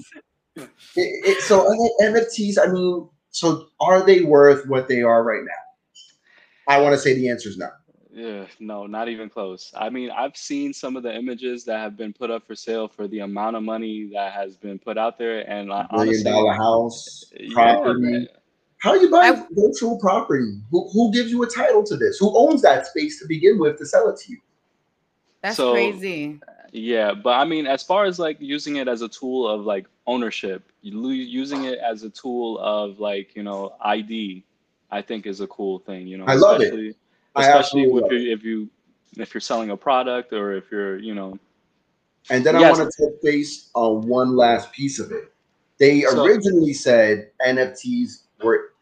it, 0.55 0.69
it, 0.95 1.41
so 1.41 1.69
NFTs. 2.01 2.57
I 2.57 2.71
mean, 2.71 3.09
so 3.31 3.67
are 3.81 4.01
they 4.05 4.21
worth 4.21 4.65
what 4.67 4.87
they 4.87 5.03
are 5.03 5.23
right 5.23 5.43
now? 5.43 6.73
I 6.73 6.79
want 6.79 6.93
to 6.93 6.99
say 6.99 7.13
the 7.13 7.29
answer 7.29 7.49
is 7.49 7.57
no. 7.57 7.69
Yeah, 8.17 8.45
no, 8.59 8.87
not 8.87 9.09
even 9.09 9.29
close. 9.29 9.71
I 9.77 9.91
mean, 9.91 10.09
I've 10.09 10.35
seen 10.35 10.73
some 10.73 10.95
of 10.95 11.03
the 11.03 11.15
images 11.15 11.63
that 11.65 11.79
have 11.79 11.95
been 11.95 12.13
put 12.13 12.31
up 12.31 12.47
for 12.47 12.55
sale 12.55 12.87
for 12.87 13.07
the 13.07 13.19
amount 13.19 13.55
of 13.55 13.61
money 13.61 14.09
that 14.11 14.33
has 14.33 14.55
been 14.55 14.79
put 14.79 14.97
out 14.97 15.19
there, 15.19 15.47
and 15.47 15.67
million 15.67 15.87
honestly, 15.91 16.23
dollar 16.23 16.53
house 16.53 17.31
property. 17.51 18.27
Yeah, 18.27 18.37
How 18.79 18.95
you 18.95 19.11
buy 19.11 19.27
I, 19.27 19.45
virtual 19.51 19.99
property? 19.99 20.59
Who, 20.71 20.89
who 20.93 21.13
gives 21.13 21.29
you 21.29 21.43
a 21.43 21.47
title 21.47 21.83
to 21.83 21.95
this? 21.95 22.17
Who 22.17 22.35
owns 22.35 22.63
that 22.63 22.87
space 22.87 23.19
to 23.19 23.27
begin 23.27 23.59
with 23.59 23.77
to 23.77 23.85
sell 23.85 24.09
it 24.09 24.17
to 24.21 24.31
you? 24.31 24.39
That's 25.43 25.57
so, 25.57 25.73
crazy. 25.73 26.39
Yeah, 26.71 27.13
but 27.13 27.33
I 27.33 27.45
mean, 27.45 27.67
as 27.67 27.83
far 27.83 28.05
as 28.05 28.17
like 28.17 28.37
using 28.39 28.77
it 28.77 28.87
as 28.87 29.03
a 29.03 29.09
tool 29.09 29.47
of 29.47 29.61
like 29.61 29.85
ownership, 30.07 30.71
using 30.81 31.65
it 31.65 31.77
as 31.77 32.01
a 32.01 32.09
tool 32.09 32.57
of 32.57 32.99
like 32.99 33.35
you 33.35 33.43
know 33.43 33.75
ID, 33.79 34.43
I 34.89 35.03
think 35.03 35.27
is 35.27 35.39
a 35.39 35.47
cool 35.47 35.77
thing. 35.77 36.07
You 36.07 36.17
know, 36.17 36.25
I 36.25 36.33
love 36.33 36.61
it 36.61 36.95
especially 37.37 37.83
if 37.83 38.11
you, 38.11 38.33
if 38.33 38.43
you 38.43 38.69
if 39.17 39.33
you're 39.33 39.41
selling 39.41 39.71
a 39.71 39.77
product 39.77 40.33
or 40.33 40.53
if 40.53 40.71
you're 40.71 40.97
you 40.97 41.13
know. 41.13 41.37
And 42.29 42.45
then 42.45 42.59
yes. 42.59 42.77
I 42.77 42.79
want 42.81 42.91
to 42.91 43.05
touch 43.05 43.21
base 43.23 43.69
on 43.73 44.05
one 44.05 44.35
last 44.35 44.71
piece 44.73 44.99
of 44.99 45.11
it. 45.11 45.31
They 45.79 46.01
so, 46.01 46.25
originally 46.25 46.73
said 46.73 47.31
NFTs 47.45 48.23
were 48.43 48.73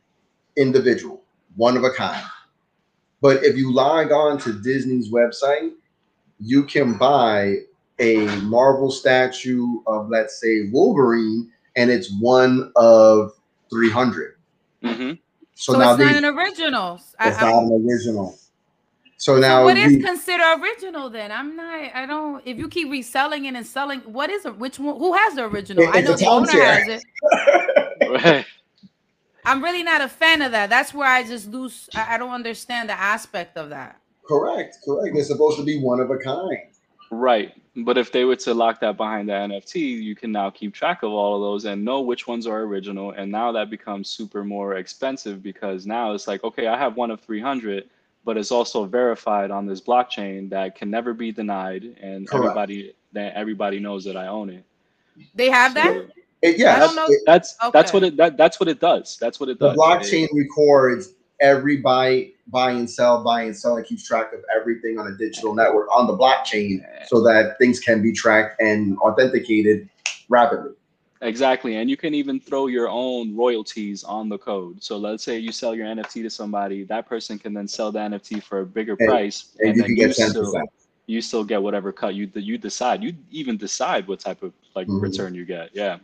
individual, 0.58 1.22
one 1.56 1.78
of 1.78 1.84
a 1.84 1.92
kind. 1.92 2.26
But 3.22 3.44
if 3.44 3.56
you 3.56 3.74
log 3.74 4.12
on 4.12 4.38
to 4.40 4.54
Disney's 4.54 5.12
website, 5.12 5.74
you 6.40 6.64
can 6.64 6.98
buy 6.98 7.58
a 8.00 8.26
Marvel 8.42 8.92
statue 8.92 9.80
of, 9.88 10.10
let's 10.10 10.40
say, 10.40 10.70
Wolverine, 10.72 11.52
and 11.76 11.90
it's 11.90 12.12
one 12.20 12.72
of 12.76 13.32
300. 13.70 14.36
Mm-hmm. 14.84 15.12
So, 15.56 15.74
so 15.74 15.80
now 15.80 15.94
it's 15.94 16.00
not 16.00 16.16
an 16.16 16.26
original. 16.26 16.96
It's 16.96 17.16
I, 17.38 17.52
not 17.52 17.64
an 17.64 17.88
original. 17.88 18.38
So 19.18 19.38
now, 19.38 19.60
so 19.60 19.64
what 19.66 19.78
you, 19.78 20.04
considered 20.04 20.60
original? 20.62 21.10
Then 21.10 21.32
I'm 21.32 21.56
not. 21.56 21.96
I 21.96 22.06
don't. 22.06 22.42
If 22.46 22.58
you 22.58 22.68
keep 22.68 22.92
reselling 22.92 23.46
it 23.46 23.56
and 23.56 23.66
selling, 23.66 24.02
what 24.02 24.30
is 24.30 24.46
it? 24.46 24.58
Which 24.58 24.78
one? 24.78 24.98
Who 24.98 25.14
has 25.14 25.36
the 25.36 25.46
original? 25.46 25.88
I 25.88 26.02
know 26.02 26.16
the 26.16 26.26
owner 26.26 26.52
has 26.52 27.02
it. 28.12 28.46
I'm 29.46 29.64
really 29.64 29.84
not 29.84 30.02
a 30.02 30.10
fan 30.10 30.42
of 30.42 30.52
that. 30.52 30.70
That's 30.70 30.94
where 30.94 31.08
I 31.08 31.24
just 31.24 31.50
lose. 31.50 31.88
I, 31.96 32.16
I 32.16 32.18
don't 32.18 32.32
understand 32.32 32.90
the 32.90 33.00
aspect 33.00 33.58
of 33.58 33.70
that. 33.70 34.00
Correct. 34.28 34.78
Correct. 34.84 35.16
It's 35.16 35.28
supposed 35.28 35.58
to 35.58 35.64
be 35.64 35.80
one 35.80 36.00
of 36.00 36.10
a 36.10 36.18
kind. 36.18 36.58
Right. 37.12 37.54
But 37.78 37.98
if 37.98 38.12
they 38.12 38.24
were 38.24 38.36
to 38.38 38.54
lock 38.54 38.80
that 38.80 38.98
behind 38.98 39.30
the 39.30 39.34
NFT, 39.34 39.76
you 39.76 40.16
can 40.16 40.32
now 40.32 40.50
keep 40.50 40.74
track 40.74 41.04
of 41.04 41.12
all 41.12 41.36
of 41.36 41.42
those 41.42 41.66
and 41.66 41.84
know 41.84 42.02
which 42.02 42.28
ones 42.28 42.48
are 42.48 42.62
original. 42.62 43.12
And 43.12 43.32
now 43.32 43.52
that 43.52 43.70
becomes 43.70 44.10
super 44.10 44.44
more 44.44 44.76
expensive 44.76 45.44
because 45.44 45.86
now 45.86 46.14
it's 46.14 46.28
like, 46.28 46.44
okay, 46.44 46.68
I 46.68 46.78
have 46.78 46.96
one 46.96 47.12
of 47.12 47.22
300, 47.22 47.90
but 48.26 48.38
it's 48.38 48.52
also 48.52 48.86
verified 48.86 49.52
on 49.52 49.66
this 49.68 49.80
blockchain 49.80 50.50
that 50.50 50.76
can 50.76 50.90
never 50.90 51.14
be 51.14 51.32
denied, 51.32 51.84
and 52.02 52.28
Correct. 52.28 52.46
everybody 52.46 52.94
that 53.14 53.34
everybody 53.36 53.80
knows 53.80 54.04
that 54.04 54.18
I 54.18 54.28
own 54.28 54.50
it. 54.50 54.66
They 55.36 55.50
have 55.50 55.74
so, 55.74 55.82
that. 55.82 56.12
It, 56.42 56.60
yeah, 56.60 56.80
that's 56.80 57.24
that's, 57.26 57.56
okay. 57.64 57.72
that's 57.72 57.94
what 57.94 58.04
it 58.04 58.18
that, 58.18 58.36
that's 58.36 58.60
what 58.60 58.68
it 58.68 58.82
does. 58.82 59.18
That's 59.22 59.40
what 59.40 59.50
it 59.50 59.60
does. 59.60 59.76
The 59.76 59.82
blockchain 59.82 60.26
it, 60.26 60.32
records 60.34 61.14
every 61.40 61.78
buy, 61.78 62.32
buy 62.48 62.72
and 62.72 62.90
sell, 62.90 63.24
buy 63.24 63.44
and 63.44 63.56
sell, 63.56 63.78
and 63.78 63.86
keeps 63.86 64.06
track 64.08 64.34
of 64.34 64.40
everything 64.56 65.00
on 65.00 65.08
a 65.08 65.16
digital 65.18 65.54
network 65.54 65.88
on 65.96 66.08
the 66.08 66.18
blockchain, 66.18 66.84
so 67.08 67.22
that 67.24 67.58
things 67.60 67.80
can 67.80 68.02
be 68.02 68.12
tracked 68.12 68.62
and 68.62 68.98
authenticated 69.00 69.90
rapidly. 70.30 70.72
Exactly. 71.22 71.78
And 71.78 71.90
you 71.90 71.98
can 71.98 72.14
even 72.14 72.40
throw 72.40 72.68
your 72.68 72.90
own 72.90 73.36
royalties 73.36 74.04
on 74.04 74.30
the 74.30 74.38
code. 74.38 74.84
So 74.84 74.98
let's 74.98 75.24
say 75.24 75.38
you 75.38 75.52
sell 75.52 75.74
your 75.74 75.88
NFT 75.88 76.24
to 76.24 76.30
somebody, 76.30 76.84
that 76.84 77.08
person 77.08 77.40
can 77.40 77.54
then 77.54 77.68
sell 77.68 77.92
the 77.92 78.00
NFT 78.00 78.44
for 78.44 78.60
a 78.60 78.66
bigger 78.66 78.96
and, 79.00 79.10
price. 79.10 79.56
And, 79.60 79.70
and 79.70 79.78
you 79.78 79.84
can 79.84 79.96
get 79.96 80.10
10%. 80.12 80.30
Still, 80.30 80.54
you 81.08 81.22
still 81.22 81.44
get 81.44 81.62
whatever 81.62 81.92
cut 81.92 82.16
you 82.16 82.30
you 82.34 82.58
decide. 82.58 83.04
You 83.04 83.16
even 83.32 83.58
decide 83.58 84.08
what 84.08 84.20
type 84.20 84.42
of 84.44 84.54
like 84.76 84.88
mm-hmm. 84.88 85.00
return 85.00 85.36
you 85.36 85.46
get. 85.46 85.70
Yeah. 85.74 86.00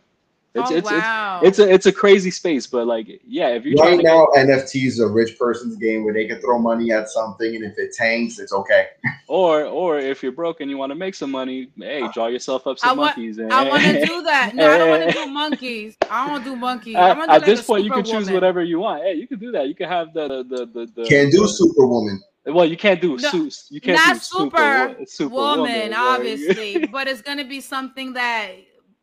It's, 0.53 0.69
oh, 0.69 0.75
it's, 0.75 0.91
wow. 0.91 1.39
it's, 1.41 1.59
it's 1.59 1.59
a 1.59 1.73
it's 1.73 1.85
a 1.85 1.93
crazy 1.93 2.29
space, 2.29 2.67
but 2.67 2.85
like 2.85 3.21
yeah, 3.25 3.49
if 3.49 3.65
you 3.65 3.75
right 3.75 4.01
now 4.03 4.27
get, 4.35 4.47
NFT 4.47 4.85
is 4.85 4.99
a 4.99 5.07
rich 5.07 5.39
person's 5.39 5.77
game 5.77 6.03
where 6.03 6.13
they 6.13 6.27
can 6.27 6.41
throw 6.41 6.59
money 6.59 6.91
at 6.91 7.07
something, 7.07 7.55
and 7.55 7.63
if 7.63 7.77
it 7.77 7.93
tanks, 7.93 8.37
it's 8.37 8.51
okay. 8.51 8.87
Or 9.27 9.63
or 9.63 9.97
if 9.97 10.21
you're 10.21 10.33
broke 10.33 10.59
and 10.59 10.69
you 10.69 10.77
want 10.77 10.89
to 10.89 10.95
make 10.95 11.15
some 11.15 11.31
money, 11.31 11.69
hey, 11.77 12.05
draw 12.13 12.27
yourself 12.27 12.67
up 12.67 12.79
some 12.79 12.99
I 12.99 13.03
monkeys. 13.05 13.37
and, 13.37 13.53
I 13.53 13.63
want 13.63 13.81
to 13.81 14.05
do 14.05 14.21
that. 14.23 14.53
No, 14.53 14.69
I 14.69 14.77
don't 14.77 14.89
want 14.89 15.03
to 15.09 15.11
do 15.13 15.25
monkeys. 15.27 15.95
I 16.09 16.23
don't 16.23 16.31
want 16.31 16.43
to 16.43 16.49
do 16.49 16.55
monkeys. 16.57 16.95
At, 16.97 17.17
at 17.17 17.27
like 17.29 17.45
this 17.45 17.61
point, 17.65 17.85
you 17.85 17.91
can 17.91 18.03
choose 18.03 18.29
whatever 18.29 18.61
you 18.61 18.81
want. 18.81 19.03
Hey, 19.03 19.13
you 19.13 19.27
can 19.27 19.39
do 19.39 19.53
that. 19.53 19.69
You 19.69 19.75
can 19.75 19.87
have 19.87 20.13
the 20.13 20.43
the 20.43 20.65
the, 20.65 20.85
the 20.93 21.05
can't 21.07 21.31
do 21.31 21.47
Superwoman. 21.47 22.21
Well, 22.45 22.65
you 22.65 22.75
can't 22.75 22.99
do 22.99 23.15
no, 23.15 23.29
suits. 23.29 23.67
You 23.69 23.79
can't 23.79 23.95
not 23.95 24.15
do 24.15 24.19
super, 24.19 24.97
super 25.05 25.33
woman, 25.33 25.71
woman 25.71 25.93
obviously, 25.93 26.87
but 26.87 27.07
it's 27.07 27.21
gonna 27.21 27.45
be 27.45 27.61
something 27.61 28.11
that 28.13 28.51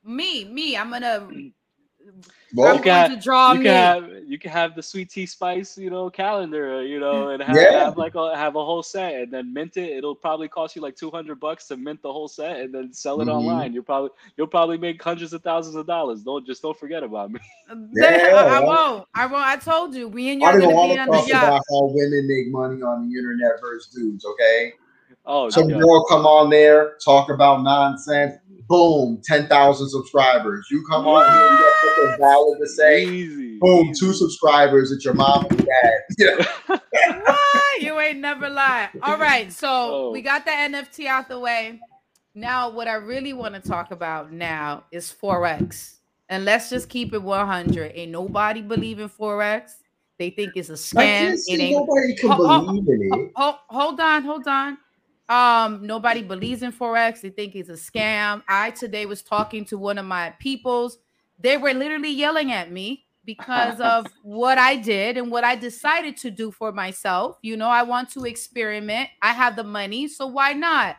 me, 0.05 0.45
me, 0.45 0.77
I'm 0.77 0.91
gonna 0.91 1.29
well, 2.55 2.77
you 2.77 2.83
can, 2.83 3.11
to 3.11 3.17
draw 3.17 3.53
you 3.53 3.59
me. 3.59 3.65
Can 3.67 3.75
have, 3.75 4.11
you 4.27 4.39
can 4.39 4.51
have 4.51 4.75
the 4.75 4.83
sweet 4.83 5.11
tea 5.11 5.27
spice, 5.27 5.77
you 5.77 5.91
know, 5.91 6.09
calendar, 6.09 6.83
you 6.83 6.99
know, 6.99 7.29
and 7.29 7.43
have, 7.43 7.55
yeah. 7.55 7.85
have 7.85 7.99
like 7.99 8.15
a, 8.15 8.35
have 8.35 8.57
a 8.57 8.65
whole 8.65 8.83
set 8.83 9.15
and 9.15 9.33
then 9.33 9.53
mint 9.53 9.77
it. 9.77 9.91
It'll 9.91 10.15
probably 10.15 10.49
cost 10.49 10.75
you 10.75 10.81
like 10.81 10.97
two 10.97 11.11
hundred 11.11 11.41
bucks 11.41 11.67
to 11.69 11.77
mint 11.77 12.01
the 12.03 12.13
whole 12.13 12.29
set 12.29 12.61
and 12.61 12.75
then 12.75 12.93
sell 12.93 13.21
it 13.21 13.27
mm-hmm. 13.27 13.33
online. 13.33 13.75
You'll 13.75 13.85
probably 13.85 14.11
you'll 14.37 14.47
probably 14.47 14.79
make 14.79 15.03
hundreds 15.03 15.33
of 15.35 15.43
thousands 15.43 15.77
of 15.77 15.87
dollars. 15.87 16.23
Don't 16.23 16.47
just 16.47 16.63
don't 16.63 16.79
forget 16.79 17.03
about 17.03 17.31
me. 17.31 17.41
Yeah, 17.93 18.33
I, 18.35 18.59
I 18.59 18.61
won't. 18.61 19.07
I 19.15 19.27
won't. 19.27 19.45
I 19.45 19.57
told 19.57 19.95
you, 19.95 20.09
we 20.09 20.31
and 20.31 20.41
you're 20.41 20.53
gonna 20.53 20.69
be 20.69 20.99
on 20.99 21.09
the 21.09 21.25
yacht. 21.29 21.63
how 21.69 21.85
women 21.93 22.27
make 22.27 22.49
money 22.49 22.81
on 22.81 23.09
the 23.09 23.15
internet 23.15 23.61
versus 23.61 23.93
dudes. 23.93 24.25
Okay. 24.25 24.73
Oh, 25.31 25.51
some 25.51 25.69
yeah. 25.69 25.79
girl 25.79 26.05
come 26.07 26.27
on 26.27 26.51
there 26.51 26.97
talk 27.05 27.31
about 27.31 27.63
nonsense 27.63 28.35
boom, 28.69 29.21
10,000 29.25 29.89
subscribers. 29.89 30.69
You 30.71 30.85
come 30.89 31.05
what? 31.05 31.27
on 31.27 31.33
here, 31.33 31.43
you 31.43 31.59
got 31.59 31.73
something 31.83 32.21
valid 32.21 32.59
to 32.61 32.69
say. 32.69 33.05
Easy. 33.07 33.59
Boom, 33.59 33.93
two 33.99 34.13
subscribers. 34.13 34.93
It's 34.93 35.05
your 35.05 35.15
mom 35.15 35.47
and 35.51 35.67
dad. 35.67 36.49
what? 36.67 36.83
You 37.81 37.99
ain't 37.99 38.21
never 38.21 38.49
lie. 38.49 38.91
All 39.03 39.19
right, 39.19 39.53
so 39.53 39.69
oh. 39.71 40.11
we 40.13 40.23
got 40.23 40.45
the 40.45 40.53
NFT 40.53 41.07
out 41.07 41.29
the 41.29 41.41
way. 41.41 41.81
Now, 42.35 42.71
what 42.71 42.87
I 42.87 42.95
really 42.95 43.33
want 43.33 43.55
to 43.55 43.61
talk 43.61 43.91
about 43.91 44.33
now 44.33 44.85
is 44.93 45.13
Forex. 45.13 45.95
And 46.29 46.45
let's 46.45 46.71
just 46.71 46.89
keep 46.89 47.15
it 47.15 47.23
100. 47.23 47.93
Ain't 47.95 48.13
nobody 48.13 48.63
believe 48.63 49.01
in 49.01 49.09
Forex. 49.09 49.73
They 50.19 50.31
think 50.31 50.53
it's 50.57 50.69
a 50.69 50.75
scam. 50.75 51.37
It 51.47 51.61
ain't 51.61 51.73
nobody 51.73 52.15
can 52.17 52.37
believe 52.37 52.89
in 52.89 53.11
it. 53.13 53.33
hold 53.35 54.01
on, 54.01 54.23
hold 54.25 54.47
on. 54.47 54.79
Um, 55.29 55.87
nobody 55.87 56.23
believes 56.23 56.63
in 56.63 56.73
forex. 56.73 57.21
They 57.21 57.31
think 57.31 57.55
it's 57.55 57.69
a 57.69 57.73
scam. 57.73 58.43
I 58.49 58.71
today 58.71 59.07
was 59.07 59.23
talking 59.23 59.65
to 59.67 59.79
one 59.79 59.99
of 59.99 60.07
my 60.07 60.31
peoples. 60.39 60.99
They 61.39 61.57
were 61.57 61.75
literally 61.75 62.11
yelling 62.11 62.51
at 62.51 62.73
me 62.73 63.05
because 63.25 63.79
of 63.79 64.07
what 64.23 64.57
I 64.57 64.77
did 64.77 65.19
and 65.19 65.31
what 65.31 65.45
I 65.45 65.55
decided 65.55 66.17
to 66.19 66.31
do 66.31 66.51
for 66.51 66.73
myself. 66.73 67.37
You 67.43 67.57
know, 67.59 67.69
I 67.69 67.83
want 67.83 68.11
to 68.13 68.25
experiment. 68.25 69.11
I 69.21 69.33
have 69.35 69.55
the 69.55 69.65
money, 69.65 70.09
so 70.09 70.27
why 70.27 70.55
not? 70.55 70.97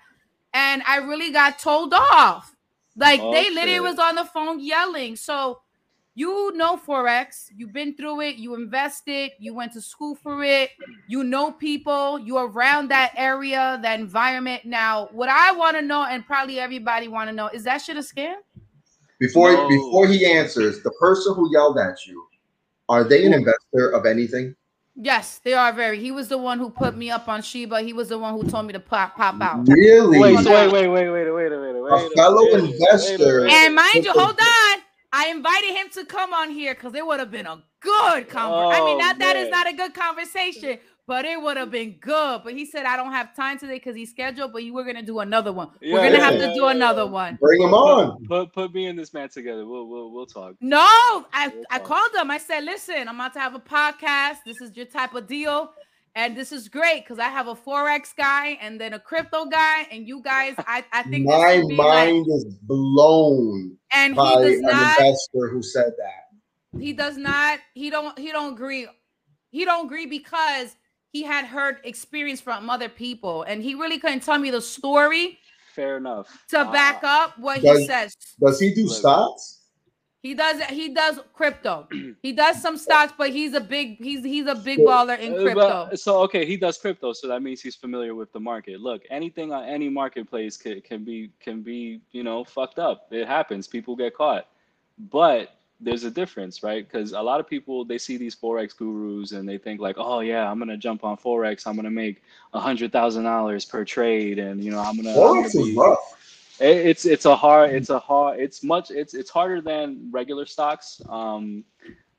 And 0.54 0.84
I 0.88 0.98
really 0.98 1.32
got 1.32 1.58
told 1.58 1.94
off. 1.94 2.56
Like 2.96 3.22
oh, 3.24 3.34
they 3.34 3.50
literally 3.50 3.80
was 3.80 3.98
on 3.98 4.16
the 4.16 4.26
phone 4.26 4.60
yelling. 4.60 5.16
So 5.16 5.62
you 6.20 6.52
know 6.54 6.76
forex 6.76 7.46
you've 7.56 7.72
been 7.72 7.96
through 7.96 8.20
it 8.20 8.36
you 8.36 8.54
invested 8.54 9.32
you 9.40 9.54
went 9.54 9.72
to 9.72 9.80
school 9.80 10.16
for 10.16 10.44
it 10.44 10.72
you 11.08 11.24
know 11.24 11.50
people 11.50 12.20
you're 12.20 12.50
around 12.50 12.90
that 12.90 13.14
area 13.16 13.80
that 13.82 14.02
environment 14.02 14.66
now 14.66 15.08
what 15.14 15.30
i 15.30 15.54
want 15.54 15.78
to 15.78 15.82
know 15.82 16.04
and 16.04 16.26
probably 16.26 16.60
everybody 16.60 17.08
want 17.08 17.30
to 17.30 17.34
know 17.34 17.48
is 17.48 17.64
that 17.64 17.78
shit 17.78 17.96
a 17.96 18.02
scam 18.02 18.36
before 19.18 19.54
no. 19.54 19.70
before 19.70 20.08
he 20.08 20.26
answers 20.26 20.84
the 20.84 20.92
person 21.00 21.34
who 21.36 21.50
yelled 21.54 21.78
at 21.78 22.06
you 22.06 22.22
are 22.90 23.06
they 23.06 23.26
an 23.26 23.34
investor 23.34 23.90
of 23.92 24.06
anything 24.06 24.54
Yes, 25.02 25.40
they 25.46 25.54
are 25.54 25.72
very. 25.72 25.98
He 25.98 26.12
was 26.12 26.28
the 26.28 26.38
one 26.38 26.60
who 26.60 26.70
put 26.70 26.98
me 26.98 27.10
up 27.10 27.30
on 27.30 27.42
Shiba. 27.42 27.80
He 27.80 27.94
was 27.94 28.10
the 28.10 28.20
one 28.20 28.34
who 28.34 28.44
told 28.50 28.66
me 28.66 28.74
to 28.74 28.82
pop 28.82 29.16
pop 29.16 29.40
out. 29.42 29.66
Really? 29.66 30.20
Wait, 30.20 30.36
wait, 30.36 30.46
wait, 30.46 30.88
wait, 30.90 30.90
wait, 30.90 31.10
wait, 31.10 31.32
wait, 31.32 31.82
wait. 31.82 31.94
A 31.94 32.10
fellow 32.18 32.44
wait, 32.44 32.66
investor. 32.66 33.44
Wait, 33.44 33.52
and 33.52 33.76
mind 33.76 34.04
you, 34.04 34.12
hold 34.12 34.38
on. 34.38 34.59
I 35.12 35.30
invited 35.30 35.76
him 35.76 35.90
to 35.94 36.06
come 36.06 36.34
on 36.34 36.52
here 36.52 36.74
because 36.76 36.94
it 36.94 37.06
would 37.06 37.20
have 37.20 37.32
been 37.32 37.48
a 37.48 37.64
good 37.80 38.30
conversation. 38.30 38.38
Oh, 38.38 38.72
I 38.72 38.86
mean, 38.86 38.96
oh, 38.96 39.00
not 39.00 39.18
man. 39.18 39.28
that 39.28 39.36
is 39.36 39.50
not 39.50 39.68
a 39.68 39.74
good 39.74 39.94
conversation, 39.94 40.78
but 41.08 41.26
it 41.26 41.42
would 41.42 41.58
have 41.58 41.72
been 41.72 41.98
good. 42.00 42.42
But 42.44 42.54
he 42.54 42.66
said 42.66 42.86
I 42.86 42.96
don't 42.96 43.12
have 43.12 43.36
time 43.36 43.58
today 43.58 43.76
because 43.76 43.96
he's 43.96 44.12
scheduled. 44.12 44.54
But 44.54 44.64
you 44.64 44.74
were 44.74 44.84
gonna 44.84 45.02
do 45.02 45.20
another 45.20 45.52
one. 45.52 45.70
Yeah, 45.82 45.94
we're 45.94 46.04
gonna 46.04 46.18
yeah, 46.18 46.30
have 46.30 46.40
to 46.40 46.54
do 46.54 46.68
another 46.68 47.08
one. 47.08 47.40
Bring 47.42 47.62
him 47.62 47.74
on. 47.74 48.24
Put 48.28 48.54
put 48.54 48.74
me 48.74 48.86
and 48.86 48.98
this 48.98 49.14
man 49.14 49.30
together. 49.30 49.66
We'll 49.66 49.88
we'll 49.88 50.12
we'll 50.12 50.28
talk. 50.28 50.56
No, 50.62 50.78
I 51.34 51.52
we'll 51.54 51.64
I 51.72 51.80
called 51.80 52.14
him. 52.14 52.30
I 52.30 52.38
said, 52.38 52.64
listen, 52.64 53.08
I'm 53.08 53.16
about 53.16 53.34
to 53.34 53.40
have 53.40 53.56
a 53.56 53.60
podcast. 53.60 54.44
This 54.46 54.62
is 54.62 54.76
your 54.78 54.86
type 54.86 55.16
of 55.16 55.28
deal. 55.28 55.72
And 56.20 56.36
this 56.36 56.52
is 56.52 56.68
great 56.68 57.06
because 57.06 57.18
I 57.18 57.30
have 57.30 57.48
a 57.48 57.56
forex 57.56 58.14
guy 58.14 58.58
and 58.62 58.80
then 58.80 58.92
a 58.92 59.00
crypto 59.00 59.46
guy, 59.46 59.88
and 59.90 60.06
you 60.06 60.22
guys, 60.22 60.54
I, 60.58 60.84
I 60.92 61.04
think 61.04 61.26
my 61.26 61.64
mind 61.64 62.28
like, 62.28 62.36
is 62.36 62.56
blown. 62.64 63.78
And 63.94 64.16
he 64.16 64.36
does 64.36 64.60
not 64.60 65.00
investor 65.00 65.48
who 65.48 65.64
said 65.64 65.94
that. 65.98 66.78
He 66.78 66.92
does 66.92 67.16
not. 67.16 67.60
He 67.74 67.90
don't. 67.90 68.20
He 68.20 68.34
don't 68.34 68.52
agree. 68.52 68.86
He 69.52 69.64
don't 69.64 69.86
agree 69.86 70.08
because 70.08 70.76
he 71.14 71.24
had 71.24 71.46
heard 71.46 71.78
experience 71.86 72.42
from 72.42 72.70
other 72.70 72.90
people, 72.90 73.44
and 73.44 73.64
he 73.64 73.76
really 73.76 73.98
couldn't 73.98 74.20
tell 74.20 74.40
me 74.40 74.52
the 74.52 74.62
story. 74.62 75.40
Fair 75.74 75.96
enough. 75.96 76.28
To 76.50 76.66
back 76.66 77.02
uh, 77.02 77.08
up 77.08 77.40
what 77.40 77.62
does, 77.62 77.80
he 77.80 77.88
says. 77.88 78.14
Does 78.46 78.60
he 78.60 78.76
do 78.76 78.90
stocks? 78.90 79.59
He 80.22 80.34
does 80.34 80.62
he 80.66 80.90
does 80.94 81.20
crypto. 81.34 81.88
he 82.22 82.34
does 82.34 82.62
some 82.62 82.78
stocks, 82.78 83.14
but 83.18 83.30
he's 83.30 83.54
a 83.54 83.62
big 83.62 83.98
he's 83.98 84.24
he's 84.24 84.48
a 84.48 84.56
big 84.56 84.80
baller 84.80 85.18
in 85.18 85.34
uh, 85.34 85.42
crypto. 85.42 85.88
But, 85.90 86.00
so 86.00 86.20
okay, 86.24 86.46
he 86.46 86.58
does 86.58 86.78
crypto, 86.78 87.14
so 87.14 87.28
that 87.30 87.42
means 87.42 87.62
he's 87.62 87.76
familiar 87.76 88.14
with 88.14 88.34
the 88.34 88.40
market. 88.40 88.82
Look, 88.82 89.04
anything 89.10 89.54
on 89.54 89.64
any 89.64 89.88
marketplace 89.88 90.58
can, 90.58 90.82
can 90.82 91.06
be 91.06 91.32
can 91.40 91.62
be 91.62 92.02
you 92.12 92.24
know 92.24 92.44
fucked 92.44 92.80
up. 92.80 93.08
It 93.12 93.28
happens. 93.28 93.66
People 93.68 93.96
get 93.96 94.14
caught, 94.14 94.48
but 94.98 95.56
there's 95.80 96.04
a 96.04 96.12
difference, 96.12 96.64
right? 96.64 96.86
Because 96.86 97.14
a 97.14 97.22
lot 97.22 97.40
of 97.40 97.48
people 97.48 97.86
they 97.86 97.98
see 97.98 98.18
these 98.18 98.36
forex 98.36 98.76
gurus 98.76 99.32
and 99.32 99.48
they 99.48 99.58
think 99.58 99.80
like, 99.80 99.96
oh 99.98 100.20
yeah, 100.20 100.52
I'm 100.52 100.60
gonna 100.60 100.76
jump 100.76 101.06
on 101.06 101.16
forex. 101.16 101.66
I'm 101.66 101.78
gonna 101.78 101.90
make 101.90 102.24
a 102.54 102.60
hundred 102.60 102.92
thousand 102.92 103.24
dollars 103.24 103.64
per 103.64 103.86
trade, 103.86 104.38
and 104.38 104.62
you 104.62 104.72
know 104.72 104.80
I'm 104.80 104.98
gonna. 104.98 105.16
Forex 105.16 105.30
I'm 105.30 105.36
gonna 105.44 105.66
be, 105.66 105.72
is 105.72 105.78
rough 105.78 106.19
it's 106.60 107.06
it's 107.06 107.26
a 107.26 107.36
hard 107.36 107.72
it's 107.72 107.90
a 107.90 108.00
hard 108.00 108.40
it's 108.40 108.64
much 108.64 108.92
it's 108.92 109.14
it's 109.14 109.30
harder 109.30 109.62
than 109.62 110.10
regular 110.12 110.46
stocks 110.46 111.02
um 111.10 111.64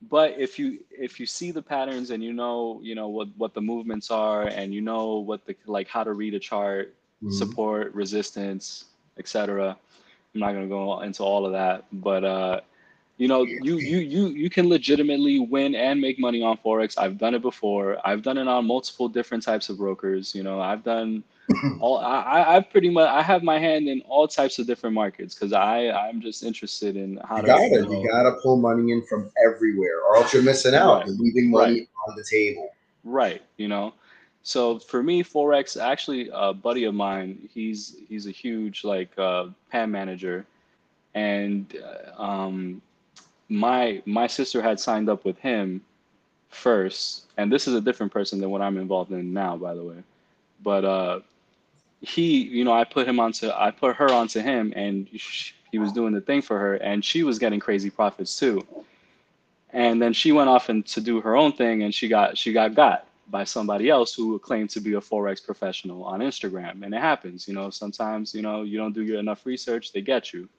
but 0.09 0.35
if 0.37 0.57
you 0.57 0.79
if 0.89 1.19
you 1.19 1.25
see 1.25 1.51
the 1.51 1.61
patterns 1.61 2.09
and 2.09 2.23
you 2.23 2.33
know 2.33 2.79
you 2.81 2.95
know 2.95 3.07
what 3.07 3.27
what 3.37 3.53
the 3.53 3.61
movements 3.61 4.09
are 4.09 4.43
and 4.47 4.73
you 4.73 4.81
know 4.81 5.17
what 5.17 5.45
the 5.45 5.55
like 5.65 5.87
how 5.87 6.03
to 6.03 6.13
read 6.13 6.33
a 6.33 6.39
chart 6.39 6.95
mm-hmm. 7.23 7.31
support 7.31 7.93
resistance 7.93 8.85
etc 9.19 9.77
i'm 10.33 10.39
not 10.39 10.53
going 10.53 10.63
to 10.63 10.69
go 10.69 11.01
into 11.01 11.23
all 11.23 11.45
of 11.45 11.51
that 11.51 11.85
but 11.91 12.23
uh 12.23 12.59
You 13.21 13.27
know, 13.27 13.43
you 13.43 13.77
you 13.77 13.99
you 13.99 14.27
you 14.29 14.49
can 14.49 14.67
legitimately 14.67 15.37
win 15.37 15.75
and 15.75 16.01
make 16.01 16.17
money 16.17 16.41
on 16.41 16.57
forex. 16.57 16.97
I've 16.97 17.19
done 17.19 17.35
it 17.35 17.43
before. 17.43 17.99
I've 18.03 18.23
done 18.23 18.39
it 18.39 18.47
on 18.47 18.65
multiple 18.65 19.07
different 19.07 19.43
types 19.43 19.69
of 19.69 19.77
brokers. 19.77 20.33
You 20.33 20.41
know, 20.41 20.59
I've 20.59 20.83
done 20.83 21.23
all. 21.79 21.99
I 21.99 22.55
I've 22.55 22.71
pretty 22.71 22.89
much 22.89 23.07
I 23.07 23.21
have 23.21 23.43
my 23.43 23.59
hand 23.59 23.87
in 23.87 24.01
all 24.09 24.27
types 24.27 24.57
of 24.57 24.65
different 24.65 24.95
markets 24.95 25.35
because 25.35 25.53
I 25.53 25.91
I'm 25.91 26.19
just 26.19 26.41
interested 26.41 26.95
in 26.97 27.19
how 27.23 27.35
you 27.35 27.41
to. 27.43 27.47
Gotta, 27.47 27.63
you, 27.65 27.81
know, 27.81 28.01
you 28.01 28.09
gotta 28.09 28.37
pull 28.41 28.57
money 28.57 28.91
in 28.91 29.03
from 29.05 29.29
everywhere, 29.45 30.01
or 30.01 30.15
else 30.15 30.33
you're 30.33 30.41
missing 30.41 30.73
out. 30.73 31.01
Right. 31.01 31.05
You're 31.09 31.17
leaving 31.17 31.51
money 31.51 31.73
right. 31.81 31.89
on 32.07 32.15
the 32.15 32.23
table. 32.23 32.73
Right. 33.03 33.43
You 33.57 33.67
know. 33.67 33.93
So 34.41 34.79
for 34.79 35.03
me, 35.03 35.23
forex 35.23 35.79
actually 35.79 36.31
a 36.33 36.55
buddy 36.55 36.85
of 36.85 36.95
mine. 36.95 37.47
He's 37.53 37.97
he's 38.09 38.25
a 38.25 38.31
huge 38.31 38.83
like 38.83 39.11
uh, 39.19 39.49
PAMM 39.71 39.91
manager, 39.91 40.43
and 41.13 41.71
uh, 42.17 42.19
um, 42.19 42.81
my 43.51 44.01
my 44.05 44.27
sister 44.27 44.61
had 44.61 44.79
signed 44.79 45.09
up 45.09 45.25
with 45.25 45.37
him 45.37 45.81
first, 46.49 47.25
and 47.37 47.51
this 47.51 47.67
is 47.67 47.75
a 47.75 47.81
different 47.81 48.11
person 48.11 48.39
than 48.39 48.49
what 48.49 48.61
I'm 48.61 48.77
involved 48.77 49.11
in 49.11 49.33
now, 49.33 49.57
by 49.57 49.73
the 49.75 49.83
way. 49.83 49.97
But 50.63 50.85
uh, 50.85 51.19
he, 51.99 52.43
you 52.43 52.63
know, 52.63 52.71
I 52.71 52.85
put 52.85 53.07
him 53.07 53.19
onto 53.19 53.49
I 53.49 53.71
put 53.71 53.97
her 53.97 54.09
onto 54.09 54.39
him, 54.39 54.71
and 54.75 55.07
he 55.71 55.79
was 55.79 55.91
doing 55.91 56.13
the 56.13 56.21
thing 56.21 56.41
for 56.41 56.57
her, 56.57 56.75
and 56.75 57.03
she 57.03 57.23
was 57.23 57.39
getting 57.39 57.59
crazy 57.59 57.89
profits 57.89 58.39
too. 58.39 58.65
And 59.73 60.01
then 60.01 60.13
she 60.13 60.31
went 60.31 60.49
off 60.49 60.69
and 60.69 60.85
to 60.87 61.01
do 61.01 61.19
her 61.19 61.35
own 61.35 61.51
thing, 61.51 61.83
and 61.83 61.93
she 61.93 62.07
got 62.07 62.37
she 62.37 62.53
got 62.53 62.73
got 62.73 63.05
by 63.29 63.43
somebody 63.43 63.89
else 63.89 64.13
who 64.13 64.39
claimed 64.39 64.69
to 64.69 64.79
be 64.79 64.93
a 64.93 65.01
forex 65.01 65.43
professional 65.43 66.05
on 66.05 66.21
Instagram. 66.21 66.83
And 66.83 66.93
it 66.93 67.01
happens, 67.01 67.47
you 67.47 67.53
know, 67.53 67.69
sometimes, 67.69 68.33
you 68.33 68.41
know, 68.41 68.63
you 68.63 68.77
don't 68.77 68.93
do 68.93 69.17
enough 69.17 69.45
research, 69.45 69.91
they 69.93 70.01
get 70.01 70.33
you. 70.33 70.49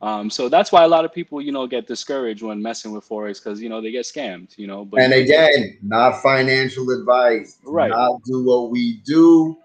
Um, 0.00 0.30
so 0.30 0.48
that's 0.48 0.70
why 0.70 0.84
a 0.84 0.88
lot 0.88 1.04
of 1.04 1.12
people, 1.12 1.42
you 1.42 1.50
know, 1.50 1.66
get 1.66 1.88
discouraged 1.88 2.42
when 2.42 2.62
messing 2.62 2.92
with 2.92 3.08
forex 3.08 3.42
because 3.42 3.60
you 3.60 3.68
know 3.68 3.80
they 3.80 3.90
get 3.90 4.04
scammed, 4.04 4.56
you 4.56 4.66
know. 4.66 4.84
But 4.84 5.00
and 5.00 5.12
again, 5.12 5.76
not 5.82 6.22
financial 6.22 6.90
advice. 6.90 7.58
Right. 7.64 7.90
Not 7.90 8.22
do 8.24 8.44
what 8.44 8.70
we 8.70 8.98
do 9.04 9.56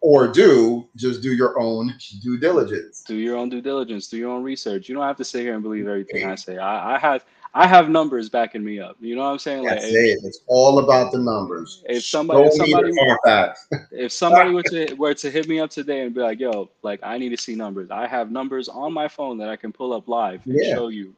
or 0.00 0.26
do. 0.26 0.88
Just 0.96 1.22
do 1.22 1.32
your 1.32 1.60
own 1.60 1.94
due 2.22 2.38
diligence. 2.38 3.04
Do 3.06 3.14
your 3.14 3.36
own 3.36 3.50
due 3.50 3.60
diligence. 3.60 4.08
Do 4.08 4.16
your 4.16 4.30
own 4.30 4.42
research. 4.42 4.88
You 4.88 4.96
don't 4.96 5.04
have 5.06 5.16
to 5.18 5.24
sit 5.24 5.42
here 5.42 5.54
and 5.54 5.62
believe 5.62 5.86
everything 5.86 6.26
I 6.26 6.34
say. 6.34 6.58
I, 6.58 6.96
I 6.96 6.98
have 6.98 7.24
I 7.54 7.66
have 7.66 7.90
numbers 7.90 8.30
backing 8.30 8.64
me 8.64 8.80
up. 8.80 8.96
You 9.00 9.14
know 9.14 9.22
what 9.22 9.32
I'm 9.32 9.38
saying? 9.38 9.64
Like, 9.64 9.80
it. 9.82 10.20
It's 10.24 10.40
all 10.46 10.78
about 10.78 11.12
the 11.12 11.18
numbers. 11.18 11.82
If 11.86 12.02
somebody, 12.02 12.44
if 12.44 12.54
somebody, 12.54 12.92
if 13.92 14.12
somebody 14.12 14.50
were 14.50 14.62
to 14.62 14.94
were 14.94 15.14
to 15.14 15.30
hit 15.30 15.48
me 15.48 15.60
up 15.60 15.68
today 15.68 16.00
and 16.00 16.14
be 16.14 16.20
like, 16.22 16.40
"Yo, 16.40 16.70
like 16.82 17.00
I 17.02 17.18
need 17.18 17.28
to 17.28 17.36
see 17.36 17.54
numbers," 17.54 17.90
I 17.90 18.06
have 18.06 18.30
numbers 18.30 18.68
on 18.68 18.92
my 18.94 19.06
phone 19.06 19.36
that 19.38 19.50
I 19.50 19.56
can 19.56 19.70
pull 19.70 19.92
up 19.92 20.08
live 20.08 20.40
and 20.46 20.56
yeah. 20.58 20.74
show 20.74 20.88
you. 20.88 21.14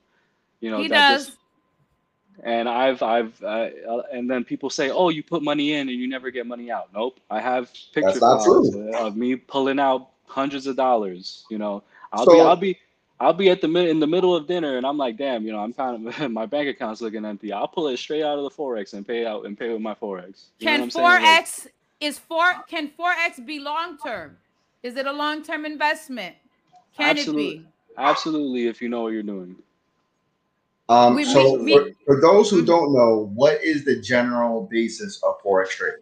You 0.61 0.73
know, 0.73 0.79
he 0.79 0.89
does. 0.89 1.27
Just, 1.27 1.39
and 2.43 2.69
I've 2.69 3.01
I've 3.01 3.41
uh, 3.43 3.69
and 4.13 4.29
then 4.29 4.43
people 4.43 4.71
say, 4.71 4.91
"Oh, 4.91 5.11
you 5.11 5.23
put 5.23 5.43
money 5.43 5.75
in 5.75 5.89
and 5.89 5.97
you 5.97 6.09
never 6.09 6.33
get 6.33 6.49
money 6.49 6.69
out." 6.69 6.89
Nope, 6.93 7.21
I 7.31 7.41
have 7.41 7.73
pictures 7.93 8.21
of 8.97 9.17
me 9.17 9.37
pulling 9.37 9.79
out 9.79 10.11
hundreds 10.27 10.67
of 10.67 10.75
dollars. 10.75 11.45
You 11.49 11.59
know, 11.59 11.85
I'll 12.13 12.25
so, 12.25 12.33
be 12.33 12.41
I'll 12.41 12.57
be 12.57 12.79
I'll 13.21 13.33
be 13.33 13.49
at 13.49 13.61
the 13.61 13.69
mid 13.69 13.89
in 13.89 14.01
the 14.01 14.07
middle 14.07 14.35
of 14.35 14.47
dinner 14.47 14.77
and 14.77 14.87
I'm 14.87 14.99
like, 14.99 15.17
damn, 15.17 15.47
you 15.47 15.53
know, 15.53 15.61
I'm 15.61 15.73
kind 15.73 16.09
of 16.09 16.31
my 16.31 16.47
bank 16.47 16.69
account's 16.69 17.01
looking 17.01 17.25
empty. 17.25 17.53
I'll 17.53 17.69
pull 17.69 17.89
it 17.89 17.99
straight 17.99 18.23
out 18.23 18.39
of 18.39 18.45
the 18.45 18.51
forex 18.51 18.95
and 18.95 19.07
pay 19.07 19.25
out 19.25 19.47
and 19.47 19.59
pay 19.59 19.73
with 19.73 19.81
my 19.81 19.95
forex. 19.95 20.45
You 20.59 20.67
can 20.67 20.91
forex 20.91 21.65
like, 21.65 21.75
is 22.01 22.19
four 22.19 22.53
can 22.69 22.91
forex 22.99 23.45
be 23.45 23.61
long 23.61 23.99
term? 23.99 24.37
Is 24.83 24.97
it 24.97 25.07
a 25.07 25.13
long 25.13 25.43
term 25.43 25.65
investment? 25.65 26.37
Can 26.97 27.11
absolutely, 27.11 27.49
it 27.49 27.59
be? 27.59 27.69
Absolutely, 27.97 28.67
if 28.67 28.83
you 28.83 28.89
know 28.89 29.03
what 29.03 29.13
you're 29.13 29.23
doing. 29.23 29.57
Um, 30.89 31.15
we, 31.15 31.25
so 31.25 31.63
we, 31.63 31.73
for, 31.73 31.91
for 32.05 32.21
those 32.21 32.51
who 32.51 32.65
don't 32.65 32.93
know, 32.93 33.31
what 33.35 33.63
is 33.65 33.85
the 33.85 34.01
general 34.01 34.69
basis 34.71 35.23
of 35.23 35.41
forex 35.43 35.69
trading? 35.69 36.01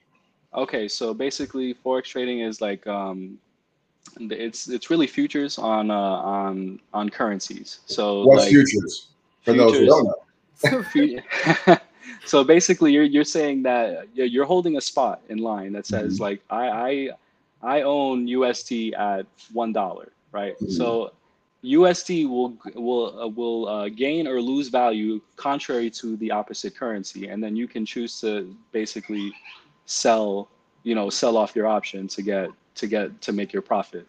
Okay, 0.55 0.89
so 0.89 1.15
basically, 1.15 1.75
forex 1.75 2.05
trading 2.05 2.41
is 2.41 2.61
like 2.61 2.87
um, 2.87 3.39
it's 4.19 4.69
it's 4.69 4.91
really 4.91 5.07
futures 5.07 5.59
on 5.59 5.91
uh, 5.91 5.95
on 5.95 6.81
on 6.93 7.09
currencies. 7.09 7.81
So 7.87 8.25
what's 8.25 8.43
like, 8.43 8.51
futures 8.51 9.09
for 9.43 9.53
futures, 9.53 9.73
those 9.73 9.79
who 9.79 9.87
don't 9.87 10.05
know? 10.05 11.79
so 12.25 12.45
basically, 12.45 12.93
you're 12.93 13.05
you're 13.05 13.25
saying 13.25 13.63
that 13.65 14.09
you're 14.15 14.45
holding 14.45 14.77
a 14.77 14.81
spot 14.81 15.23
in 15.29 15.39
line 15.39 15.73
that 15.73 15.87
says 15.87 16.15
mm-hmm. 16.15 16.23
like 16.23 16.43
I 16.51 16.69
I 17.63 17.79
I 17.79 17.83
own 17.83 18.27
USD 18.27 18.99
at 18.99 19.27
one 19.53 19.73
dollar, 19.73 20.13
right? 20.33 20.55
Mm-hmm. 20.57 20.73
So 20.73 21.13
USD 21.65 22.29
will 22.29 22.57
will 22.75 23.21
uh, 23.21 23.29
will 23.29 23.69
uh, 23.69 23.89
gain 23.89 24.27
or 24.27 24.41
lose 24.41 24.69
value 24.69 25.21
contrary 25.37 25.91
to 25.91 26.17
the 26.17 26.31
opposite 26.31 26.77
currency, 26.77 27.29
and 27.29 27.43
then 27.43 27.55
you 27.57 27.69
can 27.69 27.87
choose 27.87 28.21
to 28.21 28.55
basically 28.73 29.33
sell 29.87 30.49
you 30.83 30.95
know 30.95 31.09
sell 31.09 31.37
off 31.37 31.55
your 31.55 31.67
option 31.67 32.09
to 32.09 32.23
get 32.23 32.51
to 32.75 32.87
get 32.87 33.21
to 33.23 33.33
make 33.33 33.53
your 33.53 33.63
profit. 33.63 34.07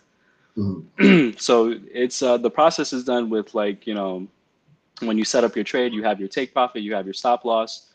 Mm-hmm. 0.57 1.31
so 1.37 1.75
it's 1.91 2.21
uh, 2.21 2.37
the 2.37 2.49
process 2.49 2.93
is 2.93 3.03
done 3.03 3.29
with 3.29 3.55
like 3.55 3.87
you 3.87 3.93
know 3.93 4.27
when 5.01 5.17
you 5.17 5.25
set 5.25 5.43
up 5.43 5.55
your 5.55 5.65
trade, 5.65 5.93
you 5.93 6.03
have 6.03 6.19
your 6.19 6.29
take 6.29 6.53
profit, 6.53 6.81
you 6.81 6.93
have 6.93 7.05
your 7.05 7.13
stop 7.13 7.45
loss, 7.45 7.91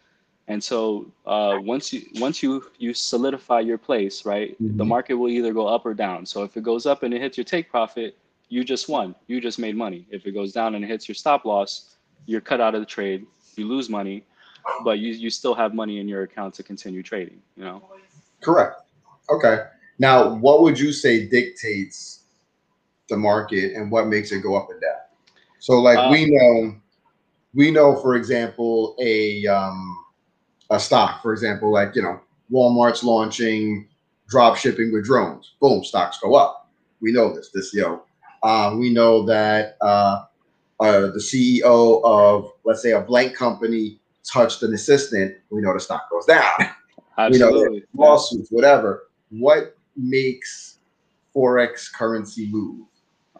and 0.49 0.63
so 0.63 1.07
uh, 1.27 1.59
once 1.61 1.93
you 1.93 2.03
once 2.17 2.43
you 2.43 2.65
you 2.79 2.95
solidify 2.95 3.61
your 3.61 3.79
place, 3.79 4.25
right, 4.25 4.61
mm-hmm. 4.61 4.77
the 4.77 4.85
market 4.85 5.15
will 5.15 5.29
either 5.29 5.53
go 5.53 5.67
up 5.67 5.87
or 5.87 5.95
down. 5.95 6.27
So 6.27 6.43
if 6.43 6.57
it 6.57 6.63
goes 6.63 6.87
up 6.87 7.03
and 7.03 7.15
it 7.15 7.21
hits 7.21 7.37
your 7.37 7.45
take 7.45 7.71
profit, 7.71 8.17
you 8.49 8.65
just 8.65 8.89
won, 8.89 9.15
you 9.27 9.41
just 9.41 9.59
made 9.59 9.77
money. 9.77 10.07
If 10.11 10.27
it 10.27 10.33
goes 10.33 10.53
down 10.53 10.75
and 10.75 10.85
it 10.85 10.89
hits 10.89 11.09
your 11.09 11.15
stop 11.15 11.45
loss, 11.45 11.97
you're 12.27 12.41
cut 12.41 12.61
out 12.61 12.75
of 12.75 12.81
the 12.81 12.87
trade, 12.87 13.27
you 13.57 13.67
lose 13.67 13.89
money, 13.89 14.25
but 14.85 14.99
you 14.99 15.13
you 15.13 15.31
still 15.31 15.55
have 15.55 15.75
money 15.75 16.01
in 16.01 16.09
your 16.09 16.23
account 16.23 16.55
to 16.55 16.63
continue 16.63 17.03
trading. 17.03 17.41
You 17.57 17.65
know. 17.65 17.83
Correct. 18.41 18.83
Okay. 19.31 19.65
Now, 19.99 20.35
what 20.35 20.63
would 20.63 20.79
you 20.79 20.93
say 20.93 21.27
dictates 21.27 22.25
the 23.09 23.17
market 23.17 23.75
and 23.75 23.91
what 23.91 24.07
makes 24.07 24.33
it 24.33 24.43
go 24.43 24.57
up 24.57 24.71
and 24.71 24.81
down? 24.81 24.93
So, 25.61 25.81
like 25.81 25.99
uh, 25.99 26.09
we 26.11 26.27
know, 26.31 26.77
we 27.55 27.71
know, 27.71 27.97
for 28.01 28.15
example, 28.15 28.95
a 29.01 29.47
um, 29.47 29.97
a 30.71 30.79
stock, 30.79 31.23
for 31.23 31.33
example, 31.33 31.73
like 31.73 31.95
you 31.97 32.03
know, 32.03 32.21
Walmart's 32.53 33.03
launching 33.03 33.89
drop 34.29 34.57
shipping 34.57 34.93
with 34.93 35.05
drones. 35.05 35.55
Boom, 35.61 35.83
stocks 35.83 36.19
go 36.21 36.35
up. 36.35 36.71
We 37.01 37.13
know 37.13 37.35
this. 37.35 37.51
This 37.51 37.75
you 37.75 37.83
know, 37.83 38.03
uh, 38.43 38.77
we 38.79 38.93
know 38.93 39.25
that 39.27 39.77
uh, 39.81 40.25
uh, 40.81 41.01
the 41.09 41.19
CEO 41.19 42.03
of 42.05 42.53
let's 42.65 42.83
say 42.83 42.93
a 42.93 43.01
blank 43.01 43.35
company 43.35 43.99
touched 44.25 44.63
an 44.63 44.75
assistant. 44.75 45.37
We 45.51 45.61
know 45.61 45.75
the 45.75 45.81
stock 45.81 46.09
goes 46.11 46.27
down. 46.27 46.71
Absolutely. 47.17 47.69
we 47.69 47.77
know 47.79 47.83
lawsuits, 47.95 48.51
whatever. 48.51 49.09
What 49.31 49.78
makes 49.99 50.79
forex 51.35 51.93
currency 51.93 52.47
move? 52.51 52.87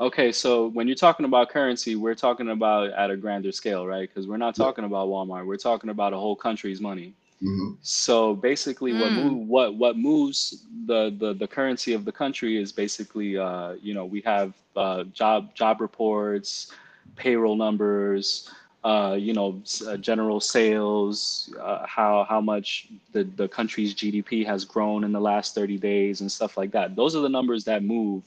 Okay, 0.01 0.31
so 0.31 0.69
when 0.69 0.87
you're 0.87 0.95
talking 0.95 1.27
about 1.27 1.49
currency, 1.49 1.97
we're 1.97 2.15
talking 2.15 2.51
about 2.51 2.91
at 2.91 3.11
a 3.11 3.17
grander 3.17 3.51
scale, 3.51 3.87
right? 3.87 4.09
Because 4.09 4.29
we're 4.29 4.37
not 4.37 4.55
talking 4.55 4.85
about 4.85 5.09
Walmart. 5.09 5.45
We're 5.45 5.57
talking 5.57 5.91
about 5.91 6.13
a 6.13 6.17
whole 6.17 6.37
country's 6.37 6.81
money. 6.81 7.15
Mm-hmm. 7.43 7.75
So 7.83 8.35
basically, 8.35 8.93
mm. 8.93 9.01
what 9.01 9.13
move, 9.13 9.49
what 9.49 9.75
what 9.75 9.97
moves 9.97 10.67
the, 10.87 11.15
the 11.19 11.35
the 11.35 11.47
currency 11.47 11.95
of 11.95 12.05
the 12.05 12.13
country 12.13 12.61
is 12.61 12.73
basically, 12.73 13.39
uh, 13.39 13.75
you 13.81 13.95
know, 13.95 14.05
we 14.05 14.21
have 14.23 14.55
uh, 14.77 15.05
job 15.05 15.55
job 15.55 15.81
reports, 15.81 16.73
payroll 17.17 17.57
numbers, 17.57 18.51
uh, 18.89 19.13
you 19.13 19.35
know, 19.35 19.61
uh, 19.87 19.99
general 19.99 20.41
sales, 20.41 21.53
uh, 21.61 21.85
how 21.87 22.25
how 22.27 22.41
much 22.41 22.89
the, 23.13 23.25
the 23.37 23.47
country's 23.47 23.95
GDP 23.95 24.47
has 24.47 24.65
grown 24.65 25.05
in 25.05 25.13
the 25.13 25.21
last 25.21 25.55
30 25.55 25.77
days 25.77 26.23
and 26.23 26.33
stuff 26.33 26.57
like 26.57 26.71
that. 26.71 26.97
Those 26.97 27.15
are 27.15 27.21
the 27.21 27.29
numbers 27.29 27.65
that 27.65 27.85
move 27.85 28.23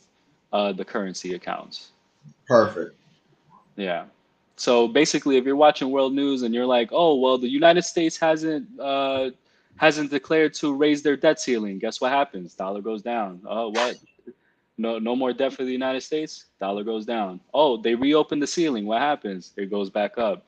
uh, 0.54 0.72
the 0.72 0.86
currency 0.86 1.34
accounts. 1.34 1.94
Perfect. 2.48 2.96
Yeah. 3.76 4.04
So 4.56 4.88
basically, 4.88 5.38
if 5.38 5.46
you're 5.46 5.56
watching 5.56 5.90
world 5.90 6.14
news 6.14 6.44
and 6.44 6.54
you're 6.54 6.68
like, 6.68 6.90
oh 6.92 7.16
well, 7.16 7.40
the 7.40 7.50
United 7.50 7.82
States 7.82 8.16
hasn't 8.18 8.68
uh, 8.80 9.32
hasn't 9.78 10.12
declared 10.12 10.54
to 10.62 10.76
raise 10.76 11.02
their 11.02 11.18
debt 11.18 11.40
ceiling, 11.40 11.80
guess 11.80 12.00
what 12.00 12.12
happens? 12.12 12.54
Dollar 12.54 12.82
goes 12.82 13.02
down. 13.02 13.42
Oh, 13.48 13.70
what? 13.70 13.96
no 14.78 15.00
no 15.00 15.16
more 15.16 15.34
debt 15.34 15.54
for 15.54 15.64
the 15.64 15.72
United 15.72 16.02
States, 16.02 16.46
dollar 16.60 16.84
goes 16.84 17.04
down. 17.04 17.40
Oh, 17.52 17.78
they 17.78 17.96
reopen 17.96 18.40
the 18.40 18.46
ceiling. 18.46 18.86
What 18.86 19.02
happens? 19.02 19.54
It 19.58 19.72
goes 19.72 19.90
back 19.90 20.20
up. 20.20 20.46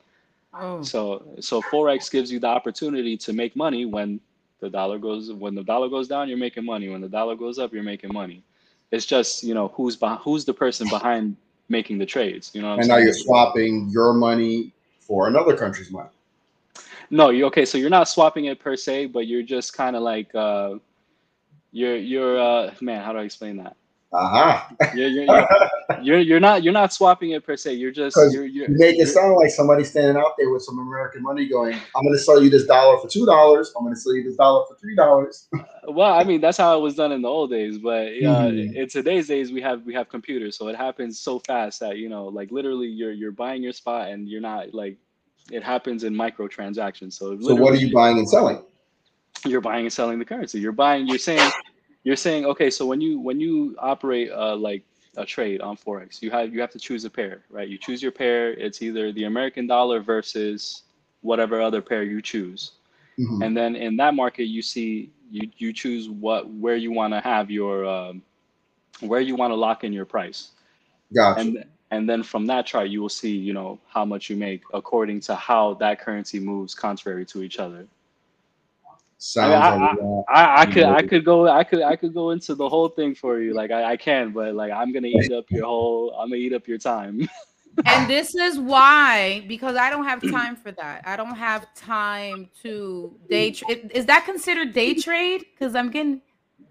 Oh. 0.56 0.82
So 0.82 1.36
so 1.40 1.60
forex 1.62 2.10
gives 2.10 2.30
you 2.30 2.38
the 2.38 2.46
opportunity 2.46 3.16
to 3.18 3.32
make 3.32 3.56
money 3.56 3.86
when 3.86 4.20
the 4.60 4.70
dollar 4.70 4.98
goes 4.98 5.32
when 5.32 5.54
the 5.54 5.64
dollar 5.64 5.88
goes 5.88 6.08
down, 6.08 6.28
you're 6.28 6.38
making 6.38 6.64
money. 6.64 6.88
When 6.88 7.00
the 7.00 7.08
dollar 7.08 7.36
goes 7.36 7.58
up, 7.58 7.72
you're 7.72 7.82
making 7.82 8.12
money. 8.12 8.42
It's 8.90 9.06
just 9.06 9.42
you 9.42 9.54
know 9.54 9.68
who's 9.68 9.96
behind, 9.96 10.20
who's 10.22 10.44
the 10.44 10.54
person 10.54 10.88
behind 10.88 11.36
making 11.68 11.98
the 11.98 12.06
trades. 12.06 12.50
You 12.54 12.62
know. 12.62 12.74
and 12.74 12.88
now 12.88 12.96
you're 12.96 13.12
swapping 13.12 13.88
your 13.90 14.12
money 14.12 14.72
for 15.00 15.28
another 15.28 15.56
country's 15.56 15.90
money. 15.90 16.10
No, 17.10 17.30
you 17.30 17.44
okay? 17.46 17.64
So 17.64 17.78
you're 17.78 17.90
not 17.90 18.08
swapping 18.08 18.46
it 18.46 18.58
per 18.58 18.76
se, 18.76 19.06
but 19.06 19.26
you're 19.26 19.42
just 19.42 19.74
kind 19.74 19.96
of 19.96 20.02
like 20.02 20.34
uh, 20.34 20.76
you're 21.72 21.96
you're 21.96 22.40
uh, 22.40 22.74
man. 22.80 23.04
How 23.04 23.12
do 23.12 23.18
I 23.18 23.22
explain 23.22 23.56
that? 23.58 23.76
Uh-huh. 24.14 24.62
You're, 24.94 25.08
you're, 25.08 25.24
you're, 25.24 25.48
you're, 26.02 26.18
you're 26.18 26.40
not 26.40 26.62
you're 26.62 26.72
not 26.72 26.92
swapping 26.92 27.30
it 27.30 27.44
per 27.44 27.56
se. 27.56 27.74
You're 27.74 27.90
just 27.90 28.16
you're, 28.16 28.44
you're, 28.44 28.68
you 28.70 28.76
make 28.78 28.98
it 28.98 29.08
sound 29.08 29.34
like 29.34 29.50
somebody 29.50 29.82
standing 29.82 30.16
out 30.16 30.34
there 30.38 30.50
with 30.50 30.62
some 30.62 30.78
American 30.78 31.22
money 31.22 31.48
going, 31.48 31.74
I'm 31.74 32.04
gonna 32.04 32.18
sell 32.18 32.40
you 32.40 32.48
this 32.48 32.64
dollar 32.64 32.98
for 33.00 33.08
two 33.08 33.26
dollars, 33.26 33.72
I'm 33.76 33.82
gonna 33.82 33.96
sell 33.96 34.14
you 34.14 34.22
this 34.22 34.36
dollar 34.36 34.66
for 34.66 34.76
three 34.76 34.94
dollars. 34.94 35.48
well, 35.88 36.12
I 36.12 36.22
mean 36.22 36.40
that's 36.40 36.58
how 36.58 36.78
it 36.78 36.80
was 36.80 36.94
done 36.94 37.10
in 37.10 37.22
the 37.22 37.28
old 37.28 37.50
days, 37.50 37.78
but 37.78 38.06
uh, 38.06 38.50
mm-hmm. 38.50 38.76
in 38.76 38.88
today's 38.88 39.26
days 39.26 39.50
we 39.50 39.60
have 39.62 39.82
we 39.82 39.92
have 39.94 40.08
computers, 40.08 40.56
so 40.56 40.68
it 40.68 40.76
happens 40.76 41.18
so 41.18 41.40
fast 41.40 41.80
that 41.80 41.96
you 41.96 42.08
know, 42.08 42.26
like 42.26 42.52
literally 42.52 42.86
you're 42.86 43.12
you're 43.12 43.32
buying 43.32 43.64
your 43.64 43.72
spot 43.72 44.08
and 44.08 44.28
you're 44.28 44.40
not 44.40 44.72
like 44.72 44.96
it 45.50 45.62
happens 45.62 46.04
in 46.04 46.14
micro 46.14 46.46
transactions. 46.46 47.18
So 47.18 47.38
So 47.40 47.54
what 47.54 47.72
are 47.72 47.76
you 47.76 47.92
buying 47.92 48.18
and 48.18 48.28
selling? 48.28 48.62
You're 49.44 49.60
buying 49.60 49.84
and 49.84 49.92
selling 49.92 50.18
the 50.18 50.24
currency. 50.24 50.58
You're 50.58 50.72
buying, 50.72 51.06
you're 51.06 51.18
saying 51.18 51.50
you're 52.04 52.16
saying 52.16 52.44
okay 52.46 52.70
so 52.70 52.86
when 52.86 53.00
you 53.00 53.18
when 53.18 53.40
you 53.40 53.74
operate 53.78 54.30
uh, 54.30 54.54
like 54.54 54.84
a 55.16 55.24
trade 55.24 55.60
on 55.60 55.76
forex 55.76 56.22
you 56.22 56.30
have 56.30 56.52
you 56.54 56.60
have 56.60 56.70
to 56.70 56.78
choose 56.78 57.04
a 57.04 57.10
pair 57.10 57.42
right? 57.50 57.68
You 57.68 57.78
choose 57.78 58.02
your 58.02 58.12
pair. 58.12 58.52
It's 58.52 58.82
either 58.82 59.12
the 59.12 59.24
american 59.24 59.66
dollar 59.66 60.00
versus 60.00 60.82
whatever 61.22 61.60
other 61.60 61.80
pair 61.80 62.02
you 62.02 62.20
choose. 62.20 62.72
Mm-hmm. 63.18 63.42
and 63.42 63.56
then 63.56 63.76
in 63.76 63.96
that 63.96 64.14
market 64.14 64.44
you 64.44 64.60
see 64.60 65.10
you 65.30 65.48
you 65.56 65.72
choose 65.72 66.08
what 66.08 66.48
where 66.50 66.76
you 66.76 66.92
want 66.92 67.12
to 67.14 67.20
have 67.20 67.50
your 67.50 67.86
um, 67.86 68.22
where 69.00 69.20
you 69.20 69.36
want 69.36 69.50
to 69.50 69.54
lock 69.54 69.84
in 69.84 69.92
your 69.92 70.04
price. 70.04 70.50
Gotcha. 71.14 71.40
and 71.40 71.64
and 71.90 72.08
then 72.08 72.22
from 72.22 72.44
that 72.46 72.66
chart 72.66 72.88
you 72.88 73.00
will 73.00 73.08
see 73.08 73.34
you 73.34 73.52
know 73.52 73.78
how 73.86 74.04
much 74.04 74.28
you 74.28 74.36
make 74.36 74.62
according 74.72 75.20
to 75.20 75.34
how 75.34 75.74
that 75.74 76.00
currency 76.00 76.40
moves 76.40 76.74
contrary 76.74 77.24
to 77.26 77.42
each 77.42 77.58
other 77.58 77.86
Sounds 79.18 79.54
I, 79.54 79.78
mean, 79.78 80.24
I, 80.28 80.34
I, 80.34 80.60
I, 80.60 80.66
could 80.66 80.84
I 80.84 81.02
could 81.02 81.24
go 81.24 81.48
I 81.48 81.64
could 81.64 81.82
I 81.82 81.96
could 81.96 82.12
go 82.12 82.30
into 82.30 82.54
the 82.54 82.68
whole 82.68 82.88
thing 82.88 83.14
for 83.14 83.40
you 83.40 83.54
like 83.54 83.70
I, 83.70 83.92
I 83.92 83.96
can 83.96 84.32
but 84.32 84.54
like 84.54 84.70
I'm 84.72 84.92
gonna 84.92 85.08
eat 85.08 85.32
up 85.32 85.50
your 85.50 85.64
whole 85.64 86.14
I'm 86.18 86.28
gonna 86.28 86.36
eat 86.36 86.52
up 86.52 86.68
your 86.68 86.78
time. 86.78 87.28
and 87.86 88.08
this 88.08 88.34
is 88.34 88.58
why 88.58 89.44
because 89.48 89.76
I 89.76 89.90
don't 89.90 90.04
have 90.04 90.22
time 90.30 90.56
for 90.56 90.72
that. 90.72 91.02
I 91.06 91.16
don't 91.16 91.34
have 91.34 91.72
time 91.74 92.48
to 92.62 93.14
day 93.28 93.50
trade. 93.50 93.90
Is 93.94 94.06
that 94.06 94.24
considered 94.24 94.72
day 94.72 94.94
trade? 94.94 95.44
Because 95.52 95.74
I'm 95.74 95.90
getting. 95.90 96.20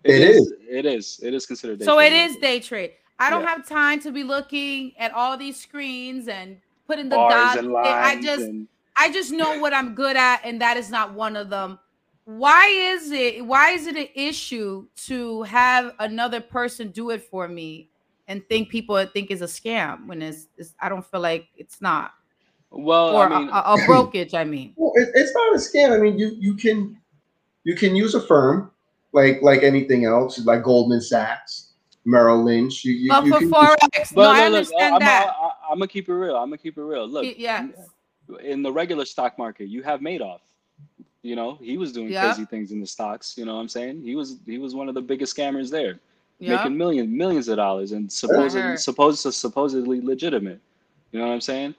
it, 0.04 0.16
it 0.16 0.22
is. 0.22 0.36
is. 0.38 0.54
It 0.70 0.86
is. 0.86 1.20
It 1.24 1.34
is 1.34 1.46
considered. 1.46 1.84
so 1.84 1.96
trade. 1.96 2.14
it 2.14 2.32
is 2.32 2.38
day 2.38 2.60
trade. 2.60 2.92
I 3.20 3.30
don't 3.30 3.44
yeah. 3.44 3.50
have 3.50 3.68
time 3.68 4.00
to 4.02 4.12
be 4.12 4.24
looking 4.24 4.94
at 4.98 5.14
all 5.14 5.38
these 5.38 5.60
screens 5.60 6.28
and 6.28 6.58
putting 6.88 7.10
the 7.10 7.16
Bars 7.16 7.56
dots. 7.56 7.68
I 7.76 8.22
just 8.22 8.44
and... 8.44 8.68
I 8.96 9.12
just 9.12 9.32
know 9.32 9.60
what 9.60 9.74
I'm 9.74 9.96
good 9.96 10.16
at, 10.16 10.42
and 10.44 10.62
that 10.62 10.78
is 10.78 10.90
not 10.90 11.14
one 11.14 11.36
of 11.36 11.50
them 11.50 11.80
why 12.26 12.68
is 12.68 13.12
it 13.12 13.46
why 13.46 13.72
is 13.72 13.88
it 13.88 13.98
an 13.98 14.08
issue 14.16 14.88
to 14.96 15.44
have 15.44 15.94
another 16.00 16.40
person 16.40 16.90
do 16.90 17.10
it 17.10 17.22
for 17.22 17.48
me 17.48 17.90
and 18.28 18.48
think 18.48 18.70
people 18.70 19.04
think 19.08 19.32
is 19.32 19.42
a 19.42 19.46
scam 19.46 20.08
when 20.08 20.22
it's, 20.22 20.48
it's 20.58 20.74
I 20.80 20.90
don't 20.90 21.06
feel 21.06 21.20
like 21.20 21.48
it's 21.58 21.82
not. 21.82 22.14
Well, 22.72 23.16
or 23.16 23.32
I 23.32 23.40
mean, 23.40 23.50
a, 23.50 23.52
a, 23.52 23.78
brokerage. 23.86 24.34
I 24.34 24.44
mean, 24.44 24.74
well, 24.76 24.94
it, 24.96 25.10
it's 25.14 25.34
not 25.36 25.54
a 25.54 25.58
scam. 25.58 25.96
I 25.96 26.02
mean, 26.02 26.18
you 26.18 26.36
you 26.40 26.56
can 26.56 26.98
you 27.64 27.76
can 27.76 27.96
use 27.96 28.16
a 28.16 28.22
firm 28.22 28.72
like 29.12 29.42
like 29.44 29.62
anything 29.62 30.06
else, 30.06 30.44
like 30.44 30.64
Goldman 30.64 31.02
Sachs, 31.02 31.74
Merrill 32.04 32.44
Lynch. 32.44 32.84
You, 32.84 32.94
you, 32.94 33.10
but 33.10 33.26
you 33.26 33.34
for 33.34 33.42
forex, 33.42 34.00
use, 34.00 34.12
no, 34.14 34.24
I 34.24 34.46
understand 34.46 34.96
I'm, 34.96 35.00
that. 35.02 35.28
I, 35.40 35.72
am 35.72 35.78
gonna 35.78 35.88
keep 35.88 36.10
it 36.10 36.14
real. 36.14 36.36
I'm 36.36 36.48
gonna 36.48 36.58
keep 36.58 36.78
it 36.78 36.82
real. 36.82 37.08
Look, 37.08 37.26
yeah. 37.38 37.68
In 38.42 38.64
the 38.64 38.72
regular 38.72 39.06
stock 39.06 39.38
market, 39.38 39.68
you 39.68 39.84
have 39.84 40.00
Madoff. 40.00 40.40
You 41.24 41.38
know, 41.38 41.58
he 41.62 41.78
was 41.78 41.94
doing 41.94 42.12
yeah. 42.12 42.26
crazy 42.26 42.46
things 42.46 42.72
in 42.72 42.82
the 42.82 42.86
stocks. 42.86 43.38
You 43.38 43.46
know 43.46 43.56
what 43.56 43.62
I'm 43.62 43.70
saying? 43.70 44.02
He 44.02 44.16
was 44.16 44.38
he 44.46 44.58
was 44.58 44.76
one 44.76 44.90
of 44.90 44.94
the 44.94 45.02
biggest 45.02 45.36
scammers 45.36 45.72
there, 45.72 46.00
yeah. 46.38 46.58
making 46.58 46.78
millions 46.78 47.10
millions 47.10 47.48
of 47.48 47.56
dollars 47.56 47.94
and 47.94 48.12
supposedly 48.12 48.76
supposed 48.76 49.34
supposedly 49.34 50.02
legitimate. 50.02 50.60
You 51.12 51.20
know 51.20 51.28
what 51.28 51.34
I'm 51.34 51.42
saying? 51.42 51.76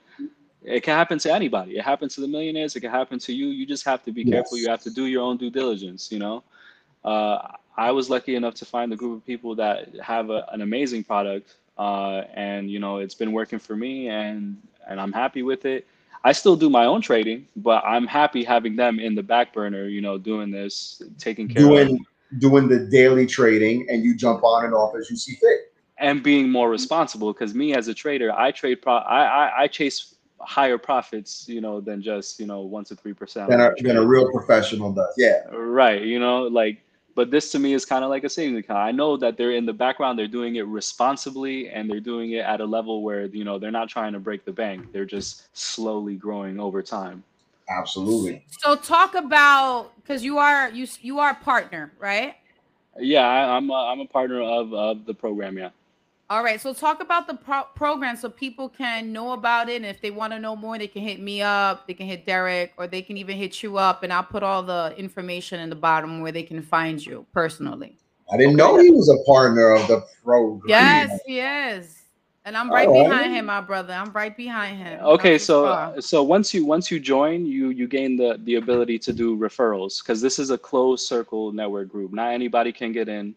It 0.63 0.81
can 0.81 0.97
happen 0.97 1.19
to 1.19 1.31
anybody. 1.31 1.77
It 1.77 1.83
happens 1.83 2.15
to 2.15 2.21
the 2.21 2.27
millionaires. 2.27 2.75
It 2.75 2.79
can 2.81 2.89
happen 2.89 3.19
to 3.19 3.33
you. 3.33 3.47
You 3.49 3.67
just 3.67 3.85
have 3.85 4.01
to 4.05 4.11
be 4.11 4.23
yes. 4.23 4.31
careful. 4.31 4.57
You 4.57 4.67
have 4.69 4.81
to 4.81 4.89
do 4.89 5.05
your 5.05 5.21
own 5.21 5.37
due 5.37 5.51
diligence. 5.51 6.11
You 6.11 6.17
know, 6.17 6.43
uh, 7.03 7.49
I 7.77 7.91
was 7.91 8.09
lucky 8.09 8.35
enough 8.35 8.55
to 8.55 8.65
find 8.65 8.91
a 8.93 8.95
group 8.95 9.17
of 9.17 9.25
people 9.27 9.53
that 9.55 9.93
have 10.01 10.31
a, 10.31 10.47
an 10.51 10.61
amazing 10.61 11.03
product, 11.03 11.53
uh, 11.77 12.23
and 12.33 12.71
you 12.71 12.79
know, 12.79 12.97
it's 12.97 13.13
been 13.13 13.31
working 13.31 13.59
for 13.59 13.75
me, 13.75 14.09
and 14.09 14.57
and 14.87 14.99
I'm 14.99 15.13
happy 15.13 15.43
with 15.43 15.65
it. 15.65 15.85
I 16.25 16.31
still 16.31 16.55
do 16.55 16.71
my 16.71 16.85
own 16.85 17.01
trading, 17.01 17.47
but 17.55 17.83
I'm 17.85 18.07
happy 18.07 18.43
having 18.43 18.75
them 18.75 18.99
in 18.99 19.13
the 19.13 19.21
back 19.21 19.53
burner, 19.53 19.85
you 19.85 20.01
know, 20.01 20.17
doing 20.17 20.49
this, 20.49 20.99
taking 21.19 21.47
care 21.47 21.61
doing, 21.61 21.93
of 21.93 22.39
doing 22.39 22.67
the 22.67 22.87
daily 22.87 23.27
trading 23.27 23.85
and 23.91 24.03
you 24.03 24.15
jump 24.15 24.43
on 24.43 24.65
and 24.65 24.73
off 24.73 24.95
as 24.99 25.07
you 25.11 25.17
see 25.17 25.35
fit. 25.35 25.71
And 25.99 26.23
being 26.23 26.49
more 26.49 26.67
responsible 26.67 27.31
because 27.31 27.53
me 27.53 27.75
as 27.75 27.89
a 27.89 27.93
trader, 27.93 28.33
I 28.33 28.49
trade 28.51 28.81
pro 28.81 28.95
I, 28.95 29.21
I, 29.21 29.61
I 29.61 29.67
chase 29.67 30.15
higher 30.39 30.79
profits, 30.79 31.47
you 31.47 31.61
know, 31.61 31.79
than 31.79 32.01
just, 32.01 32.39
you 32.39 32.47
know, 32.47 32.61
one 32.61 32.85
to 32.85 32.95
three 32.95 33.13
percent. 33.13 33.47
Than 33.51 33.61
a, 33.61 33.71
than 33.77 33.95
a 33.95 34.03
real 34.03 34.31
professional 34.31 34.91
does. 34.93 35.13
Yeah. 35.17 35.43
Right. 35.51 36.01
You 36.01 36.19
know, 36.19 36.43
like 36.47 36.81
but 37.15 37.31
this 37.31 37.51
to 37.53 37.59
me 37.59 37.73
is 37.73 37.85
kind 37.85 38.03
of 38.03 38.09
like 38.09 38.25
a 38.25 38.29
savings 38.29 38.59
account. 38.59 38.79
I 38.79 38.91
know 38.91 39.15
that 39.17 39.37
they're 39.37 39.53
in 39.53 39.65
the 39.65 39.73
background, 39.73 40.19
they're 40.19 40.27
doing 40.27 40.57
it 40.57 40.67
responsibly 40.67 41.69
and 41.69 41.89
they're 41.89 42.01
doing 42.01 42.33
it 42.33 42.45
at 42.45 42.59
a 42.59 42.65
level 42.65 43.01
where, 43.01 43.25
you 43.25 43.45
know, 43.45 43.57
they're 43.57 43.71
not 43.71 43.87
trying 43.87 44.13
to 44.13 44.19
break 44.19 44.43
the 44.43 44.51
bank. 44.51 44.91
They're 44.91 45.05
just 45.05 45.47
slowly 45.57 46.15
growing 46.15 46.59
over 46.59 46.81
time. 46.81 47.23
Absolutely. 47.69 48.45
So 48.59 48.75
talk 48.75 49.15
about 49.15 49.91
because 49.95 50.23
you 50.23 50.37
are 50.37 50.69
you 50.69 50.87
you 51.01 51.19
are 51.19 51.31
a 51.31 51.35
partner, 51.35 51.91
right? 51.97 52.35
Yeah, 52.99 53.27
I, 53.27 53.57
am 53.57 53.69
a, 53.69 53.73
I'm 53.73 54.01
a 54.01 54.05
partner 54.05 54.41
of 54.41 54.73
of 54.73 55.05
the 55.05 55.13
program. 55.13 55.57
Yeah. 55.57 55.69
All 56.27 56.43
right. 56.43 56.59
So 56.59 56.73
talk 56.73 57.01
about 57.01 57.27
the 57.27 57.35
pro- 57.35 57.67
program 57.75 58.15
so 58.17 58.29
people 58.29 58.67
can 58.67 59.13
know 59.13 59.33
about 59.33 59.69
it. 59.69 59.75
And 59.75 59.85
if 59.85 60.01
they 60.01 60.09
want 60.09 60.33
to 60.33 60.39
know 60.39 60.55
more, 60.55 60.77
they 60.77 60.87
can 60.87 61.03
hit 61.03 61.19
me 61.19 61.41
up, 61.43 61.85
they 61.85 61.93
can 61.93 62.07
hit 62.07 62.25
Derek, 62.25 62.73
or 62.77 62.87
they 62.87 63.03
can 63.03 63.15
even 63.17 63.37
hit 63.37 63.61
you 63.61 63.77
up. 63.77 64.01
And 64.01 64.11
I'll 64.11 64.23
put 64.23 64.41
all 64.41 64.63
the 64.63 64.95
information 64.97 65.59
in 65.59 65.69
the 65.69 65.75
bottom 65.75 66.21
where 66.21 66.31
they 66.31 66.43
can 66.43 66.63
find 66.63 67.03
you 67.05 67.25
personally. 67.31 67.97
I 68.31 68.37
didn't 68.37 68.55
know 68.55 68.77
he 68.79 68.89
was 68.89 69.07
a 69.09 69.23
partner 69.29 69.71
of 69.71 69.87
the 69.87 70.03
program. 70.23 70.63
Yes, 70.67 71.19
he 71.27 71.39
is. 71.41 72.01
And 72.43 72.57
I'm 72.57 72.71
right 72.71 72.87
oh, 72.87 73.03
behind 73.03 73.33
him, 73.33 73.45
my 73.45 73.61
brother. 73.61 73.93
I'm 73.93 74.11
right 74.11 74.35
behind 74.35 74.77
him. 74.77 74.99
Okay, 75.01 75.37
so 75.37 75.65
uh, 75.65 75.99
so 75.99 76.21
once 76.21 76.53
you 76.53 76.63
once 76.63 76.91
you 76.91 76.99
join, 76.99 77.43
you 77.43 77.69
you 77.69 77.87
gain 77.87 78.15
the 78.15 78.39
the 78.43 78.55
ability 78.55 78.99
to 78.99 79.13
do 79.13 79.35
referrals 79.35 80.01
because 80.01 80.21
this 80.21 80.37
is 80.37 80.51
a 80.51 80.57
closed 80.57 81.07
circle 81.07 81.51
network 81.51 81.89
group. 81.89 82.13
Not 82.13 82.33
anybody 82.33 82.71
can 82.71 82.91
get 82.91 83.09
in 83.09 83.33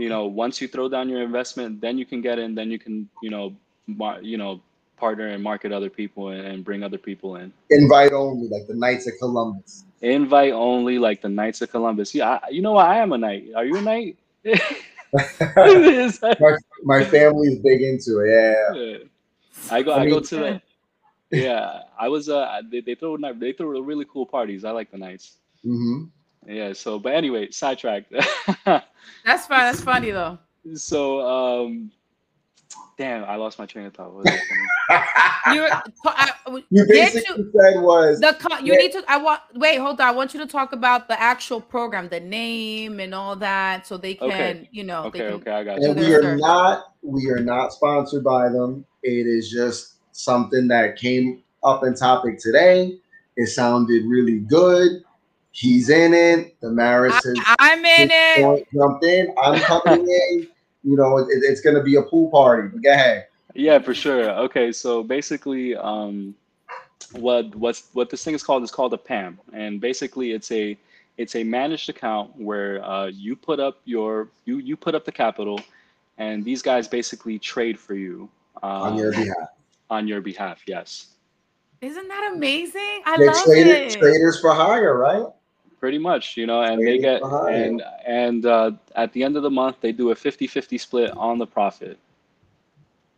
you 0.00 0.08
know, 0.08 0.24
once 0.26 0.60
you 0.60 0.68
throw 0.68 0.88
down 0.88 1.08
your 1.08 1.22
investment, 1.22 1.80
then 1.80 1.98
you 1.98 2.06
can 2.06 2.20
get 2.20 2.38
in, 2.38 2.54
then 2.54 2.70
you 2.70 2.78
can, 2.78 3.08
you 3.22 3.30
know, 3.30 3.54
mar- 3.86 4.22
you 4.22 4.38
know, 4.38 4.60
partner 4.96 5.28
and 5.28 5.42
market 5.42 5.72
other 5.72 5.90
people 5.90 6.28
and, 6.28 6.40
and 6.40 6.64
bring 6.64 6.82
other 6.82 6.98
people 6.98 7.36
in. 7.36 7.52
Invite 7.70 8.12
only, 8.12 8.48
like 8.48 8.66
the 8.66 8.74
Knights 8.74 9.06
of 9.06 9.14
Columbus. 9.18 9.84
Invite 10.00 10.52
only, 10.52 10.98
like 10.98 11.20
the 11.20 11.28
Knights 11.28 11.60
of 11.60 11.70
Columbus. 11.70 12.14
Yeah, 12.14 12.38
I, 12.42 12.48
you 12.50 12.62
know 12.62 12.72
what? 12.72 12.86
I 12.86 12.98
am 12.98 13.12
a 13.12 13.18
knight. 13.18 13.48
Are 13.54 13.64
you 13.64 13.76
a 13.76 13.82
knight? 13.82 14.16
my, 15.12 16.56
my 16.84 17.04
family 17.04 17.48
is 17.48 17.58
big 17.58 17.82
into 17.82 18.20
it. 18.20 18.30
Yeah. 18.30 18.74
yeah. 18.74 18.98
I 19.70 19.82
go. 19.82 19.94
I, 19.94 20.08
go 20.08 20.20
to 20.20 20.36
the. 20.36 20.62
Yeah, 21.32 21.82
I 21.96 22.08
was. 22.08 22.28
Uh, 22.28 22.60
they, 22.68 22.80
they 22.80 22.96
throw 22.96 23.16
they 23.34 23.52
throw 23.52 23.78
really 23.80 24.04
cool 24.04 24.26
parties. 24.26 24.64
I 24.64 24.72
like 24.72 24.90
the 24.90 24.98
Knights. 24.98 25.36
Mm-hmm. 25.64 26.06
Yeah. 26.46 26.72
So, 26.72 26.98
but 26.98 27.14
anyway, 27.14 27.50
sidetracked. 27.50 28.12
that's 28.64 29.46
fine. 29.46 29.60
That's 29.60 29.80
funny 29.80 30.10
though. 30.10 30.38
So, 30.74 31.20
um, 31.26 31.90
damn, 32.98 33.24
I 33.24 33.36
lost 33.36 33.58
my 33.58 33.66
train 33.66 33.86
of 33.86 33.94
thought. 33.94 34.12
you 35.52 35.66
I, 36.04 36.32
you 36.70 36.84
basically 36.86 37.44
to, 37.44 37.50
said 37.54 37.80
was 37.80 38.20
the 38.20 38.36
you 38.62 38.74
yeah. 38.74 38.78
need 38.78 38.92
to. 38.92 39.02
I 39.08 39.16
want 39.16 39.40
wait, 39.54 39.78
hold 39.78 40.00
on. 40.00 40.08
I 40.08 40.10
want 40.10 40.34
you 40.34 40.40
to 40.40 40.46
talk 40.46 40.72
about 40.72 41.08
the 41.08 41.20
actual 41.20 41.60
program, 41.60 42.08
the 42.08 42.20
name, 42.20 43.00
and 43.00 43.14
all 43.14 43.36
that, 43.36 43.86
so 43.86 43.96
they 43.96 44.14
can, 44.14 44.30
okay. 44.30 44.68
you 44.70 44.84
know, 44.84 45.04
okay, 45.04 45.18
can 45.18 45.32
okay, 45.34 45.50
I 45.50 45.64
got 45.64 45.80
you. 45.80 45.90
And 45.90 46.00
we 46.00 46.14
are 46.14 46.36
not, 46.36 46.94
we 47.02 47.30
are 47.30 47.40
not 47.40 47.72
sponsored 47.72 48.22
by 48.22 48.48
them. 48.48 48.84
It 49.02 49.26
is 49.26 49.50
just 49.50 49.94
something 50.12 50.68
that 50.68 50.96
came 50.96 51.42
up 51.62 51.84
in 51.84 51.94
topic 51.94 52.38
today. 52.38 52.98
It 53.36 53.46
sounded 53.46 54.04
really 54.04 54.40
good. 54.40 55.02
He's 55.52 55.90
in 55.90 56.14
it. 56.14 56.60
Damaris 56.60 57.24
is. 57.24 57.40
I, 57.58 57.70
am 57.72 57.84
in 57.84 58.10
it. 58.12 58.66
Jumped 58.72 59.04
in. 59.04 59.34
I'm 59.42 59.60
coming 59.60 60.06
in. 60.30 60.48
You 60.82 60.96
know, 60.96 61.18
it, 61.18 61.26
it's 61.30 61.60
going 61.60 61.76
to 61.76 61.82
be 61.82 61.96
a 61.96 62.02
pool 62.02 62.30
party. 62.30 62.68
But 62.68 62.82
go 62.82 62.92
ahead. 62.92 63.26
Yeah, 63.54 63.78
for 63.80 63.94
sure. 63.94 64.30
Okay, 64.30 64.72
so 64.72 65.02
basically, 65.02 65.76
um, 65.76 66.34
what 67.12 67.54
what's 67.56 67.88
what 67.92 68.10
this 68.10 68.22
thing 68.22 68.34
is 68.34 68.42
called 68.42 68.62
is 68.62 68.70
called 68.70 68.94
a 68.94 68.98
PAMM, 68.98 69.38
and 69.52 69.80
basically 69.80 70.32
it's 70.32 70.50
a 70.52 70.76
it's 71.18 71.34
a 71.34 71.42
managed 71.42 71.88
account 71.88 72.30
where 72.36 72.82
uh, 72.84 73.06
you 73.06 73.34
put 73.34 73.58
up 73.58 73.80
your 73.84 74.28
you 74.44 74.58
you 74.58 74.76
put 74.76 74.94
up 74.94 75.04
the 75.04 75.12
capital, 75.12 75.60
and 76.18 76.44
these 76.44 76.62
guys 76.62 76.86
basically 76.86 77.38
trade 77.38 77.78
for 77.78 77.94
you 77.94 78.28
um, 78.62 78.70
on 78.70 78.96
your 78.96 79.10
behalf. 79.10 79.48
On 79.90 80.06
your 80.06 80.20
behalf, 80.20 80.62
yes. 80.66 81.08
Isn't 81.80 82.08
that 82.08 82.32
amazing? 82.34 83.02
I 83.06 83.16
They're 83.18 83.32
love 83.32 83.44
traders, 83.44 83.94
it. 83.96 83.98
Traders 83.98 84.40
for 84.40 84.54
hire, 84.54 84.96
right? 84.96 85.26
Pretty 85.80 85.98
much 85.98 86.36
you 86.36 86.46
know 86.46 86.62
and 86.62 86.86
they 86.86 86.98
get 86.98 87.22
and 87.22 87.82
and 88.06 88.46
uh, 88.46 88.70
at 88.94 89.12
the 89.14 89.24
end 89.24 89.36
of 89.36 89.42
the 89.42 89.50
month 89.50 89.76
they 89.80 89.90
do 89.90 90.10
a 90.10 90.14
50-50 90.14 90.78
split 90.78 91.10
on 91.16 91.38
the 91.38 91.46
profit. 91.46 91.98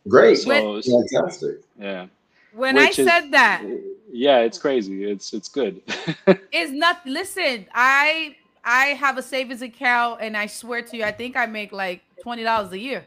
Great. 0.07 0.37
So, 0.37 0.81
fantastic. 0.81 1.57
Yeah. 1.79 2.07
When 2.53 2.75
Which 2.75 2.99
i 2.99 3.03
said 3.03 3.31
that 3.31 3.63
yeah 4.11 4.39
it's 4.39 4.57
crazy. 4.57 5.03
It's 5.03 5.33
it's 5.33 5.49
good. 5.49 5.81
it's 6.51 6.71
not 6.71 7.05
listen 7.05 7.67
i 7.73 8.35
i 8.63 8.85
have 9.03 9.17
a 9.17 9.21
savings 9.21 9.61
account 9.61 10.21
and 10.21 10.37
i 10.37 10.45
swear 10.45 10.81
to 10.81 10.97
you 10.97 11.03
i 11.03 11.11
think 11.11 11.35
i 11.35 11.45
make 11.45 11.71
like 11.73 12.01
$20 12.25 12.71
a 12.71 12.79
year. 12.79 13.05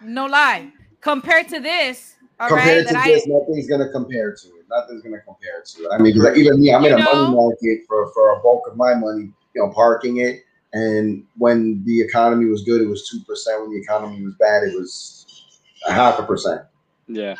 No 0.00 0.26
lie. 0.26 0.70
Compared 1.00 1.48
to 1.48 1.58
this 1.58 2.14
all 2.38 2.48
compared 2.48 2.86
right, 2.86 3.04
to 3.04 3.10
this 3.10 3.26
I, 3.26 3.30
nothing's 3.30 3.68
gonna 3.68 3.90
compare 3.90 4.34
to 4.34 4.48
it 4.58 4.61
nothing's 4.72 5.02
gonna 5.02 5.20
compare 5.20 5.62
to 5.64 5.82
it 5.84 5.88
i 5.92 5.98
mean 5.98 6.16
even 6.36 6.60
me 6.60 6.74
i'm 6.74 6.84
in 6.84 6.94
a 6.94 6.98
know, 6.98 7.12
money 7.12 7.36
market 7.36 7.80
for 7.86 8.10
for 8.12 8.36
a 8.36 8.40
bulk 8.40 8.66
of 8.68 8.76
my 8.76 8.94
money 8.94 9.30
you 9.54 9.62
know 9.62 9.70
parking 9.70 10.18
it 10.18 10.42
and 10.72 11.24
when 11.36 11.82
the 11.84 12.00
economy 12.00 12.46
was 12.46 12.62
good 12.62 12.80
it 12.80 12.86
was 12.86 13.08
2% 13.28 13.60
when 13.60 13.70
the 13.70 13.78
economy 13.78 14.24
was 14.24 14.34
bad 14.40 14.62
it 14.62 14.74
was 14.74 15.26
a 15.86 15.92
half 15.92 16.18
a 16.18 16.22
percent 16.22 16.62
yeah 17.08 17.36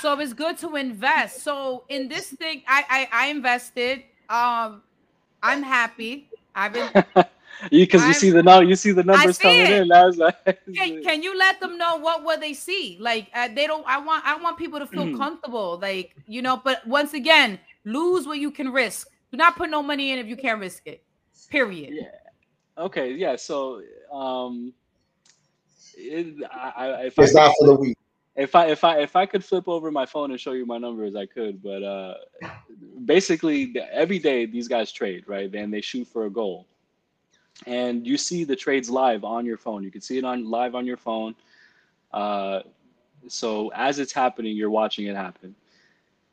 so 0.00 0.18
it's 0.18 0.32
good 0.32 0.56
to 0.58 0.76
invest. 0.76 1.42
So 1.42 1.84
in 1.88 2.08
this 2.08 2.28
thing, 2.28 2.62
I 2.66 3.08
I, 3.12 3.24
I 3.24 3.26
invested. 3.28 4.04
Um, 4.28 4.82
I'm 5.42 5.62
happy. 5.62 6.30
I've 6.54 6.72
been. 6.72 7.04
you 7.70 7.86
because 7.86 8.06
you 8.06 8.14
see 8.14 8.30
the 8.30 8.42
now 8.42 8.60
you 8.60 8.76
see 8.76 8.92
the 8.92 9.02
numbers 9.02 9.36
see 9.36 9.42
coming 9.42 9.60
it. 9.60 9.82
in. 9.82 9.92
I 9.92 10.04
was 10.04 10.18
like, 10.18 10.36
can, 10.74 11.02
can 11.02 11.22
you 11.22 11.36
let 11.36 11.60
them 11.60 11.78
know 11.78 11.96
what 11.96 12.22
what 12.24 12.40
they 12.40 12.54
see? 12.54 12.96
Like 13.00 13.28
uh, 13.34 13.48
they 13.48 13.66
don't. 13.66 13.86
I 13.86 13.98
want 13.98 14.24
I 14.24 14.36
want 14.36 14.58
people 14.58 14.78
to 14.78 14.86
feel 14.86 15.06
mm. 15.06 15.16
comfortable. 15.16 15.78
Like 15.80 16.14
you 16.26 16.42
know. 16.42 16.60
But 16.62 16.86
once 16.86 17.14
again, 17.14 17.58
lose 17.84 18.26
what 18.26 18.38
you 18.38 18.50
can 18.50 18.72
risk. 18.72 19.08
Do 19.30 19.36
not 19.36 19.56
put 19.56 19.70
no 19.70 19.82
money 19.82 20.12
in 20.12 20.18
if 20.18 20.26
you 20.26 20.36
can't 20.36 20.60
risk 20.60 20.86
it. 20.86 21.02
Period. 21.48 21.94
Yeah. 21.94 22.84
Okay. 22.84 23.12
Yeah. 23.12 23.36
So 23.36 23.82
um, 24.12 24.72
it, 25.96 26.34
I, 26.52 26.72
I, 26.76 27.06
if 27.06 27.18
it's 27.18 27.34
I, 27.36 27.46
not 27.46 27.54
for 27.58 27.66
the 27.66 27.74
week 27.74 27.96
if 28.34 28.54
I 28.54 28.66
if 28.66 28.84
I 28.84 28.98
if 28.98 29.14
I 29.16 29.26
could 29.26 29.44
flip 29.44 29.68
over 29.68 29.90
my 29.90 30.06
phone 30.06 30.30
and 30.30 30.40
show 30.40 30.52
you 30.52 30.64
my 30.64 30.78
numbers, 30.78 31.14
I 31.14 31.26
could. 31.26 31.62
But 31.62 31.82
uh, 31.82 32.14
basically, 33.04 33.74
every 33.92 34.18
day 34.18 34.46
these 34.46 34.68
guys 34.68 34.90
trade, 34.90 35.24
right? 35.26 35.54
And 35.54 35.72
they 35.72 35.80
shoot 35.80 36.08
for 36.08 36.26
a 36.26 36.30
goal, 36.30 36.66
and 37.66 38.06
you 38.06 38.16
see 38.16 38.44
the 38.44 38.56
trades 38.56 38.90
live 38.90 39.24
on 39.24 39.46
your 39.46 39.56
phone. 39.56 39.82
You 39.82 39.90
can 39.90 40.00
see 40.00 40.18
it 40.18 40.24
on 40.24 40.48
live 40.48 40.74
on 40.74 40.86
your 40.86 40.96
phone. 40.96 41.34
Uh, 42.12 42.60
so 43.28 43.68
as 43.74 43.98
it's 43.98 44.12
happening, 44.12 44.56
you're 44.56 44.70
watching 44.70 45.06
it 45.06 45.16
happen. 45.16 45.54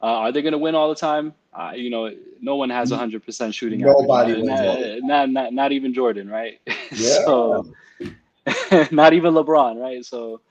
Uh, 0.01 0.05
are 0.05 0.31
they 0.31 0.41
going 0.41 0.53
to 0.53 0.57
win 0.57 0.75
all 0.75 0.89
the 0.89 0.95
time? 0.95 1.33
Uh, 1.53 1.73
you 1.75 1.89
know, 1.89 2.11
no 2.39 2.55
one 2.55 2.69
has 2.69 2.91
100% 2.91 3.53
shooting. 3.53 3.79
Nobody 3.81 4.41
not, 4.41 5.01
not, 5.01 5.29
not, 5.29 5.53
not, 5.53 5.71
even 5.71 5.93
Jordan, 5.93 6.29
right? 6.29 6.59
Yeah. 6.91 7.23
so, 7.25 7.71
not 8.91 9.13
even 9.13 9.33
LeBron, 9.33 9.79
right? 9.79 10.03
So 10.03 10.41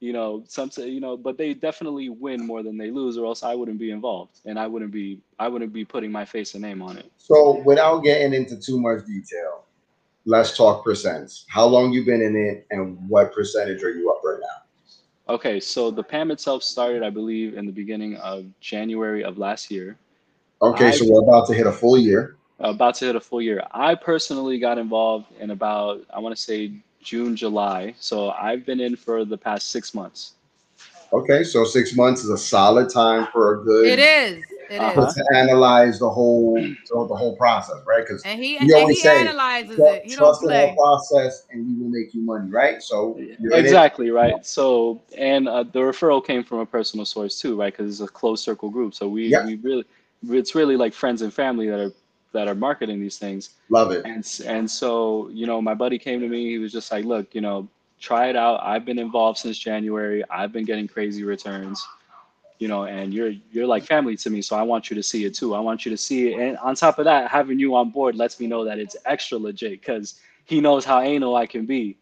you 0.00 0.14
know, 0.14 0.42
some 0.48 0.70
say, 0.70 0.88
you 0.88 0.98
know, 0.98 1.16
but 1.16 1.36
they 1.36 1.52
definitely 1.52 2.08
win 2.08 2.46
more 2.46 2.62
than 2.62 2.78
they 2.78 2.90
lose, 2.90 3.18
or 3.18 3.26
else 3.26 3.42
I 3.42 3.54
wouldn't 3.54 3.78
be 3.78 3.90
involved, 3.90 4.40
and 4.46 4.58
I 4.58 4.66
wouldn't 4.66 4.90
be, 4.90 5.20
I 5.38 5.46
wouldn't 5.46 5.74
be 5.74 5.84
putting 5.84 6.10
my 6.10 6.24
face 6.24 6.54
and 6.54 6.62
name 6.62 6.80
on 6.80 6.96
it. 6.96 7.12
So, 7.18 7.62
without 7.64 7.98
getting 7.98 8.32
into 8.32 8.56
too 8.56 8.80
much 8.80 9.04
detail, 9.06 9.66
let's 10.26 10.56
talk 10.56 10.84
percents. 10.84 11.44
How 11.48 11.66
long 11.66 11.92
you 11.92 12.04
been 12.04 12.22
in 12.22 12.36
it, 12.36 12.66
and 12.70 12.98
what 13.08 13.32
percentage 13.32 13.82
are 13.82 13.90
you 13.90 14.10
up 14.10 14.20
right 14.24 14.38
now? 14.40 15.34
Okay, 15.34 15.60
so 15.60 15.90
the 15.90 16.02
PAMM 16.02 16.32
itself 16.32 16.62
started, 16.62 17.02
I 17.02 17.10
believe, 17.10 17.56
in 17.56 17.64
the 17.64 17.72
beginning 17.72 18.16
of 18.16 18.46
January 18.60 19.22
of 19.22 19.38
last 19.38 19.70
year. 19.70 19.96
Okay, 20.60 20.88
I, 20.88 20.90
so 20.90 21.06
we're 21.08 21.22
about 21.22 21.46
to 21.48 21.54
hit 21.54 21.66
a 21.66 21.72
full 21.72 21.96
year. 21.96 22.36
About 22.58 22.96
to 22.96 23.06
hit 23.06 23.16
a 23.16 23.20
full 23.20 23.40
year. 23.40 23.62
I 23.70 23.94
personally 23.94 24.58
got 24.58 24.76
involved 24.76 25.26
in 25.38 25.50
about, 25.50 26.04
I 26.12 26.18
want 26.18 26.36
to 26.36 26.42
say 26.42 26.72
June, 27.02 27.34
July. 27.34 27.94
So 27.98 28.30
I've 28.30 28.66
been 28.66 28.80
in 28.80 28.96
for 28.96 29.24
the 29.24 29.38
past 29.38 29.70
six 29.70 29.94
months. 29.94 30.34
Okay, 31.12 31.42
so 31.42 31.64
six 31.64 31.96
months 31.96 32.22
is 32.22 32.30
a 32.30 32.38
solid 32.38 32.90
time 32.90 33.28
for 33.32 33.54
a 33.54 33.64
good. 33.64 33.86
It 33.86 33.98
is. 33.98 34.44
It 34.70 34.80
uh-huh. 34.80 35.12
to 35.12 35.36
analyze 35.36 35.98
the 35.98 36.08
whole 36.08 36.56
so 36.84 37.04
the 37.04 37.16
whole 37.16 37.36
process, 37.36 37.78
right? 37.84 38.06
Because 38.06 38.22
and 38.22 38.40
he, 38.40 38.56
and 38.56 38.70
he 38.70 38.94
say, 38.94 39.22
analyzes 39.22 39.76
it. 39.76 40.06
You 40.06 40.16
trust 40.16 40.42
the 40.42 40.56
whole 40.56 40.76
process, 40.76 41.44
and 41.50 41.66
we 41.66 41.82
will 41.82 41.90
make 41.90 42.14
you 42.14 42.22
money, 42.22 42.48
right? 42.48 42.80
So 42.80 43.18
exactly 43.18 44.10
right. 44.10 44.46
So 44.46 45.02
and 45.18 45.48
uh, 45.48 45.64
the 45.64 45.80
referral 45.80 46.24
came 46.24 46.44
from 46.44 46.60
a 46.60 46.66
personal 46.66 47.04
source 47.04 47.40
too, 47.40 47.58
right? 47.58 47.76
Because 47.76 48.00
it's 48.00 48.08
a 48.08 48.12
closed 48.12 48.44
circle 48.44 48.70
group. 48.70 48.94
So 48.94 49.08
we 49.08 49.36
we 49.44 49.56
really 49.56 49.84
it's 50.28 50.54
really 50.54 50.76
like 50.76 50.92
friends 50.92 51.22
and 51.22 51.34
family 51.34 51.68
that 51.68 51.80
are 51.80 51.92
that 52.32 52.46
are 52.46 52.54
marketing 52.54 53.00
these 53.00 53.18
things. 53.18 53.50
Love 53.70 53.90
it. 53.90 54.04
And 54.04 54.24
and 54.46 54.70
so 54.70 55.30
you 55.30 55.48
know, 55.48 55.60
my 55.60 55.74
buddy 55.74 55.98
came 55.98 56.20
to 56.20 56.28
me. 56.28 56.48
He 56.48 56.58
was 56.58 56.70
just 56.70 56.92
like, 56.92 57.04
"Look, 57.04 57.34
you 57.34 57.40
know, 57.40 57.68
try 57.98 58.28
it 58.28 58.36
out. 58.36 58.60
I've 58.62 58.84
been 58.84 59.00
involved 59.00 59.38
since 59.38 59.58
January. 59.58 60.22
I've 60.30 60.52
been 60.52 60.64
getting 60.64 60.86
crazy 60.86 61.24
returns." 61.24 61.84
You 62.60 62.68
know, 62.68 62.84
and 62.84 63.12
you're 63.12 63.32
you're 63.50 63.66
like 63.66 63.84
family 63.84 64.16
to 64.18 64.30
me, 64.30 64.42
so 64.42 64.54
I 64.54 64.62
want 64.62 64.90
you 64.90 64.94
to 64.94 65.02
see 65.02 65.24
it 65.24 65.34
too. 65.34 65.54
I 65.54 65.60
want 65.60 65.84
you 65.84 65.90
to 65.90 65.96
see 65.96 66.32
it, 66.32 66.38
and 66.38 66.56
on 66.58 66.76
top 66.76 66.98
of 66.98 67.04
that, 67.06 67.30
having 67.30 67.58
you 67.58 67.74
on 67.74 67.90
board 67.90 68.14
lets 68.14 68.38
me 68.38 68.46
know 68.46 68.64
that 68.64 68.78
it's 68.78 68.96
extra 69.04 69.38
legit 69.38 69.80
because 69.80 70.20
he 70.44 70.60
knows 70.60 70.84
how 70.84 71.00
anal 71.00 71.36
I 71.36 71.46
can 71.46 71.66
be. 71.66 71.98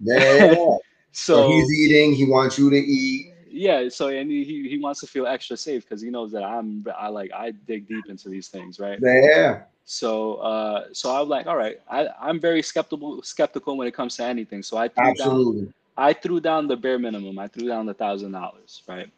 Yeah. 0.00 0.54
so, 0.54 0.80
so 1.12 1.48
he's 1.48 1.72
eating. 1.72 2.12
He 2.12 2.26
wants 2.26 2.58
you 2.58 2.70
to 2.70 2.76
eat 2.76 3.34
yeah 3.52 3.88
so 3.88 4.06
and 4.06 4.30
he 4.30 4.68
he 4.68 4.78
wants 4.78 5.00
to 5.00 5.08
feel 5.08 5.26
extra 5.26 5.56
safe 5.56 5.82
because 5.82 6.00
he 6.00 6.08
knows 6.08 6.30
that 6.30 6.44
i'm 6.44 6.86
i 6.96 7.08
like 7.08 7.32
i 7.34 7.50
dig 7.66 7.88
deep 7.88 8.08
into 8.08 8.28
these 8.28 8.46
things 8.46 8.78
right 8.78 9.00
yeah 9.02 9.62
so 9.90 10.34
uh, 10.36 10.84
so 10.92 11.10
I'm 11.10 11.28
like, 11.28 11.48
all 11.48 11.56
right, 11.56 11.80
I, 11.90 12.08
I'm 12.20 12.38
very 12.38 12.62
skeptical 12.62 13.22
skeptical 13.22 13.76
when 13.76 13.88
it 13.88 13.94
comes 13.94 14.16
to 14.18 14.24
anything. 14.24 14.62
So 14.62 14.76
I 14.76 14.86
threw 14.86 15.04
Absolutely. 15.04 15.62
down 15.62 15.74
I 15.96 16.12
threw 16.12 16.40
down 16.40 16.68
the 16.68 16.76
bare 16.76 16.98
minimum. 16.98 17.36
I 17.40 17.48
threw 17.48 17.66
down 17.66 17.86
the 17.86 17.94
thousand 17.94 18.30
dollars, 18.30 18.82
right? 18.86 19.10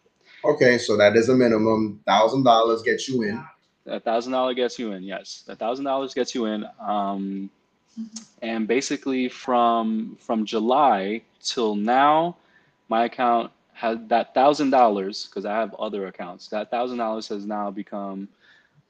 Okay, 0.44 0.78
so 0.78 0.96
that 0.96 1.16
is 1.16 1.28
a 1.28 1.34
minimum. 1.34 2.00
Thousand 2.06 2.42
dollars 2.42 2.82
gets 2.82 3.08
you 3.08 3.22
in. 3.22 3.44
A 3.86 4.00
thousand 4.00 4.32
dollar 4.32 4.54
gets 4.54 4.78
you 4.78 4.92
in, 4.92 5.02
yes. 5.02 5.44
A 5.48 5.56
thousand 5.56 5.84
dollars 5.84 6.14
gets 6.14 6.34
you 6.34 6.46
in. 6.46 6.66
Um, 6.80 7.50
and 8.40 8.66
basically 8.66 9.28
from 9.28 10.16
from 10.20 10.44
July 10.44 11.22
till 11.42 11.74
now, 11.74 12.36
my 12.88 13.04
account 13.04 13.50
had 13.72 14.08
that 14.08 14.34
thousand 14.34 14.70
dollars 14.70 15.26
because 15.26 15.44
I 15.44 15.52
have 15.52 15.74
other 15.74 16.06
accounts. 16.06 16.48
That 16.48 16.70
thousand 16.70 16.98
dollars 16.98 17.28
has 17.28 17.44
now 17.44 17.70
become 17.70 18.28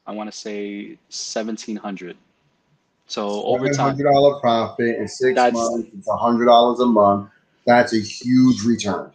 I 0.07 0.13
want 0.13 0.31
to 0.31 0.37
say 0.37 0.99
seventeen 1.09 1.77
hundred. 1.77 2.17
So 3.07 3.45
over 3.45 3.69
time, 3.69 3.91
hundred 3.91 4.11
dollar 4.11 4.41
profit 4.41 4.97
in 4.97 5.09
six 5.09 5.37
months. 5.37 5.89
It's 5.97 6.09
hundred 6.11 6.47
dollars 6.47 6.81
a 6.81 6.87
month. 6.87 7.31
That's 7.67 7.93
a 7.93 8.01
huge 8.01 8.63
return. 8.65 9.13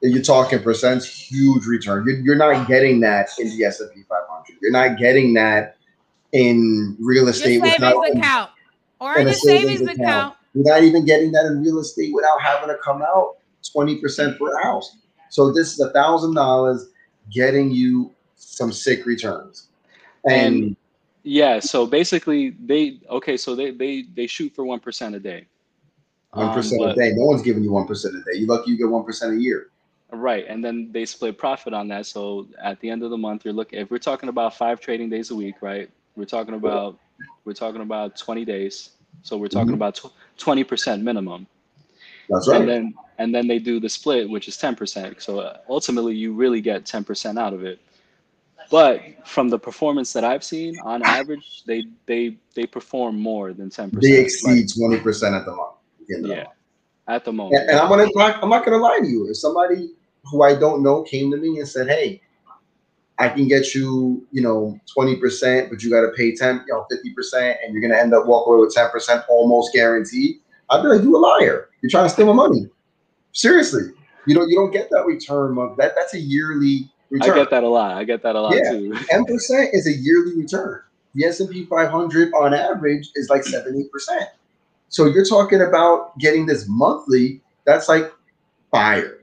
You're 0.00 0.22
talking 0.22 0.60
percents, 0.60 1.04
huge 1.04 1.66
return. 1.66 2.04
You're, 2.06 2.18
you're 2.20 2.36
not 2.36 2.68
getting 2.68 3.00
that 3.00 3.30
in 3.38 3.48
the 3.48 3.64
S 3.64 3.80
and 3.80 3.92
P 3.92 4.02
500. 4.08 4.58
You're 4.62 4.70
not 4.70 4.96
getting 4.98 5.34
that 5.34 5.76
in 6.32 6.96
real 7.00 7.28
estate. 7.28 7.54
Your 7.54 7.66
savings 7.66 8.16
account 8.16 8.50
or 9.00 9.18
in, 9.18 9.26
a 9.26 9.34
savings, 9.34 9.78
savings 9.78 9.80
account. 9.82 9.98
account. 10.00 10.36
You're 10.54 10.64
not 10.64 10.82
even 10.82 11.04
getting 11.04 11.32
that 11.32 11.46
in 11.46 11.62
real 11.62 11.78
estate 11.78 12.14
without 12.14 12.40
having 12.40 12.68
to 12.68 12.76
come 12.82 13.02
out 13.02 13.38
20% 13.76 14.38
per 14.38 14.62
house. 14.62 14.96
So 15.30 15.52
this 15.52 15.72
is 15.72 15.80
a 15.80 15.90
thousand 15.90 16.34
dollars 16.34 16.88
getting 17.30 17.70
you 17.70 18.12
some 18.36 18.72
sick 18.72 19.04
returns 19.04 19.68
and, 20.24 20.56
and 20.56 20.76
yeah 21.22 21.58
so 21.58 21.86
basically 21.86 22.50
they 22.64 22.98
okay 23.10 23.36
so 23.36 23.54
they 23.54 23.70
they 23.70 24.04
they 24.14 24.26
shoot 24.26 24.54
for 24.54 24.64
1% 24.64 25.14
a 25.14 25.18
day 25.18 25.46
one 26.32 26.54
percent 26.54 26.82
um, 26.82 26.90
a 26.90 26.94
day 26.94 27.12
no 27.14 27.26
one's 27.26 27.42
giving 27.42 27.62
you 27.62 27.70
1% 27.70 27.90
a 27.90 28.12
day 28.12 28.38
you 28.38 28.46
lucky 28.46 28.70
you 28.70 28.76
get 28.76 28.86
1% 28.86 29.36
a 29.36 29.40
year 29.40 29.68
right 30.10 30.46
and 30.48 30.64
then 30.64 30.90
they 30.92 31.04
split 31.04 31.36
profit 31.36 31.74
on 31.74 31.88
that 31.88 32.06
so 32.06 32.48
at 32.62 32.80
the 32.80 32.88
end 32.88 33.02
of 33.02 33.10
the 33.10 33.18
month 33.18 33.44
you're 33.44 33.54
looking 33.54 33.78
if 33.78 33.90
we're 33.90 33.98
talking 33.98 34.28
about 34.28 34.56
five 34.56 34.80
trading 34.80 35.10
days 35.10 35.30
a 35.30 35.34
week 35.34 35.56
right 35.60 35.90
we're 36.16 36.24
talking 36.24 36.54
about 36.54 36.98
we're 37.44 37.52
talking 37.52 37.82
about 37.82 38.16
20 38.16 38.44
days 38.44 38.90
so 39.22 39.36
we're 39.36 39.48
talking 39.48 39.74
mm-hmm. 39.74 39.74
about 39.74 40.00
20% 40.38 41.02
minimum 41.02 41.46
that's 42.28 42.48
right 42.48 42.60
and 42.60 42.68
then 42.68 42.94
and 43.18 43.34
then 43.34 43.46
they 43.46 43.58
do 43.58 43.80
the 43.80 43.88
split 43.88 44.28
which 44.28 44.48
is 44.48 44.56
10% 44.56 45.20
so 45.20 45.40
uh, 45.40 45.58
ultimately 45.68 46.14
you 46.14 46.32
really 46.32 46.60
get 46.60 46.84
10% 46.84 47.38
out 47.38 47.52
of 47.52 47.64
it 47.64 47.80
but 48.70 49.02
from 49.26 49.48
the 49.48 49.58
performance 49.58 50.12
that 50.12 50.24
I've 50.24 50.44
seen, 50.44 50.78
on 50.80 51.02
average, 51.02 51.64
they 51.64 51.84
they 52.06 52.36
they 52.54 52.66
perform 52.66 53.18
more 53.18 53.52
than 53.52 53.70
ten 53.70 53.90
percent. 53.90 54.02
They 54.02 54.20
exceed 54.20 54.68
twenty 54.76 55.00
percent 55.00 55.34
at 55.34 55.46
the 55.46 55.52
moment. 55.52 55.76
Yeah, 56.08 56.46
at 57.06 57.24
the 57.24 57.32
moment. 57.32 57.62
And, 57.62 57.70
and 57.70 57.80
I'm 57.80 57.88
gonna 57.88 58.08
I'm 58.42 58.50
not 58.50 58.64
gonna 58.64 58.76
lie 58.76 58.98
to 59.00 59.06
you. 59.06 59.28
If 59.30 59.38
somebody 59.38 59.92
who 60.24 60.42
I 60.42 60.54
don't 60.54 60.82
know 60.82 61.02
came 61.02 61.30
to 61.30 61.36
me 61.36 61.58
and 61.58 61.68
said, 61.68 61.88
"Hey, 61.88 62.20
I 63.18 63.28
can 63.28 63.48
get 63.48 63.74
you, 63.74 64.26
you 64.32 64.42
know, 64.42 64.78
twenty 64.92 65.16
percent, 65.16 65.70
but 65.70 65.82
you 65.82 65.90
got 65.90 66.02
to 66.02 66.12
pay 66.16 66.34
ten, 66.34 66.64
you 66.66 66.72
know, 66.72 66.86
fifty 66.90 67.12
percent, 67.12 67.58
and 67.62 67.72
you're 67.72 67.82
gonna 67.82 68.00
end 68.00 68.14
up 68.14 68.26
walking 68.26 68.54
away 68.54 68.60
with 68.60 68.74
ten 68.74 68.90
percent, 68.90 69.24
almost 69.28 69.72
guaranteed," 69.72 70.36
I'd 70.70 70.82
be 70.82 70.88
like, 70.88 71.02
"You 71.02 71.16
a 71.16 71.18
liar? 71.18 71.68
You're 71.82 71.90
trying 71.90 72.06
to 72.06 72.10
steal 72.10 72.26
my 72.26 72.32
money." 72.32 72.68
Seriously, 73.32 73.90
you 74.26 74.34
know, 74.34 74.44
you 74.44 74.56
don't 74.56 74.72
get 74.72 74.90
that 74.90 75.06
return. 75.06 75.58
Of 75.58 75.76
that 75.76 75.94
that's 75.96 76.14
a 76.14 76.20
yearly 76.20 76.90
return. 77.10 77.32
I 77.32 77.34
get 77.34 77.50
that 77.50 77.64
a 77.64 77.68
lot. 77.68 77.96
I 77.96 78.04
get 78.04 78.22
that 78.22 78.36
a 78.36 78.40
lot 78.40 78.54
yeah, 78.54 78.72
too. 78.72 78.94
Ten 79.08 79.24
percent 79.24 79.70
is 79.72 79.86
a 79.86 79.92
yearly 79.92 80.36
return. 80.36 80.82
The 81.14 81.24
S&P 81.24 81.64
500 81.64 82.32
on 82.34 82.54
average 82.54 83.08
is 83.14 83.28
like 83.28 83.42
70%. 83.42 83.88
So 84.88 85.06
you're 85.06 85.24
talking 85.24 85.62
about 85.62 86.16
getting 86.18 86.46
this 86.46 86.66
monthly, 86.68 87.40
that's 87.64 87.88
like 87.88 88.12
fire. 88.70 89.17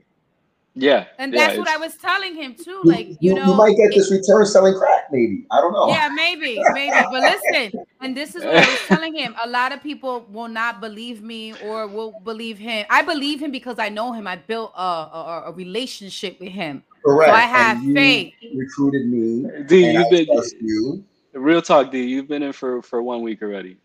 Yeah. 0.78 1.06
And 1.18 1.32
yeah, 1.32 1.46
that's 1.46 1.58
what 1.58 1.68
I 1.68 1.78
was 1.78 1.96
telling 1.96 2.34
him 2.34 2.54
too. 2.54 2.82
Like, 2.84 3.08
you, 3.08 3.16
you 3.20 3.34
know, 3.34 3.46
you 3.46 3.54
might 3.54 3.76
get 3.76 3.94
this 3.94 4.10
return 4.10 4.44
selling 4.44 4.74
crack, 4.74 5.06
maybe. 5.10 5.46
I 5.50 5.60
don't 5.62 5.72
know. 5.72 5.88
Yeah, 5.88 6.10
maybe, 6.14 6.62
maybe. 6.74 6.94
But 7.10 7.22
listen, 7.22 7.84
and 8.02 8.14
this 8.14 8.34
is 8.34 8.44
what 8.44 8.56
I 8.56 8.70
was 8.70 8.80
telling 8.86 9.14
him. 9.14 9.34
A 9.42 9.48
lot 9.48 9.72
of 9.72 9.82
people 9.82 10.26
will 10.30 10.48
not 10.48 10.82
believe 10.82 11.22
me 11.22 11.54
or 11.64 11.86
will 11.86 12.20
believe 12.24 12.58
him. 12.58 12.84
I 12.90 13.00
believe 13.00 13.40
him 13.40 13.50
because 13.50 13.78
I 13.78 13.88
know 13.88 14.12
him. 14.12 14.26
I 14.26 14.36
built 14.36 14.72
a, 14.76 14.80
a, 14.80 15.42
a 15.46 15.52
relationship 15.52 16.38
with 16.38 16.50
him. 16.50 16.82
Correct. 17.02 17.30
So 17.30 17.34
I 17.34 17.40
have 17.40 17.82
faith. 17.94 18.34
Recruited 18.54 19.08
me. 19.08 19.48
D, 19.66 19.92
you've 19.92 20.10
been 20.10 20.26
you. 20.60 21.02
Real 21.32 21.62
talk, 21.62 21.90
D. 21.90 22.04
You've 22.04 22.28
been 22.28 22.42
in 22.42 22.52
for 22.52 22.82
for 22.82 23.02
one 23.02 23.22
week 23.22 23.42
already. 23.42 23.78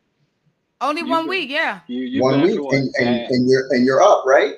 Only 0.81 1.01
you've 1.01 1.09
one 1.09 1.23
been, 1.23 1.29
week, 1.29 1.49
yeah. 1.49 1.81
You, 1.87 2.21
one 2.21 2.41
week, 2.41 2.59
and, 2.59 2.89
and, 2.99 3.31
and 3.31 3.49
you're 3.49 3.67
and 3.69 3.85
you're 3.85 4.01
up, 4.01 4.25
right? 4.25 4.55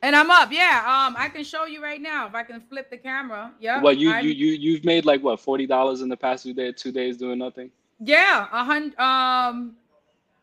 And 0.00 0.14
I'm 0.14 0.30
up. 0.30 0.52
Yeah. 0.52 0.78
Um, 0.86 1.16
I 1.18 1.28
can 1.28 1.42
show 1.42 1.66
you 1.66 1.82
right 1.82 2.00
now 2.00 2.26
if 2.26 2.34
I 2.34 2.44
can 2.44 2.60
flip 2.60 2.88
the 2.90 2.96
camera. 2.96 3.52
Yeah. 3.58 3.82
Well, 3.82 3.92
you 3.92 4.14
you 4.16 4.30
you 4.30 4.52
you've 4.52 4.84
made 4.84 5.04
like 5.04 5.22
what 5.22 5.40
forty 5.40 5.66
dollars 5.66 6.02
in 6.02 6.08
the 6.08 6.16
past 6.16 6.44
two 6.44 6.54
days, 6.54 6.74
two 6.76 6.92
days 6.92 7.16
doing 7.16 7.38
nothing? 7.38 7.70
Yeah, 8.00 8.46
a 8.52 8.64
hundred. 8.64 8.98
Um, 8.98 9.76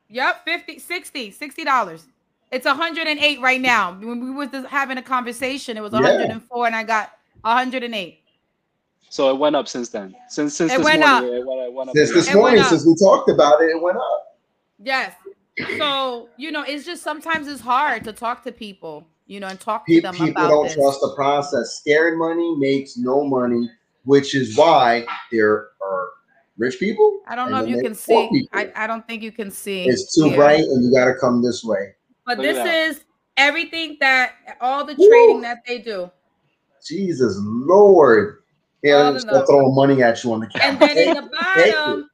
yep, 0.09 0.43
50 0.43 0.79
60 0.79 1.31
60 1.31 1.63
dollars. 1.63 2.05
It's 2.51 2.65
108 2.65 3.41
right 3.41 3.61
now. 3.61 3.93
When 3.93 4.23
we 4.23 4.31
was 4.31 4.49
having 4.69 4.97
a 4.97 5.01
conversation, 5.01 5.77
it 5.77 5.81
was 5.81 5.93
104, 5.93 6.57
yeah. 6.57 6.67
and 6.67 6.75
I 6.75 6.83
got 6.83 7.17
108. 7.41 8.19
So 9.09 9.29
it 9.29 9.37
went 9.37 9.55
up 9.55 9.67
since 9.67 9.89
then. 9.89 10.15
Since 10.27 10.55
since 10.57 10.73
it 10.73 10.77
this 10.77 10.85
went 10.85 10.99
morning, 10.99 11.29
up. 11.29 11.33
It 11.33 11.45
went, 11.45 11.61
it 11.61 11.73
went 11.73 11.89
up. 11.89 11.95
Since 11.95 12.13
this 12.13 12.33
morning, 12.33 12.63
since 12.63 12.85
we 12.85 12.95
talked 12.95 13.29
about 13.29 13.61
it, 13.61 13.67
it 13.67 13.81
went 13.81 13.97
up. 13.97 14.37
Yes. 14.83 15.13
So 15.77 16.27
you 16.35 16.51
know, 16.51 16.63
it's 16.63 16.85
just 16.85 17.03
sometimes 17.03 17.47
it's 17.47 17.61
hard 17.61 18.03
to 18.03 18.11
talk 18.11 18.43
to 18.43 18.51
people 18.51 19.07
you 19.27 19.39
know, 19.39 19.47
and 19.47 19.59
talk 19.59 19.85
to 19.87 20.01
them 20.01 20.13
people 20.13 20.29
about 20.29 20.49
don't 20.49 20.63
this. 20.65 20.75
trust 20.75 21.01
the 21.01 21.13
process. 21.15 21.79
Scared 21.79 22.17
money 22.17 22.55
makes 22.57 22.97
no 22.97 23.23
money, 23.23 23.69
which 24.03 24.35
is 24.35 24.57
why 24.57 25.05
there 25.31 25.69
are 25.81 26.09
rich 26.57 26.79
people. 26.79 27.21
I 27.27 27.35
don't 27.35 27.51
know 27.51 27.63
if 27.63 27.69
you 27.69 27.81
can 27.81 27.95
see. 27.95 28.47
I, 28.53 28.71
I 28.75 28.87
don't 28.87 29.05
think 29.07 29.23
you 29.23 29.31
can 29.31 29.51
see. 29.51 29.85
It's 29.85 30.15
too 30.15 30.25
here. 30.25 30.37
bright, 30.37 30.63
and 30.63 30.83
you 30.83 30.91
got 30.91 31.05
to 31.05 31.15
come 31.19 31.41
this 31.41 31.63
way. 31.63 31.95
But 32.25 32.37
Look 32.37 32.47
this 32.47 32.97
is 32.97 33.03
everything 33.37 33.97
that 33.99 34.33
all 34.61 34.85
the 34.85 34.95
Woo! 34.95 35.07
trading 35.07 35.41
that 35.41 35.59
they 35.67 35.79
do. 35.79 36.11
Jesus 36.85 37.35
Lord. 37.39 38.41
Yeah, 38.83 39.13
just 39.13 39.27
throwing 39.47 39.73
money 39.73 40.03
at 40.03 40.23
you 40.23 40.33
on 40.33 40.41
the 40.41 40.47
camera. 40.47 40.87
And 40.87 40.97
then 40.97 41.07
in 41.07 41.15
the 41.15 41.29
bottom, 41.31 42.09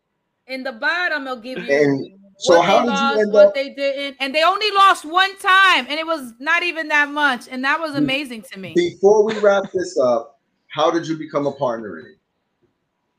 in 0.48 0.64
the 0.64 0.72
bottom, 0.72 1.24
it'll 1.24 1.36
give 1.36 1.60
you 1.60 1.70
and 1.70 2.21
so 2.42 2.58
what 2.58 2.66
how 2.66 2.80
they 2.80 2.86
did 2.86 2.90
lost, 2.90 3.16
you 3.16 3.22
end 3.22 3.34
what 3.34 3.48
up? 3.48 3.54
they 3.54 3.70
didn't, 3.74 4.18
and 4.20 4.34
they 4.34 4.44
only 4.44 4.72
lost 4.72 5.06
one 5.06 5.38
time, 5.38 5.86
and 5.90 6.00
it 6.00 6.06
was 6.06 6.34
not 6.40 6.64
even 6.64 6.88
that 6.88 7.10
much, 7.10 7.48
and 7.50 7.64
that 7.64 7.80
was 7.80 7.96
amazing 7.96 8.44
to 8.52 8.60
me. 8.60 8.74
Before 8.76 9.24
we 9.24 9.38
wrap 9.40 9.72
this 9.72 9.98
up, 10.00 10.40
how 10.68 10.90
did 10.90 11.08
you 11.08 11.18
become 11.18 11.46
a 11.46 11.52
partner 11.52 12.00
in 12.00 12.06
it? 12.06 12.18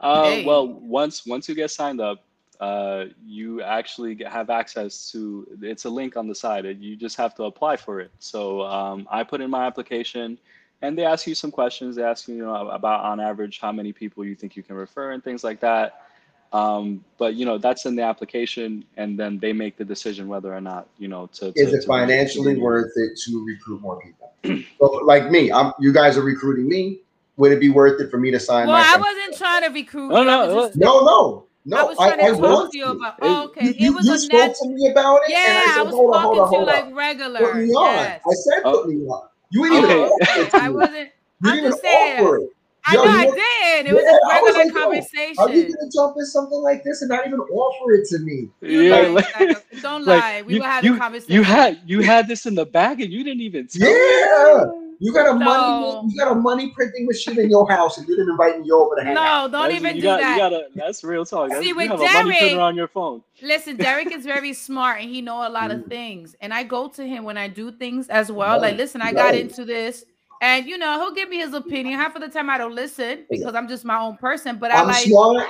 Uh, 0.00 0.24
hey. 0.24 0.44
Well, 0.44 0.66
once 0.66 1.24
once 1.26 1.48
you 1.48 1.54
get 1.54 1.70
signed 1.70 2.00
up, 2.00 2.24
uh, 2.60 3.06
you 3.24 3.62
actually 3.62 4.22
have 4.24 4.50
access 4.50 5.10
to. 5.12 5.46
It's 5.62 5.84
a 5.84 5.90
link 5.90 6.16
on 6.16 6.26
the 6.28 6.34
side. 6.34 6.64
And 6.64 6.82
you 6.82 6.96
just 6.96 7.16
have 7.16 7.34
to 7.36 7.44
apply 7.44 7.76
for 7.76 8.00
it. 8.00 8.10
So 8.18 8.62
um, 8.62 9.06
I 9.10 9.22
put 9.22 9.40
in 9.40 9.50
my 9.50 9.66
application, 9.66 10.38
and 10.80 10.98
they 10.98 11.04
ask 11.04 11.26
you 11.26 11.34
some 11.34 11.50
questions. 11.50 11.96
They 11.96 12.02
ask 12.02 12.26
you, 12.26 12.36
you 12.36 12.44
know, 12.44 12.68
about 12.68 13.04
on 13.04 13.20
average 13.20 13.60
how 13.60 13.72
many 13.72 13.92
people 13.92 14.24
you 14.24 14.34
think 14.34 14.56
you 14.56 14.62
can 14.62 14.76
refer 14.76 15.12
and 15.12 15.22
things 15.22 15.44
like 15.44 15.60
that. 15.60 16.02
Um, 16.52 17.02
but 17.16 17.34
you 17.34 17.46
know 17.46 17.56
that's 17.56 17.86
in 17.86 17.96
the 17.96 18.02
application, 18.02 18.84
and 18.96 19.18
then 19.18 19.38
they 19.38 19.52
make 19.52 19.78
the 19.78 19.84
decision 19.84 20.28
whether 20.28 20.54
or 20.54 20.60
not 20.60 20.86
you 20.98 21.08
know 21.08 21.26
to. 21.34 21.52
to 21.52 21.60
is 21.60 21.72
it 21.72 21.82
to 21.82 21.86
financially 21.86 22.58
worth 22.58 22.92
it 22.96 23.18
to 23.24 23.44
recruit 23.44 23.80
more 23.80 24.00
people? 24.00 24.34
so, 24.78 24.86
like 25.04 25.30
me, 25.30 25.50
I'm. 25.50 25.72
You 25.80 25.92
guys 25.92 26.18
are 26.18 26.22
recruiting 26.22 26.68
me. 26.68 27.00
Would 27.38 27.52
it 27.52 27.60
be 27.60 27.70
worth 27.70 28.00
it 28.00 28.10
for 28.10 28.18
me 28.18 28.30
to 28.30 28.38
sign? 28.38 28.64
Up? 28.64 28.68
Well, 28.68 28.76
I 28.76 28.98
wasn't 28.98 29.38
trying 29.38 29.62
to 29.62 29.70
recruit. 29.70 30.10
No, 30.10 30.22
no, 30.22 30.66
just, 30.66 30.76
no, 30.76 31.00
no. 31.04 31.46
No, 31.64 31.76
I 31.76 31.82
was 31.84 31.96
trying 31.96 32.20
I, 32.20 32.28
to 32.28 32.34
I 32.34 32.40
talk 32.40 32.72
to 32.72 32.78
you 32.78 32.86
about. 32.86 33.14
Oh, 33.22 33.44
okay, 33.44 33.66
you, 33.66 33.74
you, 33.78 33.92
it 33.92 33.94
was 33.94 34.06
you 34.06 34.14
a 34.14 34.18
spoke 34.18 34.40
net- 34.40 34.56
to 34.62 34.68
me 34.68 34.90
about 34.90 35.20
it. 35.24 35.30
Yeah, 35.30 35.38
I, 35.38 35.66
said, 35.70 35.78
I, 35.78 35.82
was 35.84 35.94
hold 35.94 36.12
talking 36.12 36.40
on, 36.40 36.48
hold 36.48 36.68
to 36.68 36.74
on, 36.74 36.78
you 36.80 36.86
like 36.86 36.96
regular. 36.96 37.38
Put 37.38 37.56
me 37.56 37.70
on. 37.72 37.94
Yes. 37.94 38.20
I 38.28 38.34
said 38.34 38.62
oh. 38.64 38.82
put 38.82 38.88
me 38.88 39.06
on. 39.06 39.28
You 39.50 39.64
ain't 39.66 39.74
even 39.74 39.90
okay. 39.90 40.02
offer 40.02 40.40
it 40.40 40.50
to 40.50 40.56
I 40.62 40.68
wasn't. 40.68 40.96
You 40.96 41.10
I'm 41.44 41.54
didn't 41.54 41.66
even 41.66 41.78
saying. 41.78 42.20
offer 42.20 42.36
it. 42.38 42.50
I 42.84 42.94
Yo, 42.94 43.04
know 43.04 43.10
I 43.10 43.24
did. 43.26 43.86
It 43.86 43.86
Yeah, 43.86 43.92
was 43.92 44.04
I 44.04 44.38
a 44.38 44.42
was 44.42 44.56
regular 44.56 44.64
like, 44.64 44.82
conversation. 44.82 45.34
Are 45.38 45.50
you 45.50 45.62
gonna 45.64 45.90
jump 45.94 46.16
in 46.18 46.26
something 46.26 46.58
like 46.58 46.82
this 46.82 47.00
and 47.02 47.08
not 47.10 47.26
even 47.26 47.38
offer 47.40 47.92
it 47.92 48.06
to 48.08 48.18
me? 48.18 48.48
Yeah, 48.60 48.96
lying, 48.96 49.14
like- 49.14 49.80
Don't 49.82 50.04
like, 50.04 50.20
lie. 50.22 50.42
We 50.42 50.54
you, 50.54 50.60
were 50.60 50.66
having 50.66 50.90
you, 50.90 50.96
a 50.96 51.00
conversation. 51.00 51.32
you 51.34 51.42
had 51.44 51.80
you 51.86 52.00
had 52.00 52.26
this 52.28 52.44
in 52.46 52.54
the 52.56 52.66
bag 52.66 53.00
and 53.00 53.12
you 53.12 53.22
didn't 53.22 53.40
even 53.42 53.68
tell 53.68 53.88
Yeah. 53.88 54.64
me. 54.64 54.78
You 54.98 55.12
got 55.12 55.34
a 55.34 55.36
No. 55.38 55.44
money 55.44 56.08
you 56.12 56.18
got 56.20 56.30
a 56.30 56.34
money 56.36 56.70
printing 56.76 57.06
machine 57.06 57.38
in 57.40 57.50
your 57.50 57.68
house 57.68 57.98
and 57.98 58.06
you 58.08 58.14
didn't 58.16 58.30
invite 58.30 58.60
me 58.60 58.70
over 58.70 58.94
to 58.96 59.02
hang 59.04 59.16
out. 59.16 59.50
No, 59.50 59.58
don't 59.58 59.62
That's- 59.70 59.80
even 59.80 59.96
you 59.96 60.02
do 60.02 60.06
got, 60.08 60.20
that. 60.20 60.32
You 60.32 60.38
gotta, 60.38 60.66
that's 60.76 61.02
real 61.04 61.24
talk. 61.24 61.48
That's, 61.50 61.60
See, 61.60 61.68
you 61.68 61.74
with 61.76 61.88
have 61.88 61.98
a 62.00 62.02
money 62.04 62.12
Derek- 62.30 62.38
printer 62.38 62.60
on 62.60 62.76
your 62.76 62.86
phone. 62.88 63.22
Listen, 63.42 63.76
Derek 63.76 64.12
is 64.12 64.24
very 64.24 64.52
smart 64.68 65.00
and 65.00 65.10
he 65.10 65.20
know 65.20 65.46
a 65.46 65.50
lot 65.50 65.70
Mm. 65.70 65.82
of 65.82 65.86
things. 65.86 66.36
And 66.40 66.52
I 66.54 66.62
go 66.62 66.86
to 66.88 67.04
him 67.06 67.24
when 67.24 67.36
I 67.36 67.48
do 67.48 67.72
things 67.72 68.08
as 68.08 68.30
well. 68.30 68.60
Like, 68.60 68.76
listen, 68.76 69.00
I 69.02 69.12
got 69.12 69.34
into 69.34 69.64
this. 69.64 70.04
And 70.42 70.66
you 70.66 70.76
know, 70.76 70.98
he'll 70.98 71.14
give 71.14 71.28
me 71.28 71.38
his 71.38 71.54
opinion. 71.54 71.98
Half 71.98 72.16
of 72.16 72.20
the 72.20 72.28
time 72.28 72.50
I 72.50 72.58
don't 72.58 72.74
listen 72.74 73.26
because 73.30 73.54
I'm 73.54 73.68
just 73.68 73.84
my 73.84 73.98
own 73.98 74.16
person. 74.16 74.58
But 74.58 74.72
I 74.72 74.80
I'm 74.80 74.88
like 74.88 75.06
smart. 75.06 75.48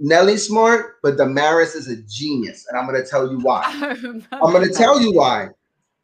Nelly's 0.00 0.46
smart, 0.46 0.96
but 1.02 1.18
Damaris 1.18 1.74
is 1.74 1.88
a 1.88 1.96
genius. 2.08 2.66
And 2.68 2.78
I'm 2.78 2.86
gonna 2.86 3.04
tell 3.04 3.30
you 3.30 3.38
why. 3.38 3.62
I'm 3.66 4.26
I'm 4.32 4.52
going 4.52 4.66
to 4.66 4.74
tell 4.74 5.00
you 5.00 5.12
why. 5.12 5.48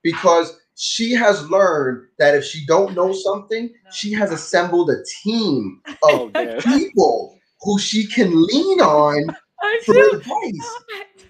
Because 0.03 0.59
she 0.77 1.13
has 1.13 1.49
learned 1.49 2.07
that 2.19 2.35
if 2.35 2.45
she 2.45 2.67
don't 2.67 2.95
know 2.95 3.13
something, 3.13 3.73
she 3.93 4.13
has 4.13 4.31
assembled 4.31 4.91
a 4.91 5.03
team 5.23 5.81
of 5.87 5.97
Oh, 6.35 6.61
people 6.61 7.39
who 7.63 7.79
she 7.79 8.07
can 8.07 8.31
lean 8.47 8.81
on 8.81 9.35
I 9.63 9.81
for 9.87 9.95
advice. 10.17 10.77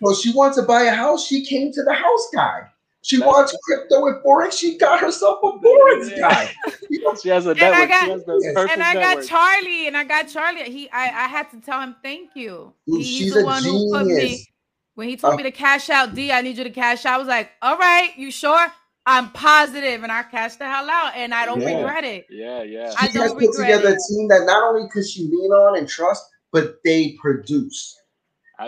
So 0.04 0.14
she 0.14 0.32
wants 0.32 0.56
to 0.56 0.64
buy 0.64 0.82
a 0.82 0.94
house. 0.94 1.26
She 1.26 1.44
came 1.44 1.70
to 1.72 1.82
the 1.84 1.92
house 1.92 2.28
guy. 2.34 2.62
She 3.04 3.16
That's- 3.18 3.34
wants 3.34 3.56
crypto 3.64 4.06
and 4.06 4.22
forex. 4.24 4.52
She 4.58 4.78
got 4.78 5.00
herself 5.00 5.40
a 5.42 5.52
forex 5.58 6.18
guy. 6.18 6.54
You 6.88 7.00
know, 7.02 7.14
She 7.20 7.28
has 7.30 7.46
a 7.46 7.50
And 7.50 7.62
I 7.62 7.86
got- 7.86 8.04
she 8.04 8.10
has 8.12 8.24
the 8.24 8.52
perfect 8.54 8.72
and 8.74 8.82
I 8.82 8.94
got 8.94 9.00
network. 9.08 9.26
Charlie, 9.26 9.86
and 9.88 9.96
I 9.96 10.04
got 10.04 10.28
Charlie. 10.28 10.62
He, 10.70 10.88
I, 10.90 11.24
I 11.24 11.26
had 11.28 11.50
to 11.50 11.60
tell 11.60 11.80
him 11.80 11.96
thank 12.02 12.30
you. 12.36 12.72
dude, 12.86 12.98
He- 12.98 13.02
she's 13.04 13.18
he's 13.24 13.34
the 13.34 13.40
a 13.40 13.44
one 13.44 13.62
who 13.64 13.90
put 13.92 14.06
me. 14.06 14.46
When 14.94 15.08
he 15.08 15.16
told 15.16 15.34
Uh, 15.34 15.36
me 15.38 15.42
to 15.44 15.50
cash 15.50 15.88
out, 15.90 16.14
D, 16.14 16.30
I 16.30 16.42
need 16.42 16.58
you 16.58 16.64
to 16.64 16.70
cash 16.70 17.04
out. 17.06 17.14
I 17.14 17.18
was 17.18 17.26
like, 17.26 17.50
all 17.62 17.76
right, 17.78 18.10
you 18.16 18.30
sure? 18.30 18.66
I'm 19.04 19.30
positive, 19.32 20.04
and 20.04 20.12
I 20.12 20.22
cashed 20.22 20.60
the 20.60 20.66
hell 20.66 20.88
out, 20.88 21.14
and 21.16 21.34
I 21.34 21.44
don't 21.44 21.60
Yeah. 21.60 21.78
regret 21.78 22.04
it. 22.04 22.26
yeah, 22.30 22.62
yeah. 22.62 22.92
I 23.00 23.08
She 23.08 23.18
has 23.18 23.32
put 23.32 23.52
together 23.56 23.88
it. 23.88 23.94
a 23.98 24.12
team 24.14 24.28
that 24.28 24.42
not 24.44 24.62
only 24.62 24.88
could 24.90 25.04
she 25.08 25.22
lean 25.24 25.50
on 25.50 25.76
and 25.78 25.88
trust, 25.88 26.22
but 26.52 26.76
they 26.84 27.16
produce. 27.20 27.98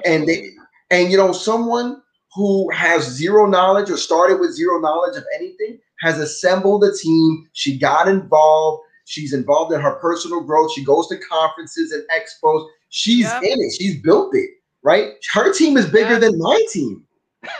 and 0.05 0.26
they 0.26 0.51
and 0.91 1.12
you 1.12 1.16
know 1.16 1.30
someone 1.30 2.03
who 2.35 2.70
has 2.70 3.05
zero 3.05 3.47
knowledge 3.47 3.91
or 3.91 3.97
started 3.97 4.41
with 4.41 4.53
zero 4.53 4.80
knowledge 4.80 5.16
of 5.16 5.24
anything 5.35 5.78
has 6.01 6.18
assembled 6.18 6.82
a 6.85 6.93
team. 6.93 7.49
She 7.53 7.78
got 7.78 8.09
involved. 8.09 8.82
She's 9.07 9.32
involved 9.32 9.72
in 9.72 9.80
her 9.80 9.95
personal 9.97 10.41
growth. 10.41 10.72
She 10.72 10.85
goes 10.85 11.07
to 11.09 11.18
conferences 11.18 11.93
and 11.93 12.03
expos. 12.11 12.66
She's 12.89 13.24
Yep. 13.26 13.43
in 13.43 13.61
it. 13.61 13.74
She's 13.78 14.01
built 14.03 14.35
it 14.35 14.51
right? 14.82 15.12
Her 15.32 15.51
team 15.51 15.78
is 15.78 15.87
bigger 15.87 16.12
Yep. 16.12 16.20
than 16.20 16.39
my 16.39 16.61
team. 16.70 17.07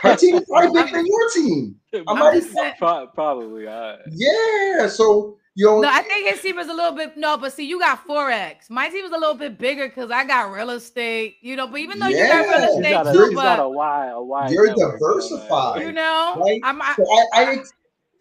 Her 0.03 0.15
team 0.15 0.35
is 0.35 0.43
probably 0.47 0.83
bigger 0.83 0.97
than 0.97 1.07
your 1.07 1.29
team. 1.31 1.75
I'm 1.95 2.03
I'm 2.09 2.19
not 2.19 2.35
even- 2.35 2.73
probably. 3.15 3.67
I, 3.67 3.97
yeah 4.11 4.87
so 4.87 5.37
know 5.55 5.81
No, 5.81 5.89
I 5.89 6.01
think 6.01 6.27
his 6.27 6.41
team 6.41 6.59
is 6.59 6.67
a 6.67 6.73
little 6.73 6.91
bit 6.91 7.17
no, 7.17 7.37
but 7.37 7.53
see, 7.53 7.65
you 7.65 7.79
got 7.79 8.05
forex. 8.07 8.69
My 8.69 8.89
team 8.89 9.05
is 9.05 9.11
a 9.11 9.17
little 9.17 9.35
bit 9.35 9.57
bigger 9.57 9.87
because 9.87 10.11
I 10.11 10.25
got 10.25 10.51
real 10.51 10.69
estate, 10.71 11.37
you 11.41 11.55
know. 11.55 11.67
But 11.67 11.79
even 11.79 11.99
though 11.99 12.07
you 12.07 12.27
got 12.27 12.47
real 12.47 12.69
estate 12.69 12.91
got 12.91 13.07
a, 13.07 13.11
too, 13.13 13.25
she's 13.25 13.31
a 13.31 13.35
but 13.35 13.69
wide, 13.71 14.11
a 14.13 14.21
wide. 14.21 14.51
You're 14.51 14.67
network 14.67 14.99
diversified. 14.99 15.81
you 15.81 15.91
know, 15.91 16.41
Right? 16.43 16.59
I'm 16.63 16.81
I, 16.81 16.93
So 16.95 17.05
I, 17.09 17.25
I 17.33 17.57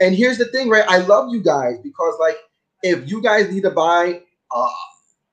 and 0.01 0.15
here's 0.15 0.39
the 0.39 0.47
thing, 0.47 0.69
right? 0.69 0.85
I 0.89 0.99
love 0.99 1.33
you 1.33 1.43
guys 1.43 1.79
because 1.83 2.15
like 2.21 2.37
if 2.83 3.11
you 3.11 3.23
guys 3.23 3.51
need 3.53 3.63
to 3.63 3.71
buy 3.71 4.21
uh, 4.55 4.69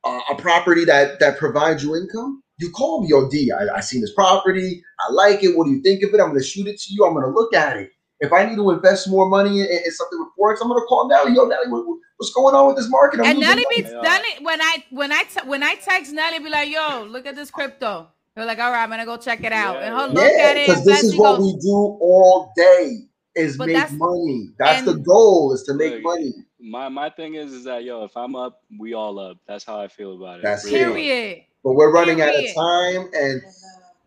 a, 0.06 0.20
a 0.32 0.36
property 0.36 0.86
that 0.86 1.20
that 1.20 1.38
provides 1.38 1.84
you 1.84 1.95
income, 1.95 2.41
you 2.60 2.72
call 2.72 3.02
me, 3.02 3.10
yo, 3.10 3.30
D. 3.30 3.52
I, 3.52 3.78
I 3.78 3.80
seen 3.82 4.02
this 4.02 4.14
property, 4.14 4.84
I 4.99 5.12
like 5.14 5.43
it. 5.43 5.56
What 5.58 5.66
do 5.66 5.72
you 5.72 5.82
think 5.82 6.04
of 6.04 6.14
it? 6.14 6.22
I'm 6.22 6.28
gonna 6.30 6.43
shoot 6.43 6.68
it 6.68 6.80
to 6.80 6.93
you. 6.93 7.06
I'm 7.06 7.14
gonna 7.14 7.34
look 7.34 7.54
at 7.54 7.78
it. 7.78 7.91
If 8.22 8.32
I 8.32 8.45
need 8.45 8.55
to 8.55 8.69
invest 8.69 9.09
more 9.09 9.28
money 9.28 9.61
in, 9.61 9.65
in 9.67 9.91
something 9.91 10.19
with 10.19 10.30
forex, 10.39 10.57
I'm 10.61 10.69
gonna 10.69 10.86
call 10.86 11.07
Nelly. 11.09 11.34
Yo, 11.34 11.45
Nelly, 11.45 11.67
what, 11.69 11.84
what's 12.17 12.32
going 12.34 12.53
on 12.55 12.67
with 12.67 12.78
this 12.78 12.88
market? 12.89 13.19
I'm 13.19 13.26
and 13.26 13.39
losing 13.39 13.49
Nelly 13.55 13.63
money." 13.63 13.82
be 13.82 13.89
Nelly 14.07 14.45
when 14.45 14.61
I 14.61 14.84
when 14.91 15.11
I 15.11 15.24
te- 15.24 15.47
when 15.47 15.63
I 15.63 15.76
text 15.76 16.13
Nelly, 16.13 16.39
be 16.39 16.49
like, 16.49 16.69
yo, 16.69 17.03
look 17.09 17.26
at 17.26 17.36
this 17.36 17.49
crypto. 17.49 18.07
They're 18.36 18.45
like, 18.45 18.59
all 18.59 18.72
right, 18.72 18.84
I'm 18.84 18.89
gonna 18.89 19.05
go 19.05 19.17
check 19.17 19.43
it 19.43 19.51
out, 19.51 19.76
Yeah, 19.76 19.88
and 19.88 19.95
he'll 19.97 20.07
look 20.24 20.32
yeah, 20.32 20.43
at 20.49 20.57
it. 20.57 20.67
because 20.67 20.86
this 20.86 21.03
is 21.03 21.17
what 21.17 21.38
goes, 21.38 21.53
we 21.53 21.59
do 21.59 21.76
all 21.76 22.53
day 22.55 23.07
is 23.36 23.57
make 23.57 23.74
that's- 23.74 23.91
money. 23.93 24.49
That's 24.57 24.84
the 24.86 24.93
goal 24.93 25.53
is 25.53 25.63
to 25.63 25.74
make 25.74 25.95
Look, 25.95 26.03
money. 26.03 26.34
My 26.59 26.89
my 26.89 27.09
thing 27.09 27.34
is 27.36 27.51
is 27.53 27.63
that 27.63 27.84
yo, 27.84 28.03
if 28.03 28.15
I'm 28.15 28.36
up, 28.36 28.61
we 28.80 28.93
all 28.93 29.17
up. 29.19 29.38
That's 29.47 29.63
how 29.65 29.80
I 29.82 29.88
feel 29.88 30.15
about 30.15 30.39
it. 30.39 30.43
That's 30.43 30.63
Real 30.65 30.93
talk. 30.93 31.43
But 31.63 31.74
we're 31.74 31.91
running 31.91 32.22
out 32.22 32.36
of 32.36 32.45
time, 32.55 33.09
and 33.15 33.41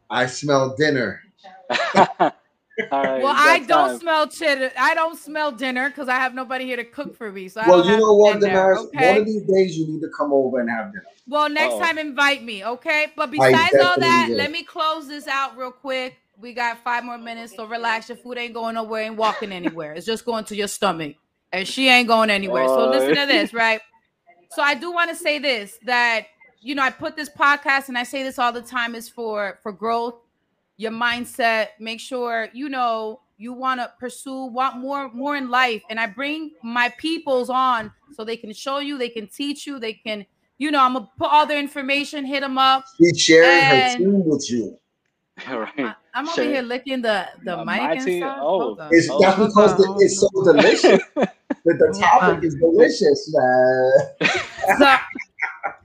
I 0.09 0.27
smell 0.27 0.77
dinner. 0.77 1.21
Right, 2.77 3.23
well, 3.23 3.35
I 3.37 3.61
don't 3.61 3.91
time. 3.91 3.99
smell 4.01 4.27
cheddar. 4.27 4.73
I 4.77 4.95
don't 4.95 5.17
smell 5.19 5.53
dinner 5.53 5.91
because 5.91 6.09
I 6.09 6.17
have 6.17 6.35
nobody 6.35 6.65
here 6.65 6.77
to 6.77 6.85
cook 6.85 7.17
for 7.17 7.31
me. 7.31 7.49
So 7.49 7.63
well, 7.67 7.87
you 7.87 7.97
know 7.99 8.15
what, 8.15 8.41
Damaris? 8.41 8.81
Okay? 8.87 9.13
One 9.13 9.21
of 9.21 9.27
these 9.27 9.43
days 9.43 9.79
you 9.79 9.87
need 9.87 10.01
to 10.01 10.11
come 10.17 10.33
over 10.33 10.59
and 10.59 10.69
have 10.69 10.91
dinner. 10.93 11.05
Well, 11.29 11.49
next 11.49 11.75
Uh-oh. 11.75 11.81
time 11.81 11.99
invite 11.99 12.43
me, 12.43 12.65
okay? 12.65 13.13
But 13.17 13.31
besides 13.31 13.75
all 13.81 13.99
that, 13.99 14.27
will. 14.29 14.37
let 14.37 14.51
me 14.51 14.65
close 14.65 15.07
this 15.07 15.29
out 15.29 15.57
real 15.57 15.71
quick. 15.71 16.17
We 16.37 16.53
got 16.53 16.83
five 16.83 17.05
more 17.05 17.17
minutes, 17.17 17.55
so 17.55 17.65
relax. 17.65 18.09
Your 18.09 18.19
food 18.19 18.39
ain't 18.39 18.55
going 18.55 18.75
nowhere, 18.75 19.05
ain't 19.05 19.17
walking 19.17 19.53
anywhere. 19.53 19.93
It's 19.93 20.05
just 20.05 20.25
going 20.25 20.45
to 20.47 20.57
your 20.57 20.69
stomach, 20.69 21.15
and 21.53 21.67
she 21.67 21.89
ain't 21.89 22.09
going 22.09 22.29
anywhere. 22.29 22.67
So 22.67 22.91
listen 22.91 23.15
to 23.15 23.27
this, 23.27 23.55
right? 23.55 23.81
So 24.51 24.63
I 24.63 24.75
do 24.75 24.93
want 24.93 25.11
to 25.11 25.17
say 25.17 25.39
this 25.39 25.79
that 25.85 26.27
you 26.61 26.75
know 26.75 26.83
I 26.83 26.91
put 26.91 27.15
this 27.15 27.29
podcast, 27.29 27.89
and 27.89 27.97
I 27.97 28.03
say 28.03 28.25
this 28.25 28.39
all 28.39 28.53
the 28.53 28.63
time, 28.63 28.97
is 28.97 29.09
for 29.09 29.61
for 29.63 29.71
growth 29.71 30.17
your 30.77 30.93
mindset 30.93 31.69
make 31.79 32.01
sure 32.01 32.49
you 32.53 32.69
know 32.69 33.21
you 33.37 33.53
want 33.53 33.81
to 33.81 33.91
pursue 33.99 34.47
want 34.47 34.79
more 34.79 35.11
more 35.13 35.37
in 35.37 35.51
life. 35.51 35.83
And 35.91 35.99
i 36.01 36.07
bring 36.07 36.53
my 36.63 36.89
peoples 36.99 37.51
on 37.51 37.93
so 38.13 38.25
they 38.25 38.37
can 38.37 38.53
show 38.53 38.79
you 38.79 38.99
they 38.99 39.09
can 39.09 39.27
teach 39.29 39.67
you 39.67 39.79
they 39.79 39.95
can 39.95 40.25
you 40.59 40.71
know 40.71 40.83
i'm 40.83 40.95
gonna 40.95 41.11
put 41.19 41.31
all 41.31 41.47
their 41.47 41.59
information 41.59 42.25
hit 42.25 42.41
them 42.41 42.59
up. 42.59 42.85
She's 42.99 43.21
sharing 43.21 43.65
her 43.65 43.99
team 43.99 44.25
with 44.25 44.51
you. 44.51 44.79
All 45.49 45.59
right. 45.59 45.73
I, 45.79 45.95
am 46.15 46.29
over 46.29 46.45
here 46.45 46.63
licking 46.63 47.03
the 47.03 47.27
the 47.43 47.59
uh, 47.59 47.65
mic 47.65 47.81
and 47.81 48.03
stuff. 48.03 48.39
Oh, 48.41 48.77
it's, 48.93 49.09
oh, 49.11 49.19
that's 49.21 49.37
because 49.37 49.77
the, 49.77 49.97
it's 49.99 50.21
so 50.21 50.29
delicious. 50.45 51.01
but 51.15 51.35
the 51.65 51.99
topic 51.99 52.45
is 52.45 52.55
delicious, 52.61 53.35
man. 53.35 53.91
so, 54.79 54.97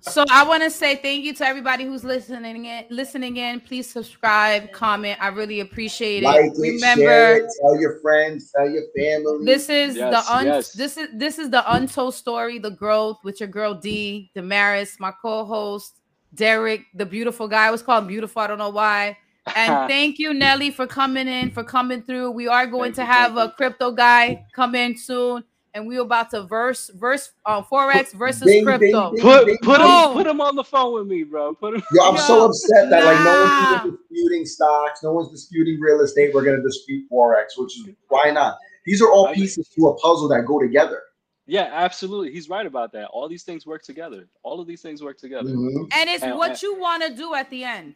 so 0.09 0.25
I 0.29 0.43
want 0.43 0.63
to 0.63 0.69
say 0.69 0.95
thank 0.95 1.23
you 1.23 1.33
to 1.35 1.45
everybody 1.45 1.85
who's 1.85 2.03
listening 2.03 2.65
in. 2.65 2.85
Listening 2.89 3.37
in, 3.37 3.59
please 3.61 3.89
subscribe, 3.89 4.71
comment. 4.71 5.17
I 5.21 5.27
really 5.27 5.59
appreciate 5.59 6.23
it. 6.23 6.25
Like 6.25 6.51
Remember, 6.57 7.35
it, 7.37 7.51
tell 7.61 7.79
your 7.79 7.99
friends, 7.99 8.51
tell 8.51 8.69
your 8.69 8.83
family. 8.97 9.45
This 9.45 9.69
is 9.69 9.95
yes, 9.95 10.11
the 10.11 10.33
un- 10.33 10.45
yes. 10.45 10.71
this 10.73 10.97
is 10.97 11.09
this 11.13 11.39
is 11.39 11.49
the 11.49 11.63
untold 11.73 12.15
story, 12.15 12.59
the 12.59 12.71
growth 12.71 13.17
with 13.23 13.39
your 13.39 13.49
girl 13.49 13.73
D, 13.73 14.31
Damaris, 14.35 14.99
my 14.99 15.11
co-host 15.21 15.99
Derek, 16.33 16.85
the 16.93 17.05
beautiful 17.05 17.47
guy. 17.47 17.67
I 17.67 17.71
was 17.71 17.81
called 17.81 18.07
beautiful. 18.07 18.41
I 18.41 18.47
don't 18.47 18.59
know 18.59 18.69
why. 18.69 19.17
And 19.55 19.89
thank 19.89 20.19
you, 20.19 20.33
Nelly, 20.33 20.71
for 20.71 20.85
coming 20.85 21.27
in, 21.27 21.51
for 21.51 21.63
coming 21.63 22.01
through. 22.03 22.31
We 22.31 22.47
are 22.47 22.67
going 22.67 22.93
thank 22.93 23.07
to 23.07 23.13
you, 23.13 23.19
have 23.19 23.37
a 23.37 23.49
crypto 23.49 23.91
guy 23.91 24.45
come 24.53 24.75
in 24.75 24.97
soon 24.97 25.43
and 25.79 25.87
we 25.87 25.97
are 25.97 26.01
about 26.01 26.29
to 26.31 26.43
verse 26.43 26.91
verse 26.93 27.31
uh, 27.45 27.63
forex 27.63 28.13
versus 28.13 28.43
ding, 28.43 28.65
crypto. 28.65 29.15
Ding, 29.15 29.15
ding, 29.15 29.21
put 29.21 29.61
put 29.61 29.81
him 29.81 30.13
put 30.13 30.27
him 30.27 30.41
on 30.41 30.55
the 30.55 30.63
phone 30.63 30.93
with 30.93 31.07
me, 31.07 31.23
bro. 31.23 31.55
Put 31.55 31.75
him. 31.75 31.83
Yo, 31.93 32.03
I'm 32.03 32.15
Yo, 32.15 32.21
so 32.21 32.45
upset 32.45 32.89
that 32.89 33.03
nah. 33.03 33.11
like 33.11 33.83
no 33.83 33.89
one's 33.89 33.97
disputing 33.97 34.45
stocks, 34.45 35.01
no 35.01 35.13
one's 35.13 35.31
disputing 35.31 35.79
real 35.79 36.01
estate. 36.01 36.33
We're 36.33 36.43
gonna 36.43 36.61
dispute 36.61 37.09
forex, 37.09 37.57
which 37.57 37.77
is 37.79 37.89
why 38.09 38.29
not? 38.31 38.57
These 38.85 39.01
are 39.01 39.09
all 39.09 39.33
pieces 39.33 39.69
to 39.69 39.87
a 39.87 39.95
puzzle 39.97 40.27
that 40.29 40.45
go 40.45 40.59
together. 40.59 41.01
Yeah, 41.45 41.69
absolutely. 41.71 42.31
He's 42.31 42.49
right 42.49 42.65
about 42.65 42.91
that. 42.91 43.07
All 43.07 43.27
these 43.27 43.43
things 43.43 43.65
work 43.65 43.83
together. 43.83 44.27
All 44.43 44.59
of 44.59 44.67
these 44.67 44.81
things 44.81 45.01
work 45.01 45.17
together. 45.17 45.49
Mm-hmm. 45.49 45.85
And 45.93 46.09
it's 46.09 46.23
and, 46.23 46.37
what 46.37 46.51
and, 46.51 46.61
you 46.61 46.79
want 46.79 47.03
to 47.03 47.15
do 47.15 47.33
at 47.33 47.49
the 47.49 47.63
end. 47.63 47.95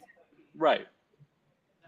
Right. 0.56 0.86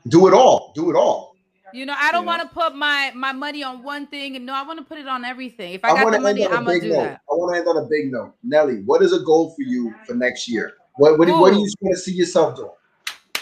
Do 0.08 0.28
it 0.28 0.34
all. 0.34 0.72
Do 0.76 0.90
it 0.90 0.96
all. 0.96 1.35
You 1.72 1.84
know, 1.84 1.94
I 1.96 2.12
don't 2.12 2.24
want 2.26 2.42
to 2.42 2.48
put 2.48 2.74
my 2.74 3.12
my 3.14 3.32
money 3.32 3.62
on 3.62 3.82
one 3.82 4.06
thing, 4.06 4.36
and 4.36 4.46
no, 4.46 4.54
I 4.54 4.62
want 4.62 4.78
to 4.78 4.84
put 4.84 4.98
it 4.98 5.08
on 5.08 5.24
everything. 5.24 5.74
If 5.74 5.84
I, 5.84 5.90
I 5.90 6.04
got 6.04 6.12
the 6.12 6.20
money, 6.20 6.46
I'm 6.46 6.64
gonna 6.64 6.80
do 6.80 6.88
note. 6.90 6.96
that. 6.96 7.20
I 7.30 7.34
want 7.34 7.54
to 7.54 7.58
end 7.58 7.68
on 7.68 7.84
a 7.84 7.86
big 7.86 8.12
note. 8.12 8.34
Nelly, 8.42 8.82
what 8.84 9.02
is 9.02 9.12
a 9.12 9.20
goal 9.20 9.50
for 9.50 9.62
you 9.62 9.94
for 10.06 10.14
next 10.14 10.48
year? 10.48 10.74
What 10.96 11.18
what, 11.18 11.28
what 11.28 11.52
do 11.52 11.58
you 11.58 11.66
want 11.80 11.96
to 11.96 12.00
see 12.00 12.12
yourself 12.12 12.56
doing? 12.56 12.70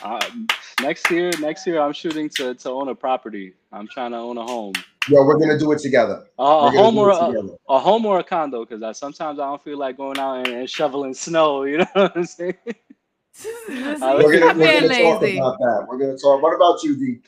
Uh, 0.02 0.20
next 0.82 1.10
year, 1.10 1.30
next 1.40 1.66
year, 1.66 1.80
I'm 1.80 1.92
shooting 1.92 2.28
to 2.30 2.54
to 2.54 2.70
own 2.70 2.88
a 2.88 2.94
property. 2.94 3.54
I'm 3.72 3.88
trying 3.88 4.12
to 4.12 4.18
own 4.18 4.38
a 4.38 4.42
home. 4.42 4.74
Yo, 5.08 5.22
we're 5.24 5.38
gonna 5.38 5.58
do 5.58 5.72
it 5.72 5.78
together. 5.80 6.24
Uh, 6.38 6.42
a 6.42 6.70
home 6.70 6.96
or 6.96 7.10
a, 7.10 7.32
a, 7.68 7.78
home 7.78 8.06
or 8.06 8.20
a 8.20 8.24
condo, 8.24 8.64
because 8.64 8.82
I 8.82 8.92
sometimes 8.92 9.38
I 9.38 9.44
don't 9.44 9.62
feel 9.62 9.78
like 9.78 9.98
going 9.98 10.18
out 10.18 10.46
and, 10.46 10.48
and 10.48 10.70
shoveling 10.70 11.14
snow. 11.14 11.64
You 11.74 11.78
know 11.78 11.86
what 11.92 12.16
I'm 12.16 12.24
saying? 12.24 12.54
we're 13.68 13.98
gonna, 13.98 14.58
we're 14.58 14.80
gonna 14.80 14.88
talk 14.88 15.22
about 15.22 15.58
that. 15.58 15.86
We're 15.88 15.98
gonna 15.98 16.16
talk. 16.16 16.42
What 16.42 16.54
about 16.54 16.82
you, 16.82 16.96
D? 16.96 17.20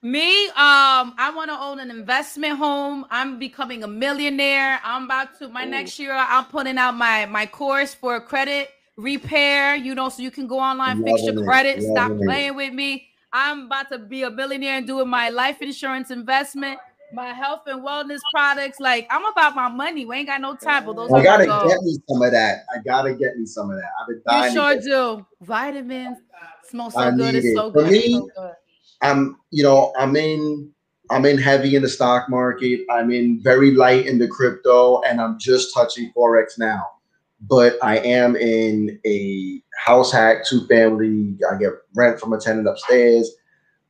Me, 0.00 0.46
um, 0.48 1.12
I 1.18 1.32
want 1.34 1.50
to 1.50 1.58
own 1.58 1.80
an 1.80 1.90
investment 1.90 2.56
home. 2.56 3.04
I'm 3.10 3.38
becoming 3.40 3.82
a 3.82 3.88
millionaire. 3.88 4.78
I'm 4.84 5.04
about 5.04 5.36
to 5.40 5.48
my 5.48 5.66
Ooh. 5.66 5.70
next 5.70 5.98
year. 5.98 6.14
I'm 6.14 6.44
putting 6.44 6.78
out 6.78 6.94
my 6.94 7.26
my 7.26 7.46
course 7.46 7.94
for 7.94 8.20
credit 8.20 8.70
repair. 8.96 9.74
You 9.74 9.96
know, 9.96 10.08
so 10.08 10.22
you 10.22 10.30
can 10.30 10.46
go 10.46 10.60
online, 10.60 11.02
fix 11.02 11.22
your 11.24 11.42
credit, 11.42 11.82
stop 11.82 12.12
playing 12.16 12.54
with 12.54 12.72
me. 12.72 13.08
I'm 13.32 13.66
about 13.66 13.90
to 13.90 13.98
be 13.98 14.22
a 14.22 14.30
billionaire 14.30 14.76
and 14.76 14.86
doing 14.86 15.08
my 15.08 15.30
life 15.30 15.60
insurance 15.60 16.12
investment, 16.12 16.78
my 17.12 17.32
health 17.32 17.62
and 17.66 17.84
wellness 17.84 18.20
products. 18.32 18.78
Like 18.78 19.08
I'm 19.10 19.24
about 19.24 19.56
my 19.56 19.68
money. 19.68 20.06
We 20.06 20.18
ain't 20.18 20.28
got 20.28 20.40
no 20.40 20.54
time, 20.54 20.84
for 20.84 20.94
those. 20.94 21.10
I 21.12 21.24
gotta 21.24 21.44
get 21.44 21.82
me 21.82 21.98
some 22.08 22.22
of 22.22 22.30
that. 22.30 22.66
I 22.72 22.78
gotta 22.84 23.14
get 23.14 23.36
me 23.36 23.46
some 23.46 23.68
of 23.72 23.76
that. 23.78 23.90
I've 24.00 24.06
been 24.06 24.22
dying. 24.24 24.54
You 24.54 24.60
sure 24.60 24.80
do. 24.80 25.26
Vitamins. 25.40 26.18
Smells 26.70 26.94
so 26.94 27.00
I 27.00 27.10
good. 27.10 27.34
It's 27.34 27.52
so 27.56 27.72
good. 27.72 27.86
For 27.86 27.90
me, 27.90 28.12
so 28.12 28.30
good. 28.36 28.52
I'm, 29.00 29.38
you 29.50 29.62
know, 29.62 29.92
I'm 29.98 30.16
in, 30.16 30.70
I'm 31.10 31.24
in 31.24 31.38
heavy 31.38 31.76
in 31.76 31.82
the 31.82 31.88
stock 31.88 32.28
market. 32.28 32.80
I'm 32.90 33.10
in 33.10 33.40
very 33.42 33.72
light 33.72 34.06
in 34.06 34.18
the 34.18 34.28
crypto, 34.28 35.00
and 35.02 35.20
I'm 35.20 35.38
just 35.38 35.74
touching 35.74 36.12
forex 36.16 36.58
now. 36.58 36.84
But 37.40 37.78
I 37.82 37.98
am 37.98 38.36
in 38.36 38.98
a 39.06 39.62
house 39.84 40.12
hack, 40.12 40.44
two 40.44 40.66
family. 40.66 41.38
I 41.50 41.56
get 41.56 41.72
rent 41.94 42.20
from 42.20 42.32
a 42.32 42.38
tenant 42.38 42.68
upstairs. 42.68 43.30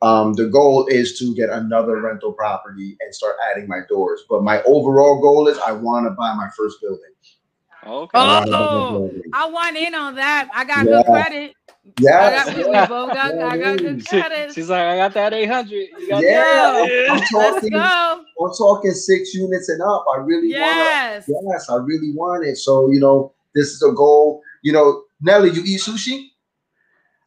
Um, 0.00 0.34
the 0.34 0.46
goal 0.46 0.86
is 0.86 1.18
to 1.18 1.34
get 1.34 1.50
another 1.50 2.00
rental 2.00 2.32
property 2.32 2.96
and 3.00 3.12
start 3.12 3.36
adding 3.50 3.66
my 3.66 3.80
doors. 3.88 4.22
But 4.28 4.44
my 4.44 4.62
overall 4.62 5.20
goal 5.20 5.48
is 5.48 5.58
I 5.58 5.72
want 5.72 6.06
to 6.06 6.10
buy 6.10 6.34
my 6.34 6.48
first 6.56 6.80
building. 6.80 7.02
Okay. 7.86 8.18
Oh, 8.18 9.10
I 9.32 9.48
want 9.48 9.76
in 9.76 9.94
on 9.94 10.16
that. 10.16 10.48
I 10.52 10.64
got 10.64 10.86
yeah. 10.86 11.02
good 11.02 11.06
credit. 11.06 11.54
Yeah. 12.00 12.44
I 12.46 12.54
got, 12.64 12.88
got, 12.88 13.34
I 13.34 13.58
got 13.58 13.78
good 13.78 14.06
credit. 14.06 14.54
She's 14.54 14.70
like, 14.70 14.82
I 14.82 14.96
got 14.96 15.14
that 15.14 15.32
800. 15.32 15.88
yeah. 15.98 16.20
yeah. 16.20 17.06
I'm 17.10 17.20
talking, 17.22 17.74
I'm 17.74 18.52
talking 18.56 18.92
six 18.92 19.34
units 19.34 19.68
and 19.68 19.82
up. 19.82 20.04
I 20.14 20.18
really 20.18 20.50
yes. 20.50 21.26
want 21.28 21.46
Yes, 21.54 21.68
I 21.70 21.76
really 21.76 22.12
want 22.14 22.46
it. 22.46 22.56
So, 22.56 22.90
you 22.90 23.00
know, 23.00 23.32
this 23.54 23.68
is 23.68 23.82
a 23.82 23.92
goal. 23.92 24.42
You 24.62 24.72
know, 24.72 25.02
Nelly, 25.20 25.50
you 25.50 25.62
eat 25.64 25.80
sushi? 25.80 26.28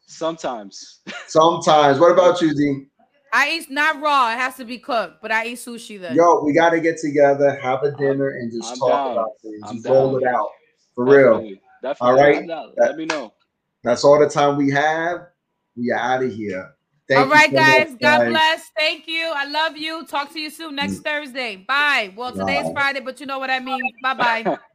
Sometimes. 0.06 1.00
Sometimes. 1.28 2.00
What 2.00 2.12
about 2.12 2.42
you, 2.42 2.54
Dean? 2.54 2.88
I 3.34 3.52
eat 3.52 3.72
not 3.72 4.02
raw. 4.02 4.32
It 4.34 4.38
has 4.38 4.58
to 4.58 4.66
be 4.66 4.78
cooked, 4.78 5.22
but 5.22 5.32
I 5.32 5.48
eat 5.48 5.58
sushi 5.58 6.00
then. 6.00 6.16
Yo, 6.16 6.44
we 6.44 6.54
got 6.54 6.72
to 6.72 6.82
get 6.82 6.98
together, 6.98 7.58
have 7.62 7.84
a 7.84 7.92
dinner, 7.92 8.30
and 8.30 8.52
just 8.52 8.74
I'm 8.74 8.78
talk 8.78 8.90
down. 8.90 9.12
about 9.14 9.30
things. 9.42 9.62
I'm 9.66 9.76
just 9.78 9.88
roll 9.88 10.18
it 10.18 10.26
out 10.26 10.50
for 10.94 11.06
Definitely. 11.06 11.50
real. 11.50 11.58
Definitely. 11.82 12.22
All 12.22 12.60
right. 12.60 12.74
Let 12.78 12.98
me 12.98 13.06
know. 13.06 13.34
That's 13.84 14.04
all 14.04 14.20
the 14.20 14.30
time 14.30 14.58
we 14.58 14.70
have. 14.72 15.28
We 15.76 15.92
are 15.92 16.00
out 16.00 16.24
of 16.24 16.34
here. 16.34 16.74
Thank 17.08 17.26
all 17.26 17.32
right, 17.32 17.50
so 17.50 17.56
guys. 17.56 17.92
Much, 17.92 18.00
God 18.00 18.30
bless. 18.30 18.72
Thank 18.78 19.08
you. 19.08 19.32
I 19.36 19.46
love 19.46 19.76
you. 19.76 20.06
Talk 20.06 20.32
to 20.34 20.40
you 20.40 20.50
soon 20.50 20.76
next 20.76 21.00
mm. 21.00 21.04
Thursday. 21.04 21.58
Bye. 21.58 22.14
Well, 22.16 22.32
today's 22.32 22.72
Friday, 22.72 23.02
but 23.02 23.20
you 23.20 23.26
know 23.26 23.40
what 23.40 23.50
I 23.50 23.60
mean. 23.60 23.82
Bye 24.02 24.14
bye. 24.14 24.58